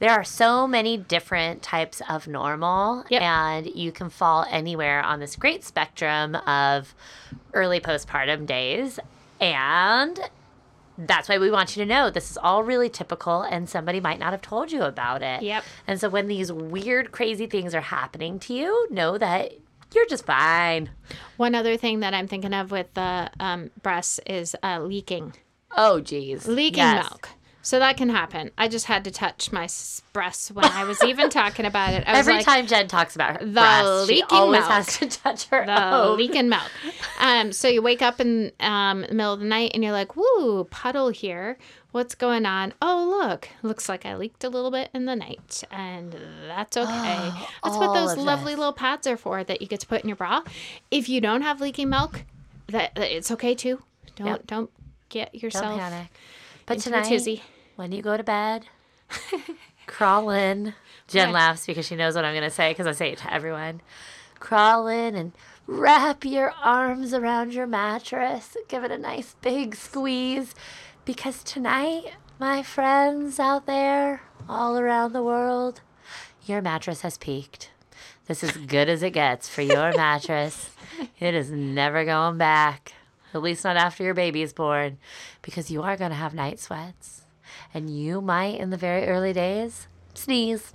there 0.00 0.10
are 0.12 0.24
so 0.24 0.66
many 0.66 0.96
different 0.96 1.62
types 1.62 2.00
of 2.08 2.26
normal 2.26 3.04
Yep. 3.10 3.22
and 3.22 3.66
you 3.66 3.92
can 3.92 4.08
fall 4.10 4.46
anywhere 4.50 5.02
on 5.02 5.20
this 5.20 5.36
great 5.36 5.62
spectrum 5.64 6.34
of 6.34 6.94
early 7.52 7.80
postpartum 7.80 8.46
days 8.46 8.98
and 9.40 10.18
that's 11.08 11.28
why 11.28 11.38
we 11.38 11.50
want 11.50 11.76
you 11.76 11.82
to 11.84 11.88
know 11.88 12.10
this 12.10 12.30
is 12.30 12.36
all 12.38 12.62
really 12.62 12.88
typical 12.88 13.42
and 13.42 13.68
somebody 13.68 14.00
might 14.00 14.18
not 14.18 14.32
have 14.32 14.42
told 14.42 14.70
you 14.72 14.82
about 14.82 15.22
it. 15.22 15.42
Yep. 15.42 15.64
And 15.86 16.00
so 16.00 16.08
when 16.08 16.26
these 16.28 16.52
weird 16.52 17.12
crazy 17.12 17.46
things 17.46 17.74
are 17.74 17.80
happening 17.80 18.38
to 18.40 18.54
you, 18.54 18.86
know 18.90 19.16
that 19.18 19.52
you're 19.94 20.06
just 20.06 20.24
fine. 20.26 20.90
One 21.36 21.54
other 21.54 21.76
thing 21.76 22.00
that 22.00 22.14
I'm 22.14 22.28
thinking 22.28 22.54
of 22.54 22.70
with 22.70 22.92
the 22.94 23.30
um, 23.40 23.70
breasts 23.82 24.20
is 24.26 24.54
uh, 24.62 24.80
leaking. 24.80 25.34
Oh 25.76 26.00
geez. 26.00 26.46
Leaking 26.46 26.78
Yes. 26.78 27.08
milk. 27.10 27.28
So 27.70 27.78
that 27.78 27.96
can 27.96 28.08
happen. 28.08 28.50
I 28.58 28.66
just 28.66 28.86
had 28.86 29.04
to 29.04 29.12
touch 29.12 29.52
my 29.52 29.68
breasts 30.12 30.50
when 30.50 30.64
I 30.64 30.82
was 30.82 31.00
even 31.04 31.30
talking 31.40 31.64
about 31.64 31.94
it. 31.94 32.02
I 32.04 32.10
was 32.14 32.18
Every 32.18 32.32
like, 32.34 32.44
time 32.44 32.66
Jen 32.66 32.88
talks 32.88 33.14
about 33.14 33.38
her 33.40 33.46
The 33.46 33.52
breasts, 33.52 34.06
she 34.08 34.14
leaking 34.16 34.26
always 34.38 34.58
milk. 34.62 34.72
has 34.72 34.98
to 34.98 35.06
touch 35.06 35.44
her 35.50 35.64
the 35.66 35.94
own. 35.94 36.16
leaking 36.18 36.48
milk. 36.48 36.68
Um, 37.20 37.52
so 37.52 37.68
you 37.68 37.80
wake 37.80 38.02
up 38.02 38.18
in 38.20 38.50
um, 38.58 39.02
the 39.02 39.14
middle 39.14 39.32
of 39.34 39.38
the 39.38 39.46
night 39.46 39.70
and 39.72 39.84
you're 39.84 39.92
like, 39.92 40.16
"Woo, 40.16 40.64
puddle 40.64 41.10
here. 41.10 41.58
What's 41.92 42.16
going 42.16 42.44
on? 42.44 42.74
Oh, 42.82 43.06
look, 43.22 43.48
looks 43.62 43.88
like 43.88 44.04
I 44.04 44.16
leaked 44.16 44.42
a 44.42 44.48
little 44.48 44.72
bit 44.72 44.90
in 44.92 45.04
the 45.04 45.14
night, 45.14 45.62
and 45.70 46.12
that's 46.48 46.76
okay. 46.76 47.30
that's 47.62 47.76
what 47.76 47.94
those 47.94 48.16
lovely 48.16 48.54
this. 48.54 48.58
little 48.58 48.72
pads 48.72 49.06
are 49.06 49.16
for 49.16 49.44
that 49.44 49.62
you 49.62 49.68
get 49.68 49.78
to 49.78 49.86
put 49.86 50.02
in 50.02 50.08
your 50.08 50.16
bra. 50.16 50.42
If 50.90 51.08
you 51.08 51.20
don't 51.20 51.42
have 51.42 51.60
leaking 51.60 51.88
milk, 51.88 52.24
that, 52.66 52.96
that 52.96 53.16
it's 53.16 53.30
okay 53.30 53.54
too. 53.54 53.80
Don't 54.16 54.26
Yep. 54.26 54.46
don't 54.48 54.70
get 55.08 55.36
yourself. 55.36 55.66
Don't 55.66 55.78
panic. 55.78 56.08
But 56.66 56.80
tonight. 56.80 57.06
When 57.80 57.92
you 57.92 58.02
go 58.02 58.14
to 58.14 58.22
bed, 58.22 58.66
crawl 59.86 60.28
in. 60.30 60.74
Jen 61.08 61.28
Right. 61.28 61.32
laughs 61.34 61.64
because 61.64 61.86
she 61.86 61.96
knows 61.96 62.14
what 62.14 62.26
I'm 62.26 62.34
going 62.34 62.44
to 62.44 62.54
say 62.54 62.72
because 62.72 62.86
I 62.86 62.92
say 62.92 63.12
it 63.12 63.18
to 63.18 63.32
everyone. 63.32 63.80
Crawl 64.38 64.86
in 64.86 65.14
and 65.16 65.32
wrap 65.66 66.24
your 66.24 66.52
arms 66.62 67.14
around 67.14 67.54
your 67.54 67.66
mattress. 67.66 68.54
Give 68.68 68.84
it 68.84 68.90
a 68.90 68.98
nice 68.98 69.34
big 69.40 69.74
squeeze. 69.74 70.54
Because 71.06 71.42
tonight, 71.42 72.12
my 72.38 72.62
friends 72.62 73.40
out 73.40 73.64
there, 73.64 74.20
all 74.46 74.78
around 74.78 75.14
the 75.14 75.22
world, 75.22 75.80
your 76.44 76.60
mattress 76.60 77.00
has 77.00 77.16
peaked. 77.16 77.70
This 78.26 78.44
is 78.44 78.52
good 78.58 78.90
as 78.90 79.02
it 79.02 79.10
gets 79.12 79.48
for 79.48 79.62
your 79.62 79.92
mattress. 79.96 80.70
It 81.18 81.34
is 81.34 81.50
never 81.50 82.04
going 82.04 82.36
back. 82.36 82.92
At 83.32 83.40
least 83.42 83.64
not 83.64 83.76
after 83.78 84.02
your 84.04 84.14
baby 84.14 84.42
is 84.42 84.52
born. 84.52 84.98
Because 85.40 85.70
you 85.70 85.82
are 85.82 85.96
going 85.96 86.10
to 86.10 86.16
have 86.16 86.34
night 86.34 86.60
sweats. 86.60 87.22
And 87.72 87.88
you 87.90 88.20
might, 88.20 88.58
in 88.58 88.70
the 88.70 88.76
very 88.76 89.06
early 89.06 89.32
days, 89.32 89.86
sneeze 90.14 90.72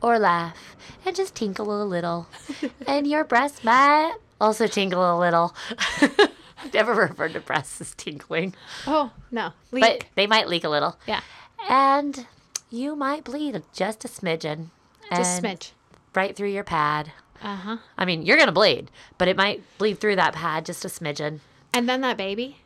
or 0.00 0.18
laugh 0.18 0.76
and 1.04 1.14
just 1.16 1.34
tinkle 1.34 1.82
a 1.82 1.84
little. 1.84 2.26
and 2.86 3.06
your 3.06 3.24
breast 3.24 3.64
might 3.64 4.16
also 4.40 4.66
tinkle 4.66 5.02
a 5.02 5.18
little. 5.18 5.54
I've 6.00 6.72
never 6.74 6.94
referred 6.94 7.32
to 7.34 7.40
breasts 7.40 7.80
as 7.80 7.94
tinkling, 7.94 8.54
Oh 8.86 9.12
no, 9.30 9.52
leak. 9.70 9.82
but 9.84 10.04
they 10.14 10.26
might 10.26 10.48
leak 10.48 10.64
a 10.64 10.68
little. 10.68 10.98
yeah, 11.06 11.20
And 11.68 12.26
you 12.70 12.96
might 12.96 13.24
bleed 13.24 13.62
just 13.72 14.04
a 14.04 14.08
smidgen. 14.08 14.70
just 15.14 15.42
smidge. 15.42 15.72
Right 16.14 16.34
through 16.34 16.48
your 16.50 16.64
pad. 16.64 17.12
Uh 17.42 17.56
huh. 17.56 17.76
I 17.98 18.04
mean, 18.06 18.22
you're 18.24 18.36
going 18.38 18.48
to 18.48 18.52
bleed, 18.52 18.90
but 19.18 19.28
it 19.28 19.36
might 19.36 19.62
bleed 19.78 20.00
through 20.00 20.16
that 20.16 20.34
pad 20.34 20.64
just 20.66 20.84
a 20.84 20.88
smidgen. 20.88 21.40
And 21.74 21.88
then 21.88 22.00
that 22.00 22.16
baby, 22.16 22.56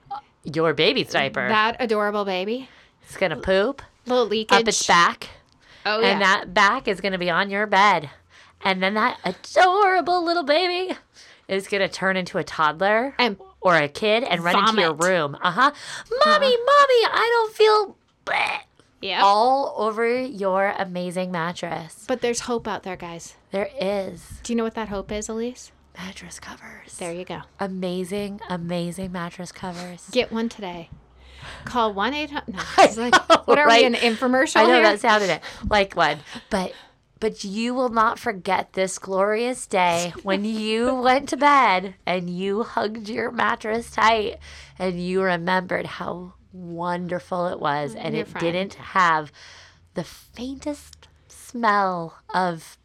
Your 0.44 0.72
baby's 0.72 1.10
diaper. 1.10 1.48
that 1.48 1.76
adorable 1.80 2.24
baby, 2.24 2.68
it's 3.10 3.18
to 3.30 3.36
poop 3.36 3.82
little 4.06 4.26
leakage 4.26 4.60
up 4.60 4.68
its 4.68 4.86
back. 4.86 5.28
Oh 5.84 6.00
yeah. 6.00 6.08
And 6.08 6.22
that 6.22 6.54
back 6.54 6.88
is 6.88 7.00
to 7.12 7.18
be 7.18 7.30
on 7.30 7.50
your 7.50 7.66
bed. 7.66 8.10
And 8.62 8.82
then 8.82 8.94
that 8.94 9.18
adorable 9.24 10.24
little 10.24 10.42
baby 10.44 10.94
is 11.48 11.66
to 11.80 11.88
turn 11.88 12.16
into 12.16 12.38
a 12.38 12.44
toddler 12.44 13.14
And 13.18 13.38
or 13.60 13.76
a 13.76 13.88
kid 13.88 14.24
and 14.24 14.42
run 14.44 14.58
into 14.68 14.80
your 14.80 14.94
room. 14.94 15.36
Uh 15.42 15.50
huh. 15.50 15.70
Mommy, 16.24 16.46
mommy, 16.46 17.04
I 17.12 17.28
don't 17.32 17.54
feel 17.54 17.96
bleh. 18.26 18.58
yeah. 19.00 19.20
all 19.22 19.74
over 19.76 20.20
your 20.20 20.74
amazing 20.78 21.30
mattress. 21.32 22.04
But 22.06 22.20
there's 22.20 22.40
hope 22.40 22.68
out 22.68 22.82
there, 22.82 22.96
guys. 22.96 23.34
There 23.50 23.68
is 23.80 24.40
Do 24.42 24.52
you 24.52 24.56
know 24.56 24.64
what 24.64 24.74
that 24.74 24.88
hope 24.88 25.10
is, 25.12 25.28
Elise? 25.28 25.72
mattress 25.98 26.38
covers. 26.40 26.96
There 26.98 27.12
you 27.12 27.24
go. 27.24 27.40
Amazing, 27.58 28.40
amazing 28.48 29.12
mattress 29.12 29.52
covers. 29.52 30.08
Get 30.12 30.32
one 30.32 30.48
today. 30.48 30.88
Call 31.64 31.92
one 31.94 32.14
eight 32.14 32.30
hundred. 32.30 32.54
No, 32.54 32.62
it's 32.78 32.96
like, 32.96 33.12
know, 33.12 33.42
what 33.44 33.58
are 33.58 33.66
right? 33.66 33.80
we 33.80 33.86
an 33.86 33.94
infomercial 33.94 34.56
I 34.56 34.64
know 34.66 34.74
here? 34.74 34.82
that 34.82 35.00
sounded 35.00 35.30
it 35.30 35.42
like 35.68 35.94
one, 35.96 36.18
but 36.50 36.72
but 37.18 37.44
you 37.44 37.74
will 37.74 37.90
not 37.90 38.18
forget 38.18 38.72
this 38.72 38.98
glorious 38.98 39.66
day 39.66 40.12
when 40.22 40.44
you 40.44 40.94
went 41.02 41.28
to 41.28 41.36
bed 41.36 41.94
and 42.06 42.30
you 42.30 42.62
hugged 42.62 43.08
your 43.10 43.30
mattress 43.30 43.90
tight 43.90 44.38
and 44.78 44.98
you 44.98 45.20
remembered 45.22 45.84
how 45.86 46.32
wonderful 46.52 47.46
it 47.48 47.60
was 47.60 47.94
mm, 47.94 48.00
and 48.02 48.14
Your 48.14 48.22
it 48.22 48.28
friend. 48.28 48.42
didn't 48.52 48.74
have 48.74 49.30
the 49.94 50.04
faintest 50.04 51.08
smell 51.28 52.16
of 52.34 52.78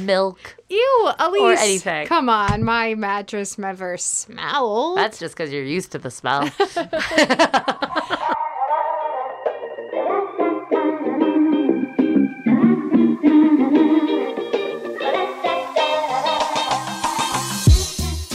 milk. 0.00 0.56
Ew, 0.68 1.10
Elise. 1.18 1.40
Or 1.42 1.52
anything. 1.52 2.06
Come 2.06 2.28
on, 2.28 2.62
my 2.64 2.94
mattress 2.94 3.58
never 3.58 3.96
smelled. 3.96 4.98
That's 4.98 5.18
just 5.18 5.34
because 5.36 5.52
you're 5.52 5.64
used 5.64 5.92
to 5.92 5.98
the 5.98 6.10
smell. 6.10 6.50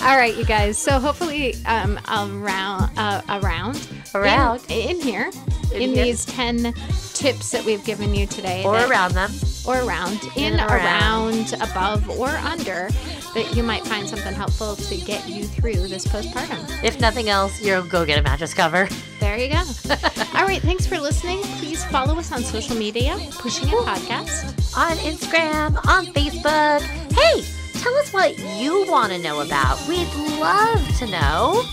All 0.05 0.17
right, 0.17 0.35
you 0.37 0.45
guys. 0.45 0.77
So 0.77 0.99
hopefully, 0.99 1.55
um, 1.65 1.99
around, 2.07 2.95
uh, 2.95 3.21
around, 3.27 3.87
Around. 4.15 4.61
in, 4.69 4.91
in 4.97 5.01
here, 5.01 5.31
in, 5.73 5.93
here. 5.93 6.05
these 6.05 6.25
ten 6.25 6.73
tips 7.13 7.51
that 7.51 7.63
we've 7.65 7.83
given 7.85 8.13
you 8.15 8.25
today, 8.27 8.63
or 8.63 8.73
that- 8.77 8.89
around 8.89 9.13
them. 9.13 9.31
or 9.67 9.79
around, 9.81 10.19
in, 10.35 10.53
and 10.59 10.69
around. 10.71 11.51
around, 11.51 11.53
above, 11.61 12.09
or 12.19 12.29
under, 12.29 12.89
that 13.33 13.53
you 13.55 13.63
might 13.63 13.85
find 13.85 14.07
something 14.07 14.33
helpful 14.33 14.75
to 14.75 14.95
get 14.97 15.27
you 15.27 15.43
through 15.45 15.87
this 15.87 16.05
postpartum. 16.05 16.83
If 16.83 16.99
nothing 16.99 17.29
else, 17.29 17.61
you'll 17.61 17.83
go 17.83 18.05
get 18.05 18.19
a 18.19 18.21
mattress 18.23 18.53
cover. 18.53 18.87
There 19.19 19.37
you 19.37 19.49
go. 19.49 19.63
All 20.35 20.45
right, 20.45 20.61
thanks 20.61 20.85
for 20.85 20.99
listening. 20.99 21.41
Please 21.59 21.83
follow 21.85 22.15
us 22.17 22.31
on 22.31 22.43
social 22.43 22.75
media, 22.75 23.17
Pushing 23.39 23.67
It 23.69 23.73
Podcast. 23.73 24.77
on 24.77 24.95
Instagram, 24.97 25.75
on 25.87 26.05
Facebook. 26.07 26.81
Hey, 27.13 27.43
tell 27.81 27.93
us 27.95 28.13
what 28.13 28.37
you 28.59 28.85
want 28.89 29.11
to 29.13 29.19
know 29.19 29.41
about. 29.41 29.79
We'd 29.87 30.07
love 30.39 30.97
to 30.99 31.07
know 31.07 31.63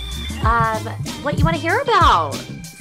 um, 0.44 0.82
what 1.22 1.38
you 1.38 1.44
want 1.44 1.56
to 1.56 1.62
hear 1.62 1.78
about. 1.80 2.34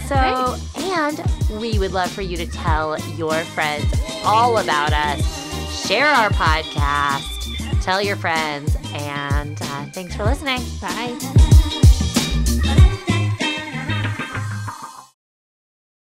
So, 0.08 0.58
and 0.78 1.22
we 1.62 1.80
would 1.80 1.92
love 1.94 2.12
for 2.12 2.22
you 2.22 2.36
to 2.38 2.46
tell 2.46 3.00
your 3.16 3.34
friends 3.46 3.86
all 4.26 4.58
about 4.58 4.92
us. 4.94 5.88
Share 5.88 6.08
our 6.08 6.30
podcast, 6.32 7.82
tell 7.82 8.02
your 8.02 8.16
friends, 8.18 8.76
and 8.94 9.58
uh, 9.62 9.86
thanks 9.94 10.16
for 10.16 10.24
listening. 10.26 10.62
Bye. 10.82 11.88